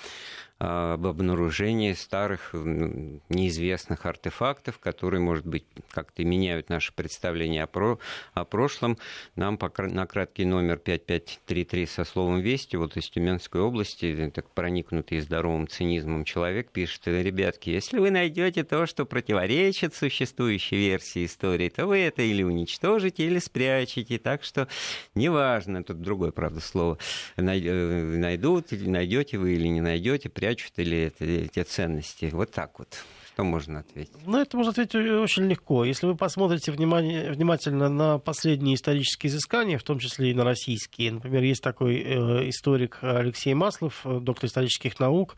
об 0.60 1.06
обнаружении 1.06 1.94
старых 1.94 2.50
неизвестных 2.52 4.04
артефактов, 4.04 4.78
которые, 4.78 5.22
может 5.22 5.46
быть, 5.46 5.64
как-то 5.90 6.22
меняют 6.22 6.68
наше 6.68 6.92
представление 6.92 7.62
о, 7.62 7.66
про, 7.66 7.98
о 8.34 8.44
прошлом. 8.44 8.98
Нам 9.36 9.56
по, 9.56 9.72
на 9.82 10.06
краткий 10.06 10.44
номер 10.44 10.76
5533 10.76 11.86
со 11.86 12.04
словом 12.04 12.40
«Вести» 12.40 12.76
вот 12.76 12.94
из 12.98 13.08
Тюменской 13.08 13.62
области, 13.62 14.30
так 14.34 14.50
проникнутый 14.50 15.20
здоровым 15.20 15.66
цинизмом 15.66 16.24
человек, 16.24 16.70
пишет, 16.70 17.06
ребятки, 17.06 17.70
если 17.70 17.98
вы 17.98 18.10
найдете 18.10 18.62
то, 18.62 18.84
что 18.84 19.06
противоречит 19.06 19.94
существующей 19.94 20.76
версии 20.76 21.24
истории, 21.24 21.70
то 21.70 21.86
вы 21.86 22.00
это 22.00 22.20
или 22.20 22.42
уничтожите, 22.42 23.24
или 23.24 23.38
спрячете. 23.38 24.18
Так 24.18 24.44
что 24.44 24.68
неважно, 25.14 25.82
тут 25.82 26.02
другое, 26.02 26.32
правда, 26.32 26.60
слово, 26.60 26.98
э, 27.36 27.40
найдут, 27.40 28.72
найдете 28.72 29.38
вы 29.38 29.54
или 29.54 29.68
не 29.68 29.80
найдете, 29.80 30.28
прячут 30.50 30.78
или 30.78 31.12
эти 31.20 31.62
ценности. 31.62 32.30
Вот 32.32 32.50
так 32.50 32.78
вот. 32.78 32.88
Что 33.32 33.44
можно 33.44 33.80
ответить? 33.80 34.12
Ну, 34.26 34.38
это 34.38 34.56
можно 34.56 34.72
ответить 34.72 34.94
очень 34.94 35.44
легко. 35.44 35.84
Если 35.84 36.06
вы 36.06 36.16
посмотрите 36.16 36.72
внимание, 36.72 37.30
внимательно 37.30 37.88
на 37.88 38.18
последние 38.18 38.74
исторические 38.74 39.30
изыскания, 39.30 39.78
в 39.78 39.82
том 39.84 39.98
числе 39.98 40.30
и 40.30 40.34
на 40.34 40.44
российские. 40.44 41.12
Например, 41.12 41.42
есть 41.42 41.62
такой 41.62 41.96
э, 41.98 42.48
историк 42.48 42.98
Алексей 43.02 43.54
Маслов, 43.54 44.00
э, 44.04 44.18
доктор 44.20 44.48
исторических 44.48 44.98
наук, 44.98 45.36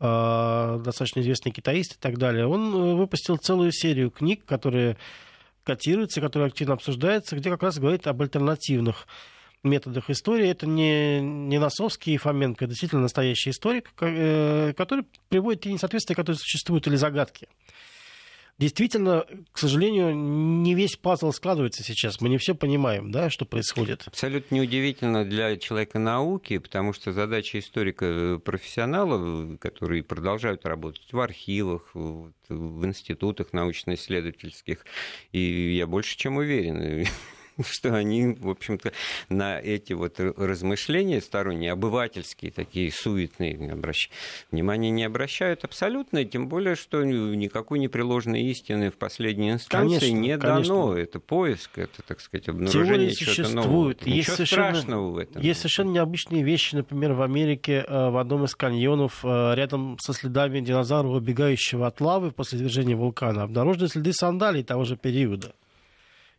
э, 0.00 0.80
достаточно 0.84 1.20
известный 1.20 1.52
китаист 1.52 1.96
и 1.96 1.98
так 1.98 2.18
далее. 2.18 2.46
Он 2.46 2.74
э, 2.74 2.94
выпустил 2.94 3.38
целую 3.38 3.72
серию 3.72 4.10
книг, 4.10 4.44
которые 4.44 4.98
котируются, 5.64 6.20
которые 6.20 6.48
активно 6.48 6.74
обсуждаются, 6.74 7.36
где 7.36 7.50
как 7.50 7.62
раз 7.62 7.78
говорит 7.78 8.06
об 8.06 8.20
альтернативных 8.20 9.06
методах 9.62 10.10
истории. 10.10 10.48
Это 10.48 10.66
не, 10.66 11.20
не 11.20 11.58
Носовский 11.58 12.14
и 12.14 12.18
Фоменко, 12.18 12.64
это 12.64 12.70
действительно 12.70 13.02
настоящий 13.02 13.50
историк, 13.50 13.92
э, 14.00 14.72
который 14.76 15.04
приводит 15.28 15.62
те 15.62 15.72
несоответствия, 15.72 16.16
которые 16.16 16.38
существуют, 16.38 16.86
или 16.86 16.96
загадки. 16.96 17.48
Действительно, 18.60 19.24
к 19.52 19.58
сожалению, 19.58 20.14
не 20.14 20.74
весь 20.74 20.94
пазл 20.94 21.32
складывается 21.32 21.82
сейчас. 21.82 22.20
Мы 22.20 22.28
не 22.28 22.36
все 22.36 22.54
понимаем, 22.54 23.10
да, 23.10 23.30
что 23.30 23.46
происходит. 23.46 24.02
Абсолютно 24.06 24.56
неудивительно 24.56 25.24
для 25.24 25.56
человека 25.56 25.98
науки, 25.98 26.58
потому 26.58 26.92
что 26.92 27.14
задача 27.14 27.58
историка-профессионала, 27.58 29.56
которые 29.56 30.02
продолжают 30.02 30.66
работать 30.66 31.10
в 31.10 31.18
архивах, 31.18 31.88
в 31.94 32.84
институтах 32.84 33.54
научно-исследовательских, 33.54 34.84
и 35.32 35.74
я 35.74 35.86
больше 35.86 36.18
чем 36.18 36.36
уверен, 36.36 37.06
что 37.70 37.94
они, 37.94 38.34
в 38.38 38.48
общем-то, 38.48 38.92
на 39.28 39.58
эти 39.58 39.92
вот 39.92 40.18
размышления 40.18 41.20
сторонние, 41.20 41.72
обывательские, 41.72 42.50
такие 42.50 42.90
суетные, 42.92 43.72
обращ... 43.72 44.10
внимания 44.50 44.90
не 44.90 45.04
обращают 45.04 45.64
абсолютно, 45.64 46.24
тем 46.24 46.48
более, 46.48 46.74
что 46.74 47.02
никакой 47.04 47.78
непреложной 47.78 48.42
истины 48.42 48.90
в 48.90 48.96
последней 48.96 49.52
инстанции 49.52 49.98
конечно, 49.98 50.20
не 50.20 50.38
конечно. 50.38 50.74
дано. 50.74 50.96
Это 50.96 51.20
поиск, 51.20 51.78
это, 51.78 52.02
так 52.02 52.20
сказать, 52.20 52.48
обнаружение 52.48 53.10
чего-то 53.12 53.54
нового. 53.54 53.94
Есть 54.04 54.30
Ничего 54.30 54.46
страшного 54.46 55.10
в 55.10 55.18
этом. 55.18 55.42
Есть 55.42 55.60
совершенно 55.60 55.90
необычные 55.90 56.42
вещи, 56.42 56.74
например, 56.74 57.12
в 57.12 57.22
Америке 57.22 57.84
э, 57.86 58.10
в 58.10 58.16
одном 58.16 58.44
из 58.44 58.54
каньонов 58.54 59.24
э, 59.24 59.54
рядом 59.54 59.98
со 60.00 60.12
следами 60.12 60.60
динозавра, 60.60 61.08
убегающего 61.08 61.86
от 61.86 62.00
лавы 62.00 62.30
после 62.30 62.58
извержения 62.58 62.96
вулкана, 62.96 63.42
обнаружены 63.42 63.88
следы 63.88 64.12
сандалий 64.12 64.62
того 64.62 64.84
же 64.84 64.96
периода. 64.96 65.54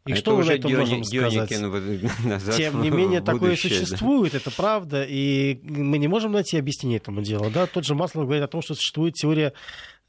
И 0.08 0.14
а 0.14 0.16
что 0.16 0.36
мы 0.36 0.46
на 0.46 0.52
этом 0.52 0.74
можем 0.74 1.04
сказать? 1.04 1.52
Назад 2.24 2.56
Тем 2.56 2.82
не 2.82 2.90
менее, 2.90 3.22
такое 3.22 3.56
существует, 3.56 4.32
да. 4.32 4.40
это 4.40 4.50
правда, 4.52 5.06
и 5.08 5.60
мы 5.64 6.00
не 6.00 6.08
можем 6.08 6.32
найти 6.32 6.58
объяснение 6.58 6.98
этому 6.98 7.22
делу. 7.22 7.52
Да? 7.52 7.68
Тот 7.68 7.86
же 7.86 7.94
Маслов 7.94 8.26
говорит 8.26 8.44
о 8.44 8.48
том, 8.48 8.64
что 8.64 8.74
существует 8.74 9.14
теория 9.14 9.54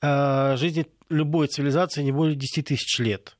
э, 0.00 0.56
жизни 0.56 0.86
любой 1.10 1.48
цивилизации 1.48 2.02
не 2.02 2.12
более 2.12 2.36
10 2.36 2.66
тысяч 2.66 2.98
лет. 3.00 3.36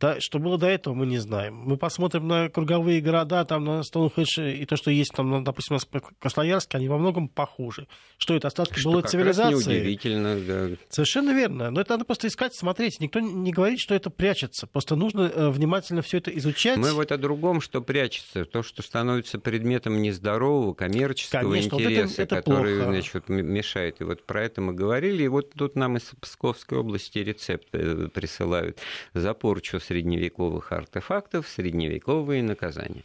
Да, 0.00 0.18
что 0.18 0.38
было 0.38 0.56
до 0.56 0.66
этого, 0.66 0.94
мы 0.94 1.04
не 1.04 1.18
знаем. 1.18 1.54
Мы 1.56 1.76
посмотрим 1.76 2.26
на 2.26 2.48
круговые 2.48 3.02
города, 3.02 3.44
там 3.44 3.66
на 3.66 3.82
Стоунхедж 3.82 4.40
и 4.40 4.64
то, 4.64 4.76
что 4.76 4.90
есть 4.90 5.12
там, 5.12 5.44
допустим, 5.44 5.76
в 5.76 6.14
Красноярске, 6.18 6.78
они 6.78 6.88
во 6.88 6.96
многом 6.96 7.28
похожи. 7.28 7.86
Что 8.16 8.34
это 8.34 8.48
остатки 8.48 8.78
что 8.78 8.92
было 8.92 9.02
цивилизации? 9.02 9.74
Неудивительно, 9.74 10.40
да. 10.40 10.76
Совершенно 10.88 11.34
верно. 11.34 11.70
Но 11.70 11.82
это 11.82 11.92
надо 11.92 12.06
просто 12.06 12.28
искать, 12.28 12.54
смотреть. 12.54 12.98
Никто 12.98 13.20
не 13.20 13.52
говорит, 13.52 13.78
что 13.78 13.94
это 13.94 14.08
прячется. 14.08 14.66
Просто 14.66 14.96
нужно 14.96 15.30
э, 15.34 15.50
внимательно 15.50 16.00
все 16.00 16.16
это 16.16 16.30
изучать. 16.38 16.78
Мы 16.78 16.92
вот 16.92 17.12
о 17.12 17.18
другом, 17.18 17.60
что 17.60 17.82
прячется. 17.82 18.46
То, 18.46 18.62
что 18.62 18.82
становится 18.82 19.38
предметом 19.38 20.00
нездорового, 20.00 20.72
коммерческого 20.72 21.42
Конечно, 21.42 21.76
интереса, 21.76 22.02
вот 22.02 22.12
это, 22.12 22.22
это 22.22 22.36
который 22.36 22.76
плохо. 22.76 22.90
значит, 22.90 23.28
мешает. 23.28 24.00
И 24.00 24.04
вот 24.04 24.24
про 24.24 24.44
это 24.44 24.62
мы 24.62 24.72
говорили. 24.72 25.24
И 25.24 25.28
вот 25.28 25.52
тут 25.52 25.76
нам 25.76 25.98
из 25.98 26.10
Псковской 26.20 26.78
области 26.78 27.18
рецепт 27.18 27.68
э, 27.72 28.08
присылают 28.08 28.78
за 29.12 29.34
порчу 29.34 29.78
средневековых 29.90 30.70
артефактов, 30.70 31.48
средневековые 31.48 32.44
наказания. 32.44 33.02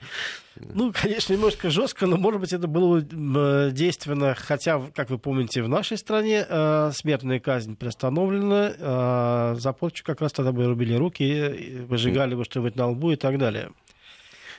Ну, 0.56 0.94
конечно, 0.94 1.34
немножко 1.34 1.72
жестко, 1.72 2.06
но, 2.06 2.16
может 2.16 2.40
быть, 2.40 2.54
это 2.54 2.68
было 2.68 3.02
действенно, 3.72 4.36
хотя, 4.36 4.80
как 4.94 5.10
вы 5.10 5.18
помните, 5.18 5.64
в 5.64 5.68
нашей 5.68 5.98
стране 5.98 6.46
э, 6.48 6.92
смертная 6.94 7.40
казнь 7.40 7.76
приостановлена, 7.76 8.74
э, 8.78 9.56
за 9.58 9.74
порчу 9.74 10.04
как 10.04 10.22
раз 10.22 10.32
тогда 10.32 10.52
бы 10.52 10.66
рубили 10.66 10.94
руки, 10.94 11.86
выжигали 11.90 12.36
бы 12.36 12.46
что-нибудь 12.46 12.76
на 12.76 12.90
лбу 12.90 13.12
и 13.12 13.16
так 13.16 13.40
далее. 13.40 13.72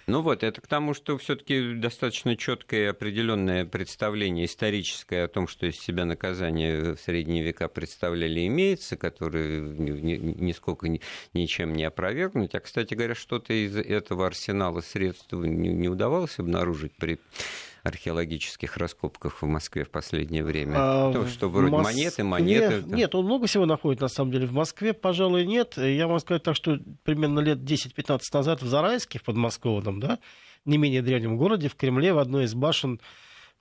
Ну 0.08 0.22
вот, 0.22 0.44
это 0.44 0.60
к 0.60 0.68
тому, 0.68 0.94
что 0.94 1.18
все-таки 1.18 1.74
достаточно 1.74 2.36
четкое 2.36 2.84
и 2.84 2.90
определенное 2.90 3.64
представление 3.64 4.46
историческое 4.46 5.24
о 5.24 5.28
том, 5.28 5.48
что 5.48 5.66
из 5.66 5.80
себя 5.80 6.04
наказание 6.04 6.94
в 6.94 7.00
средние 7.00 7.42
века 7.42 7.66
представляли, 7.66 8.46
имеется, 8.46 8.96
которое 8.96 9.62
нисколько 9.62 10.86
ничем 11.34 11.72
не 11.72 11.82
опровергнуть. 11.82 12.54
А, 12.54 12.60
кстати 12.60 12.94
говоря, 12.94 13.16
что-то 13.16 13.52
из 13.52 13.76
этого 13.76 14.28
арсенала 14.28 14.80
средств 14.80 15.32
не 15.32 15.88
удавалось 15.88 16.38
обнаружить 16.38 16.92
при 16.92 17.18
археологических 17.86 18.76
раскопках 18.76 19.42
в 19.42 19.46
Москве 19.46 19.84
в 19.84 19.90
последнее 19.90 20.44
время? 20.44 20.74
А, 20.76 21.12
То, 21.12 21.26
что 21.28 21.48
вроде 21.48 21.70
Моск... 21.70 21.84
монеты, 21.84 22.24
монеты. 22.24 22.74
Нет, 22.74 22.86
нет, 22.86 23.14
он 23.14 23.24
много 23.24 23.46
всего 23.46 23.66
находит, 23.66 24.00
на 24.00 24.08
самом 24.08 24.32
деле. 24.32 24.46
В 24.46 24.52
Москве, 24.52 24.92
пожалуй, 24.92 25.46
нет. 25.46 25.76
Я 25.76 26.06
могу 26.08 26.18
сказать 26.18 26.42
так, 26.42 26.56
что 26.56 26.78
примерно 27.04 27.40
лет 27.40 27.58
10-15 27.58 28.20
назад 28.32 28.62
в 28.62 28.66
Зарайске, 28.66 29.18
в 29.18 29.22
подмосковном, 29.22 30.00
да, 30.00 30.18
не 30.64 30.78
менее 30.78 31.02
древнем 31.02 31.36
городе, 31.36 31.68
в 31.68 31.76
Кремле, 31.76 32.12
в 32.12 32.18
одной 32.18 32.44
из 32.44 32.54
башен 32.54 33.00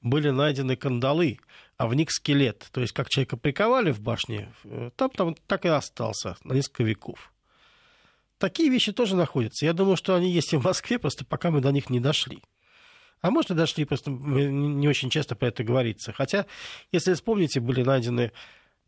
были 0.02 0.30
найдены 0.30 0.76
кандалы, 0.76 1.40
а 1.78 1.88
в 1.88 1.94
них 1.96 2.12
скелет. 2.12 2.68
То 2.72 2.82
есть, 2.82 2.94
как 2.94 3.10
человека 3.10 3.38
приковали 3.38 3.92
в 3.92 4.02
башне, 4.02 4.54
э, 4.64 4.92
там, 4.96 5.10
там 5.10 5.36
так 5.48 5.66
и 5.66 5.70
остался 5.70 6.38
на 6.44 6.54
несколько 6.54 6.84
веков. 6.84 7.32
Такие 8.38 8.70
вещи 8.70 8.92
тоже 8.92 9.16
находятся. 9.16 9.66
Я 9.66 9.74
думаю, 9.74 9.96
что 9.96 10.14
они 10.16 10.32
есть 10.32 10.54
и 10.54 10.58
в 10.58 10.64
Москве, 10.64 11.00
просто 11.00 11.26
пока 11.26 11.52
мы 11.52 11.62
до 11.62 11.72
них 11.72 11.90
не 11.90 12.00
дошли. 12.00 12.42
А 13.26 13.32
может, 13.32 13.50
и 13.50 13.56
дошли, 13.56 13.86
просто 13.86 14.12
не 14.12 14.88
очень 14.88 15.10
часто 15.10 15.36
про 15.36 15.48
это 15.48 15.64
говорится. 15.64 16.14
Хотя, 16.14 16.46
если 16.92 17.16
вспомните, 17.16 17.60
были 17.60 17.82
найдены 17.82 18.32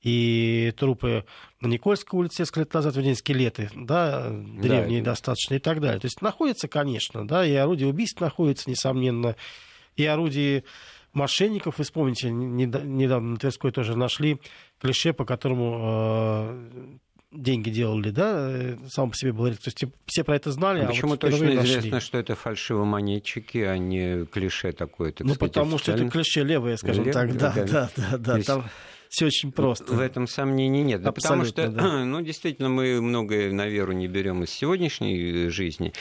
и 0.03 0.71
трупы 0.77 1.25
на 1.59 1.65
Никольской 1.65 2.19
улице 2.19 2.43
несколько 2.43 2.59
лет 2.59 2.71
назад, 2.71 2.95
вернее, 2.95 3.15
скелеты, 3.15 3.71
да, 3.73 4.29
древние 4.29 5.01
да, 5.01 5.13
достаточно 5.13 5.55
и 5.55 5.59
так 5.59 5.81
далее. 5.81 5.99
То 5.99 6.05
есть 6.05 6.21
находится, 6.21 6.67
конечно, 6.67 7.27
да, 7.27 7.43
и 7.47 7.53
орудие 7.55 7.89
убийств 7.89 8.21
находится, 8.21 8.69
несомненно, 8.69 9.35
и 9.95 10.05
орудие 10.05 10.65
мошенников. 11.13 11.79
Вы 11.79 11.83
вспомните, 11.83 12.29
недавно 12.29 13.31
на 13.31 13.37
Тверской 13.37 13.71
тоже 13.71 13.97
нашли 13.97 14.37
клише, 14.79 15.13
по 15.13 15.25
которому 15.25 15.79
э, 15.81 16.97
деньги 17.31 17.69
делали, 17.69 18.09
да, 18.09 18.49
э, 18.49 18.77
сам 18.89 19.11
по 19.11 19.15
себе 19.15 19.33
был 19.33 19.47
То 19.49 19.59
есть 19.65 19.83
все 20.05 20.23
про 20.23 20.35
это 20.35 20.51
знали. 20.51 20.81
А, 20.81 20.85
а 20.85 20.87
почему 20.87 21.11
вот 21.11 21.19
точно 21.19 21.55
известно, 21.55 21.91
нашли. 21.91 21.99
что 21.99 22.17
это 22.17 22.35
фальшивомонетчики, 22.35 23.59
а 23.59 23.77
не 23.77 24.25
клише 24.25 24.71
такое? 24.71 25.13
Ну, 25.19 25.33
сказать, 25.33 25.39
потому 25.39 25.75
официально... 25.75 25.97
что 25.97 26.05
это 26.05 26.11
клише 26.11 26.43
левое, 26.43 26.77
скажем 26.77 27.05
Лев... 27.05 27.13
так. 27.13 27.37
Да, 27.37 27.53
да, 27.55 27.65
да. 27.65 27.89
да, 27.95 28.17
да. 28.17 28.43
Там 28.43 28.65
все 29.09 29.25
очень 29.25 29.51
просто. 29.51 29.93
В 29.93 29.99
этом 29.99 30.27
сомнений 30.27 30.83
нет. 30.83 31.01
Да 31.01 31.11
потому 31.11 31.45
что, 31.45 31.67
да. 31.69 31.81
ну, 32.05 32.21
действительно, 32.21 32.69
мы 32.69 33.01
многое 33.01 33.51
на 33.51 33.67
веру 33.67 33.91
не 33.91 34.07
берем 34.07 34.43
из 34.43 34.49
сегодняшней 34.49 35.49
жизни. 35.49 35.93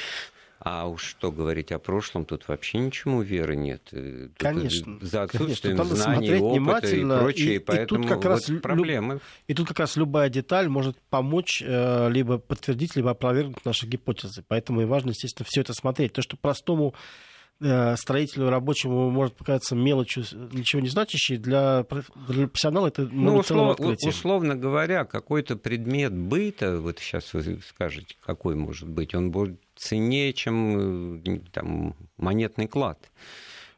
А 0.69 0.89
уж 0.89 1.05
что 1.05 1.31
говорить 1.31 1.71
о 1.71 1.79
прошлом, 1.79 2.25
тут 2.25 2.49
вообще 2.49 2.79
ничему 2.79 3.23
веры 3.23 3.55
нет. 3.55 3.83
Э, 3.93 4.27
тут 4.31 4.39
конечно. 4.39 4.99
За 5.01 5.23
отсутствием 5.23 5.77
конечно, 5.77 5.97
знаний, 5.97 6.41
опыта 6.41 6.89
и 6.89 7.05
прочее, 7.05 7.55
и, 7.55 7.59
поэтому 7.61 8.01
и 8.01 8.03
тут 8.03 8.11
как 8.11 8.25
вот 8.25 8.31
раз 8.31 8.51
проблемы. 8.61 9.21
И 9.47 9.55
тут 9.55 9.69
как 9.69 9.79
раз 9.79 9.95
любая 9.95 10.29
деталь 10.29 10.69
может 10.69 10.99
помочь 11.09 11.63
э, 11.65 12.11
либо 12.11 12.39
подтвердить, 12.39 12.97
либо 12.97 13.13
опровергнуть 13.13 13.65
наши 13.65 13.87
гипотезы. 13.87 14.43
Поэтому 14.49 14.83
и 14.83 14.87
важно, 14.87 15.11
естественно, 15.11 15.47
все 15.49 15.61
это 15.61 15.73
смотреть. 15.73 16.15
То, 16.15 16.23
что 16.23 16.37
простому 16.37 16.95
э, 16.95 17.36
строителю, 17.59 18.51
рабочему 18.51 19.11
может 19.11 19.35
показаться 19.35 19.75
мелочью, 19.75 20.25
ничего 20.53 20.83
не 20.83 20.89
значащей, 20.89 21.39
для, 21.39 21.85
профессионала 21.85 22.89
это 22.89 23.09
ну, 23.11 23.37
услов, 23.39 23.79
условно 23.81 24.57
говоря, 24.57 25.05
какой-то 25.05 25.57
предмет 25.57 26.13
быта, 26.15 26.79
вот 26.79 26.99
сейчас 26.99 27.33
вы 27.33 27.61
скажете, 27.67 28.17
какой 28.21 28.57
может 28.57 28.89
быть, 28.89 29.15
он 29.15 29.31
будет 29.31 29.61
ценнее, 29.75 30.33
чем 30.33 31.19
э, 31.21 31.41
там, 31.53 31.95
монетный 32.17 32.67
клад. 32.67 32.99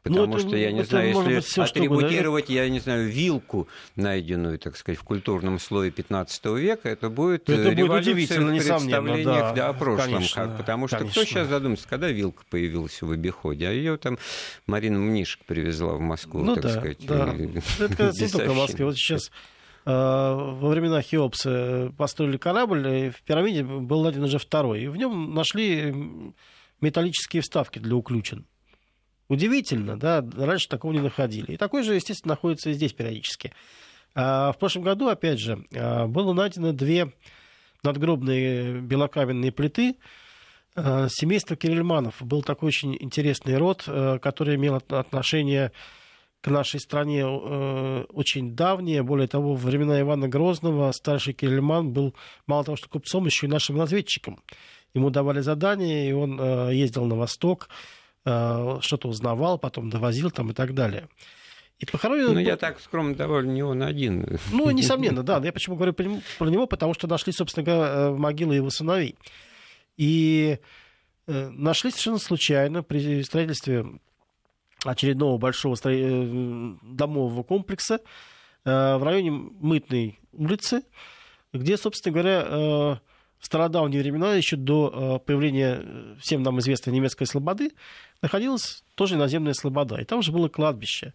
Потому 0.03 0.27
ну, 0.27 0.39
что, 0.39 0.55
я 0.55 0.71
не 0.71 0.83
знаю, 0.83 1.09
если 1.09 1.39
все, 1.41 1.63
атрибутировать, 1.63 2.47
да? 2.47 2.53
я 2.53 2.69
не 2.69 2.79
знаю, 2.79 3.09
вилку, 3.09 3.67
найденную, 3.97 4.57
так 4.57 4.77
сказать, 4.77 4.97
в 4.97 5.03
культурном 5.03 5.59
слое 5.59 5.91
15 5.91 6.45
века, 6.45 6.87
это 6.87 7.09
будет 7.09 7.49
это 7.49 7.69
революция 7.71 8.39
будет 8.39 8.63
в 8.63 8.67
представлениях 8.67 9.25
да, 9.25 9.53
да, 9.53 9.69
о 9.69 9.73
прошлом. 9.73 10.13
Конечно, 10.13 10.45
как, 10.45 10.57
потому 10.57 10.87
что 10.87 10.99
конечно. 10.99 11.21
кто 11.21 11.29
сейчас 11.29 11.47
задумается, 11.49 11.85
когда 11.87 12.07
вилка 12.07 12.43
появилась 12.49 13.01
в 13.01 13.11
обиходе? 13.11 13.67
А 13.67 13.71
ее 13.71 13.97
там 13.97 14.17
Марина 14.67 14.97
Мнишек 14.99 15.43
привезла 15.45 15.95
в 15.95 15.99
Москву, 15.99 16.43
ну, 16.43 16.55
так 16.55 16.63
да, 16.63 16.69
сказать. 16.69 17.05
Да. 17.05 17.35
Это 17.79 18.11
не 18.17 18.29
только 18.29 18.53
в 18.53 18.57
Москве. 18.57 18.85
Вот 18.85 18.95
сейчас 18.95 19.29
э, 19.85 19.91
во 19.91 20.69
времена 20.69 21.01
Хеопса 21.01 21.91
построили 21.97 22.37
корабль, 22.37 22.87
и 22.87 23.09
в 23.09 23.21
пирамиде 23.23 23.63
был 23.65 24.01
найден 24.03 24.23
уже 24.23 24.39
второй. 24.39 24.83
И 24.83 24.87
в 24.87 24.95
нем 24.95 25.33
нашли 25.33 25.93
металлические 26.79 27.41
вставки 27.41 27.79
для 27.79 27.95
уключен. 27.95 28.45
Удивительно, 29.29 29.97
да, 29.97 30.25
раньше 30.35 30.67
такого 30.67 30.91
не 30.91 31.01
находили. 31.01 31.51
И 31.51 31.57
такой 31.57 31.83
же, 31.83 31.93
естественно, 31.93 32.33
находится 32.33 32.71
и 32.71 32.73
здесь 32.73 32.93
периодически. 32.93 33.53
А 34.15 34.51
в 34.51 34.57
прошлом 34.57 34.83
году, 34.83 35.07
опять 35.07 35.39
же, 35.39 35.63
а, 35.73 36.07
было 36.07 36.33
найдено 36.33 36.73
две 36.73 37.13
надгробные 37.83 38.81
белокаменные 38.81 39.51
плиты 39.51 39.97
а, 40.75 41.07
семейства 41.09 41.55
Кирильманов. 41.55 42.15
Был 42.21 42.41
такой 42.41 42.69
очень 42.69 42.97
интересный 42.99 43.55
род, 43.57 43.83
который 43.83 44.55
имел 44.55 44.75
отношение 44.75 45.73
к 46.41 46.47
нашей 46.47 46.79
стране 46.79 47.25
очень 47.25 48.55
давнее. 48.55 49.03
Более 49.03 49.27
того, 49.27 49.53
во 49.53 49.67
времена 49.67 50.01
Ивана 50.01 50.27
Грозного 50.27 50.91
старший 50.91 51.33
Кирильман 51.33 51.91
был 51.91 52.15
мало 52.47 52.63
того, 52.63 52.77
что 52.77 52.89
купцом, 52.89 53.25
еще 53.27 53.45
и 53.45 53.49
нашим 53.49 53.79
разведчиком. 53.79 54.41
Ему 54.95 55.11
давали 55.11 55.41
задания, 55.41 56.09
и 56.09 56.13
он 56.13 56.71
ездил 56.71 57.05
на 57.05 57.15
восток, 57.15 57.69
что-то 58.81 59.07
узнавал, 59.07 59.57
потом 59.57 59.89
довозил 59.89 60.31
там 60.31 60.51
и 60.51 60.53
так 60.53 60.73
далее. 60.73 61.07
И 61.79 61.85
похоронен... 61.85 62.33
Ну, 62.33 62.39
я 62.39 62.57
так 62.57 62.79
скромно 62.81 63.15
довольно 63.15 63.51
не 63.51 63.63
он 63.63 63.81
один. 63.81 64.37
Ну, 64.51 64.69
несомненно, 64.71 65.23
да. 65.23 65.41
Я 65.43 65.53
почему 65.53 65.77
говорю 65.77 65.93
про 65.93 66.49
него, 66.49 66.67
потому 66.67 66.93
что 66.93 67.07
нашли, 67.07 67.31
собственно 67.31 67.65
говоря, 67.65 67.91
э, 67.91 68.11
могилы 68.11 68.55
его 68.55 68.69
сыновей. 68.69 69.15
И 69.95 70.59
э, 71.27 71.49
нашли 71.49 71.91
совершенно 71.91 72.17
случайно 72.17 72.83
при 72.83 73.23
строительстве 73.23 73.85
очередного 74.83 75.37
большого 75.37 75.75
стро... 75.75 75.91
Э, 75.93 76.75
домового 76.83 77.43
комплекса 77.43 78.01
в 78.65 79.01
районе 79.01 79.31
Мытной 79.31 80.19
улицы, 80.33 80.83
где, 81.53 81.77
собственно 81.77 82.13
говоря, 82.13 82.99
в 83.39 83.45
стародавние 83.45 84.01
времена, 84.01 84.35
еще 84.35 84.55
до 84.57 85.21
появления 85.25 85.81
всем 86.19 86.43
нам 86.43 86.59
известной 86.59 86.93
немецкой 86.93 87.25
слободы, 87.25 87.71
находилась 88.21 88.83
тоже 88.95 89.17
наземная 89.17 89.53
слобода. 89.53 89.95
И 89.95 90.05
там 90.05 90.21
же 90.21 90.31
было 90.31 90.49
кладбище. 90.49 91.13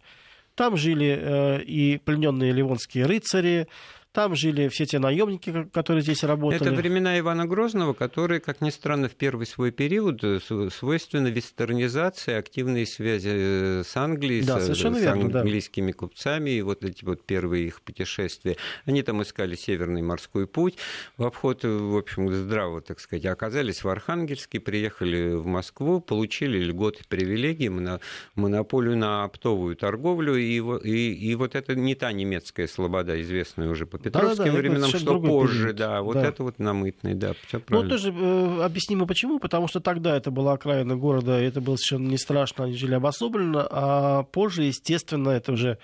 Там 0.55 0.77
жили 0.77 1.19
э, 1.19 1.61
и 1.63 1.97
плененные 1.97 2.53
ливонские 2.53 3.05
рыцари, 3.05 3.67
там 4.15 4.33
жили 4.33 4.69
все 4.69 4.85
те 4.85 4.97
наемники, 4.97 5.67
которые 5.73 6.01
здесь 6.01 6.23
работали. 6.23 6.61
Это 6.61 6.71
времена 6.71 7.19
Ивана 7.19 7.45
Грозного, 7.45 7.93
которые, 7.93 8.39
как 8.39 8.61
ни 8.61 8.69
странно, 8.69 9.09
в 9.09 9.15
первый 9.15 9.45
свой 9.45 9.71
период 9.71 10.23
э, 10.23 10.39
свойственны 10.71 11.27
вестернизации, 11.27 12.33
активные 12.33 12.85
связи 12.85 13.29
э, 13.31 13.83
с 13.85 13.97
Англией, 13.97 14.41
да, 14.41 14.61
с, 14.61 14.73
с 14.73 14.81
верно, 14.81 15.39
английскими 15.39 15.91
да. 15.91 15.97
купцами, 15.97 16.51
и 16.51 16.61
вот 16.61 16.85
эти 16.85 17.03
вот 17.03 17.25
первые 17.25 17.67
их 17.67 17.81
путешествия. 17.81 18.55
Они 18.85 19.03
там 19.03 19.21
искали 19.21 19.55
Северный 19.55 20.01
морской 20.01 20.47
путь 20.47 20.77
в 21.17 21.25
обход, 21.25 21.65
в 21.65 21.97
общем, 21.97 22.33
здраво, 22.33 22.79
так 22.79 23.01
сказать, 23.01 23.25
оказались 23.25 23.83
в 23.83 23.89
Архангельске, 23.89 24.61
приехали 24.61 25.33
в 25.33 25.45
Москву, 25.45 25.99
получили 25.99 26.57
льготы, 26.59 27.03
привилегии, 27.09 27.99
монополию 28.35 28.95
на 28.95 29.25
оптовую 29.25 29.75
торговлю, 29.75 30.37
и, 30.37 30.61
и, 30.87 31.31
и 31.31 31.35
вот 31.35 31.55
это 31.55 31.75
не 31.75 31.95
та 31.95 32.13
немецкая 32.13 32.69
слобода, 32.69 33.21
известная 33.21 33.67
уже 33.67 33.85
по 33.85 34.04
Петровским 34.05 34.45
да, 34.45 34.51
да, 34.51 34.57
временам, 34.57 34.89
что 34.91 35.19
позже, 35.19 35.59
период. 35.61 35.75
да, 35.77 36.01
вот 36.03 36.13
да. 36.13 36.27
это 36.27 36.43
вот 36.43 36.59
намытный, 36.59 37.15
да, 37.15 37.33
все 37.47 37.59
Ну, 37.69 37.89
тоже 37.89 38.13
э, 38.15 38.61
объяснимо 38.61 39.07
почему, 39.07 39.39
потому 39.39 39.67
что 39.67 39.79
тогда 39.79 40.15
это 40.15 40.29
была 40.29 40.53
окраина 40.53 40.95
города, 40.95 41.41
и 41.41 41.45
это 41.47 41.59
было 41.59 41.75
совершенно 41.75 42.07
не 42.07 42.19
страшно, 42.19 42.65
они 42.65 42.75
жили 42.75 42.93
обособленно, 42.93 43.67
а 43.67 44.21
позже, 44.21 44.61
естественно, 44.61 45.29
это 45.29 45.53
уже, 45.53 45.79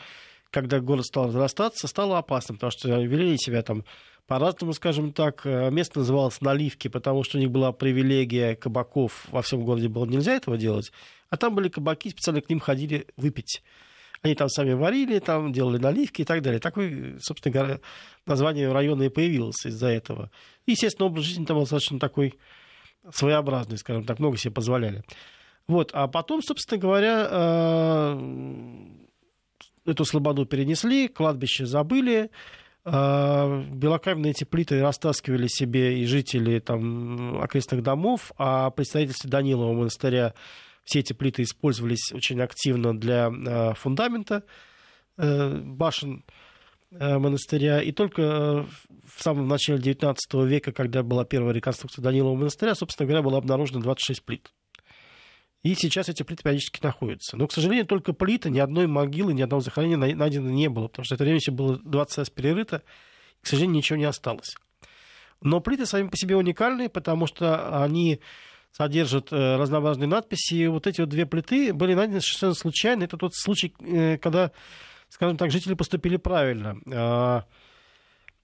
когда 0.51 0.80
город 0.80 1.07
стал 1.07 1.30
разрастаться, 1.30 1.88
стало 1.88 2.19
опасно, 2.19 2.53
потому 2.53 2.69
что 2.69 2.89
вели 3.01 3.36
себя 3.39 3.63
там 3.63 3.86
по-разному, 4.28 4.74
скажем 4.74 5.13
так. 5.13 5.41
Э, 5.45 5.72
место 5.72 5.97
называлось 5.97 6.41
Наливки, 6.41 6.89
потому 6.89 7.24
что 7.24 7.39
у 7.39 7.41
них 7.41 7.49
была 7.49 7.72
привилегия 7.72 8.55
кабаков. 8.55 9.26
Во 9.32 9.41
всем 9.41 9.65
городе 9.65 9.89
было 9.89 10.05
нельзя 10.05 10.36
этого 10.36 10.59
делать. 10.59 10.91
А 11.32 11.38
там 11.38 11.55
были 11.55 11.69
кабаки, 11.69 12.09
специально 12.09 12.39
к 12.39 12.49
ним 12.49 12.59
ходили 12.59 13.07
выпить. 13.17 13.63
Они 14.22 14.36
там 14.36 14.49
сами 14.49 14.74
варили, 14.74 15.17
там 15.19 15.51
делали 15.51 15.80
наливки 15.80 16.22
и 16.22 16.26
так 16.26 16.41
далее. 16.41 16.59
Такое, 16.59 17.17
собственно 17.19 17.53
говоря, 17.53 17.80
название 18.28 18.72
района 18.72 19.03
и 19.03 19.09
появилось 19.09 19.65
из-за 19.65 19.88
этого. 19.88 20.30
И, 20.67 20.72
естественно, 20.72 21.07
образ 21.07 21.26
жизни 21.26 21.45
там 21.45 21.57
был 21.57 21.63
достаточно 21.63 21.99
такой 21.99 22.38
своеобразный, 23.11 23.78
скажем 23.78 24.05
так, 24.05 24.19
много 24.19 24.38
себе 24.38 24.53
позволяли. 24.53 25.03
Вот, 25.67 25.91
а 25.93 26.07
потом, 26.07 26.41
собственно 26.43 26.80
говоря, 26.80 27.28
э, 27.32 28.19
эту 29.86 30.05
слободу 30.05 30.45
перенесли, 30.45 31.07
кладбище 31.07 31.65
забыли, 31.65 32.30
э, 32.86 33.63
белокаменные 33.72 34.32
эти 34.32 34.43
плиты 34.43 34.82
растаскивали 34.82 35.47
себе 35.47 35.99
и 35.99 36.05
жители 36.05 36.59
там, 36.59 37.41
окрестных 37.41 37.82
домов, 37.82 38.32
а 38.38 38.72
строительстве 38.84 39.30
Данилова 39.30 39.74
монастыря 39.74 40.34
все 40.84 40.99
эти 40.99 41.13
плиты 41.13 41.43
использовались 41.43 42.11
очень 42.13 42.41
активно 42.41 42.97
для 42.97 43.29
э, 43.29 43.73
фундамента 43.75 44.43
э, 45.17 45.57
башен 45.57 46.23
э, 46.91 47.17
монастыря. 47.17 47.82
И 47.82 47.91
только 47.91 48.65
в 49.05 49.21
самом 49.21 49.47
начале 49.47 49.79
XIX 49.79 50.15
века, 50.47 50.71
когда 50.71 51.03
была 51.03 51.25
первая 51.25 51.53
реконструкция 51.53 52.03
Данилова 52.03 52.36
монастыря, 52.36 52.75
собственно 52.75 53.07
говоря, 53.07 53.23
было 53.23 53.38
обнаружено 53.38 53.79
26 53.82 54.23
плит. 54.23 54.51
И 55.63 55.75
сейчас 55.75 56.09
эти 56.09 56.23
плиты 56.23 56.41
периодически 56.41 56.79
находятся. 56.82 57.38
Но, 57.38 57.47
к 57.47 57.51
сожалению, 57.51 57.86
только 57.86 58.13
плиты, 58.13 58.49
ни 58.49 58.57
одной 58.57 58.88
могилы, 58.88 59.34
ни 59.34 59.43
одного 59.43 59.61
захоронения 59.61 60.15
найдено 60.15 60.49
не 60.49 60.69
было, 60.69 60.88
потому 60.88 61.05
что 61.05 61.15
это 61.15 61.23
время 61.23 61.39
все 61.39 61.51
было 61.51 61.77
20 61.77 62.17
раз 62.17 62.29
перерыто, 62.32 62.82
и, 63.39 63.43
к 63.43 63.47
сожалению, 63.47 63.77
ничего 63.77 63.97
не 63.97 64.05
осталось. 64.05 64.55
Но 65.39 65.59
плиты 65.59 65.86
сами 65.86 66.07
по 66.07 66.17
себе 66.17 66.36
уникальные, 66.36 66.89
потому 66.89 67.27
что 67.27 67.84
они 67.84 68.21
содержит 68.72 69.32
э, 69.32 69.55
разнообразные 69.57 70.07
надписи. 70.07 70.53
И 70.53 70.67
вот 70.67 70.88
эти 70.88 71.01
вот 71.01 71.09
две 71.09 71.26
плиты 71.26 71.74
были 71.74 71.93
найдены 71.93 72.22
совершенно 72.22 72.53
случайно. 72.53 73.03
Это 73.03 73.17
тот 73.17 73.36
случай, 73.36 73.74
э, 73.80 74.17
когда, 74.17 74.51
скажем 75.09 75.38
так, 75.38 75.51
жители 75.51 75.74
поступили 75.74 76.17
правильно. 76.17 76.78
Э, 76.86 77.41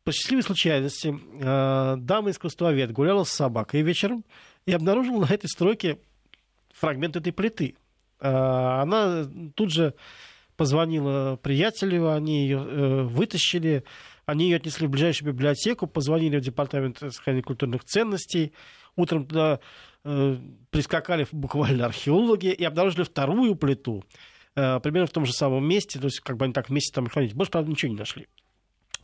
по 0.04 0.12
счастливой 0.14 0.44
случайности 0.44 1.14
э, 1.14 1.96
дама-искусствовед 1.98 2.92
гуляла 2.94 3.26
с 3.26 3.30
собакой 3.30 3.82
вечером 3.82 4.24
и 4.66 4.72
обнаружила 4.72 5.26
на 5.26 5.34
этой 5.34 5.48
стройке 5.48 6.00
фрагмент 6.74 7.16
этой 7.16 7.34
плиты. 7.34 7.76
Э, 8.20 8.30
она 8.30 9.26
тут 9.56 9.72
же 9.72 9.96
позвонила 10.56 11.38
приятелю, 11.42 12.12
они 12.12 12.44
ее 12.44 12.58
э, 12.58 13.02
вытащили, 13.04 13.84
они 14.26 14.46
ее 14.46 14.58
отнесли 14.58 14.88
в 14.88 14.90
ближайшую 14.90 15.34
библиотеку, 15.34 15.88
позвонили 15.88 16.38
в 16.38 16.42
департамент 16.42 17.00
сохранения 17.00 17.44
культурных 17.44 17.84
ценностей. 17.84 18.54
Утром 18.96 19.26
туда 19.26 19.60
прискакали 20.70 21.28
буквально 21.32 21.86
археологи 21.86 22.48
и 22.48 22.64
обнаружили 22.64 23.04
вторую 23.04 23.56
плиту, 23.56 24.04
э, 24.56 24.80
примерно 24.80 25.08
в 25.08 25.12
том 25.12 25.26
же 25.26 25.34
самом 25.34 25.68
месте, 25.68 26.00
то 26.00 26.06
есть 26.06 26.20
как 26.22 26.38
бы 26.38 26.46
они 26.46 26.54
так 26.54 26.70
вместе 26.70 26.94
там 26.94 27.08
хранить. 27.08 27.34
Больше, 27.34 27.52
правда, 27.52 27.70
ничего 27.70 27.92
не 27.92 27.98
нашли. 27.98 28.28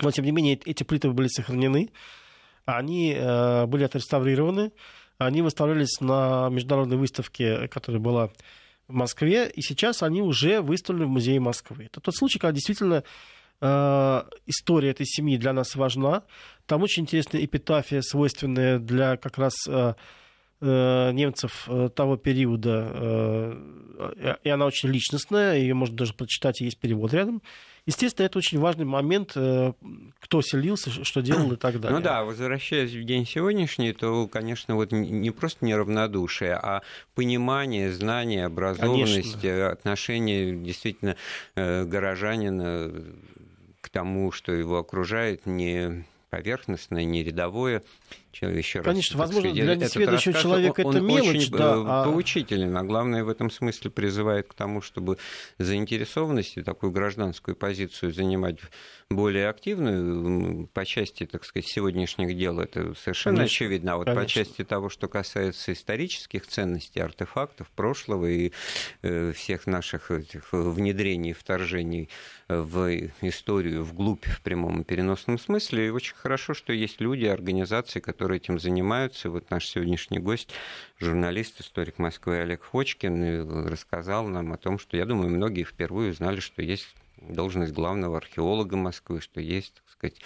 Но, 0.01 0.11
тем 0.11 0.25
не 0.25 0.31
менее, 0.31 0.59
эти 0.65 0.83
плиты 0.83 1.09
были 1.11 1.27
сохранены, 1.27 1.91
они 2.65 3.13
э, 3.13 3.65
были 3.65 3.83
отреставрированы, 3.83 4.71
они 5.17 5.41
выставлялись 5.41 5.99
на 6.01 6.49
международной 6.49 6.97
выставке, 6.97 7.67
которая 7.67 8.01
была 8.01 8.29
в 8.87 8.93
Москве, 8.93 9.49
и 9.49 9.61
сейчас 9.61 10.03
они 10.03 10.21
уже 10.21 10.61
выставлены 10.61 11.05
в 11.05 11.09
Музее 11.09 11.39
Москвы. 11.39 11.85
Это 11.85 12.01
тот 12.01 12.15
случай, 12.15 12.39
когда 12.39 12.53
действительно 12.53 13.03
история 14.45 14.89
этой 14.89 15.05
семьи 15.05 15.37
для 15.37 15.53
нас 15.53 15.75
важна. 15.75 16.23
Там 16.65 16.83
очень 16.83 17.03
интересная 17.03 17.45
эпитафия, 17.45 18.01
свойственная 18.01 18.77
для 18.77 19.15
как 19.15 19.37
раз 19.37 19.53
Э, 19.67 19.93
немцев 20.63 21.65
э, 21.67 21.89
того 21.93 22.17
периода, 22.17 22.89
э, 22.93 24.35
и 24.43 24.49
она 24.49 24.65
очень 24.65 24.89
личностная, 24.89 25.57
ее 25.57 25.73
можно 25.73 25.95
даже 25.95 26.13
прочитать, 26.13 26.61
есть 26.61 26.77
перевод 26.77 27.13
рядом. 27.13 27.41
Естественно, 27.85 28.25
это 28.25 28.37
очень 28.37 28.59
важный 28.59 28.85
момент, 28.85 29.31
кто 29.31 30.41
селился, 30.41 31.03
что 31.03 31.21
делал 31.21 31.51
и 31.51 31.57
так 31.57 31.81
далее. 31.81 31.97
Ну 31.97 32.03
да, 32.03 32.23
возвращаясь 32.23 32.91
в 32.91 33.03
день 33.03 33.25
сегодняшний, 33.25 33.91
то, 33.91 34.25
конечно, 34.27 34.75
вот 34.75 34.93
не 34.93 35.31
просто 35.31 35.65
неравнодушие, 35.65 36.53
а 36.53 36.81
понимание, 37.13 37.91
знание, 37.91 38.45
образованность, 38.45 39.41
конечно. 39.41 39.71
отношение 39.71 40.55
действительно 40.55 41.17
горожанина 41.55 42.89
к 43.81 43.89
тому, 43.89 44.31
что 44.31 44.53
его 44.53 44.77
окружает, 44.77 45.45
не 45.45 46.05
поверхностное, 46.29 47.03
не 47.03 47.21
рядовое. 47.21 47.83
Еще 48.41 48.81
Конечно, 48.81 49.17
раз, 49.17 49.27
возможно, 49.27 49.51
сказать, 49.51 49.65
для 49.65 49.75
несведущего 49.75 50.33
человека 50.33 50.81
это 50.81 50.99
мелочь, 50.99 51.27
очень 51.27 51.51
да, 51.51 51.73
а 51.75 52.03
поучителен, 52.05 52.75
а 52.75 52.83
главное 52.83 53.23
в 53.23 53.29
этом 53.29 53.51
смысле 53.51 53.91
призывает 53.91 54.47
к 54.47 54.53
тому, 54.53 54.81
чтобы 54.81 55.17
заинтересованность 55.59 56.57
и 56.57 56.61
такую 56.61 56.91
гражданскую 56.91 57.55
позицию 57.55 58.13
занимать 58.13 58.59
более 59.09 59.49
активную 59.49 60.67
по 60.67 60.85
части, 60.85 61.25
так 61.25 61.45
сказать, 61.45 61.67
сегодняшних 61.67 62.35
дел, 62.35 62.59
это 62.59 62.93
совершенно 62.95 63.37
конечно, 63.37 63.55
очевидно. 63.55 63.93
А 63.93 63.97
вот 63.97 64.05
конечно. 64.05 64.23
по 64.23 64.29
части 64.29 64.63
того, 64.63 64.89
что 64.89 65.07
касается 65.07 65.73
исторических 65.73 66.47
ценностей, 66.47 66.99
артефактов 66.99 67.69
прошлого 67.75 68.25
и 68.25 68.51
э, 69.01 69.31
всех 69.33 69.67
наших 69.67 70.09
внедрений, 70.51 71.33
вторжений 71.33 72.09
в 72.47 73.11
историю, 73.21 73.83
вглубь 73.83 74.25
в 74.25 74.41
прямом 74.41 74.81
и 74.81 74.83
переносном 74.83 75.37
смысле, 75.37 75.87
и 75.87 75.89
очень 75.89 76.15
хорошо, 76.15 76.53
что 76.53 76.73
есть 76.73 76.99
люди, 77.01 77.25
организации, 77.25 77.99
которые 77.99 78.22
этим 78.31 78.59
занимаются. 78.59 79.29
Вот 79.29 79.49
наш 79.49 79.67
сегодняшний 79.67 80.19
гость, 80.19 80.49
журналист, 80.99 81.59
историк 81.61 81.99
Москвы 81.99 82.39
Олег 82.39 82.63
Фочкин, 82.63 83.67
рассказал 83.67 84.27
нам 84.27 84.53
о 84.53 84.57
том, 84.57 84.79
что, 84.79 84.97
я 84.97 85.05
думаю, 85.05 85.29
многие 85.29 85.63
впервые 85.63 86.11
узнали, 86.11 86.39
что 86.39 86.61
есть 86.61 86.95
должность 87.17 87.73
главного 87.73 88.17
археолога 88.17 88.75
Москвы, 88.75 89.21
что 89.21 89.39
есть, 89.39 89.75
так 89.75 89.89
сказать, 89.89 90.21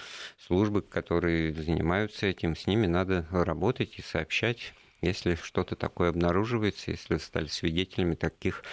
службы, 0.45 0.81
которые 0.81 1.53
занимаются 1.53 2.25
этим, 2.25 2.55
с 2.55 2.67
ними 2.67 2.87
надо 2.87 3.25
работать 3.31 3.97
и 3.97 4.01
сообщать, 4.01 4.73
если 5.01 5.35
что-то 5.35 5.75
такое 5.75 6.09
обнаруживается, 6.09 6.91
если 6.91 7.17
стали 7.17 7.47
свидетелями 7.47 8.15
таких 8.15 8.63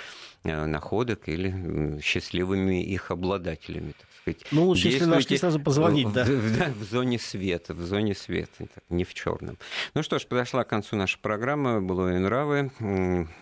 находок 0.45 1.29
или 1.29 2.01
счастливыми 2.01 2.85
их 2.85 3.11
обладателями, 3.11 3.95
так 3.99 4.09
сказать. 4.21 4.47
Ну, 4.51 4.67
лучше, 4.67 4.89
если 4.89 5.07
нашли, 5.07 5.39
сразу 5.39 5.59
позвонить, 5.59 6.13
да. 6.13 6.25
В, 6.25 6.59
да, 6.59 6.73
в 6.79 6.85
зоне 6.85 7.19
света, 7.19 7.75
в 7.75 7.81
зоне 7.81 8.15
света, 8.15 8.69
не 8.91 9.05
в 9.05 9.15
черном. 9.15 9.59
Ну 9.95 10.03
что 10.03 10.19
ж, 10.19 10.27
подошла 10.27 10.65
к 10.65 10.69
концу 10.69 10.97
наша 10.97 11.19
программа 11.19 11.81
«Было 11.81 12.15
и 12.15 12.19
нравы». 12.19 12.71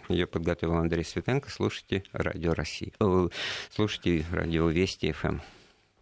Ее 0.09 0.27
подготовил 0.27 0.77
Андрей 0.77 1.05
Светенко. 1.05 1.51
Слушайте 1.51 2.05
Радио 2.13 2.55
России. 2.55 2.93
Слушайте 3.71 4.25
Радио 4.31 4.69
Вести 4.69 5.13
ФМ. 5.13 5.39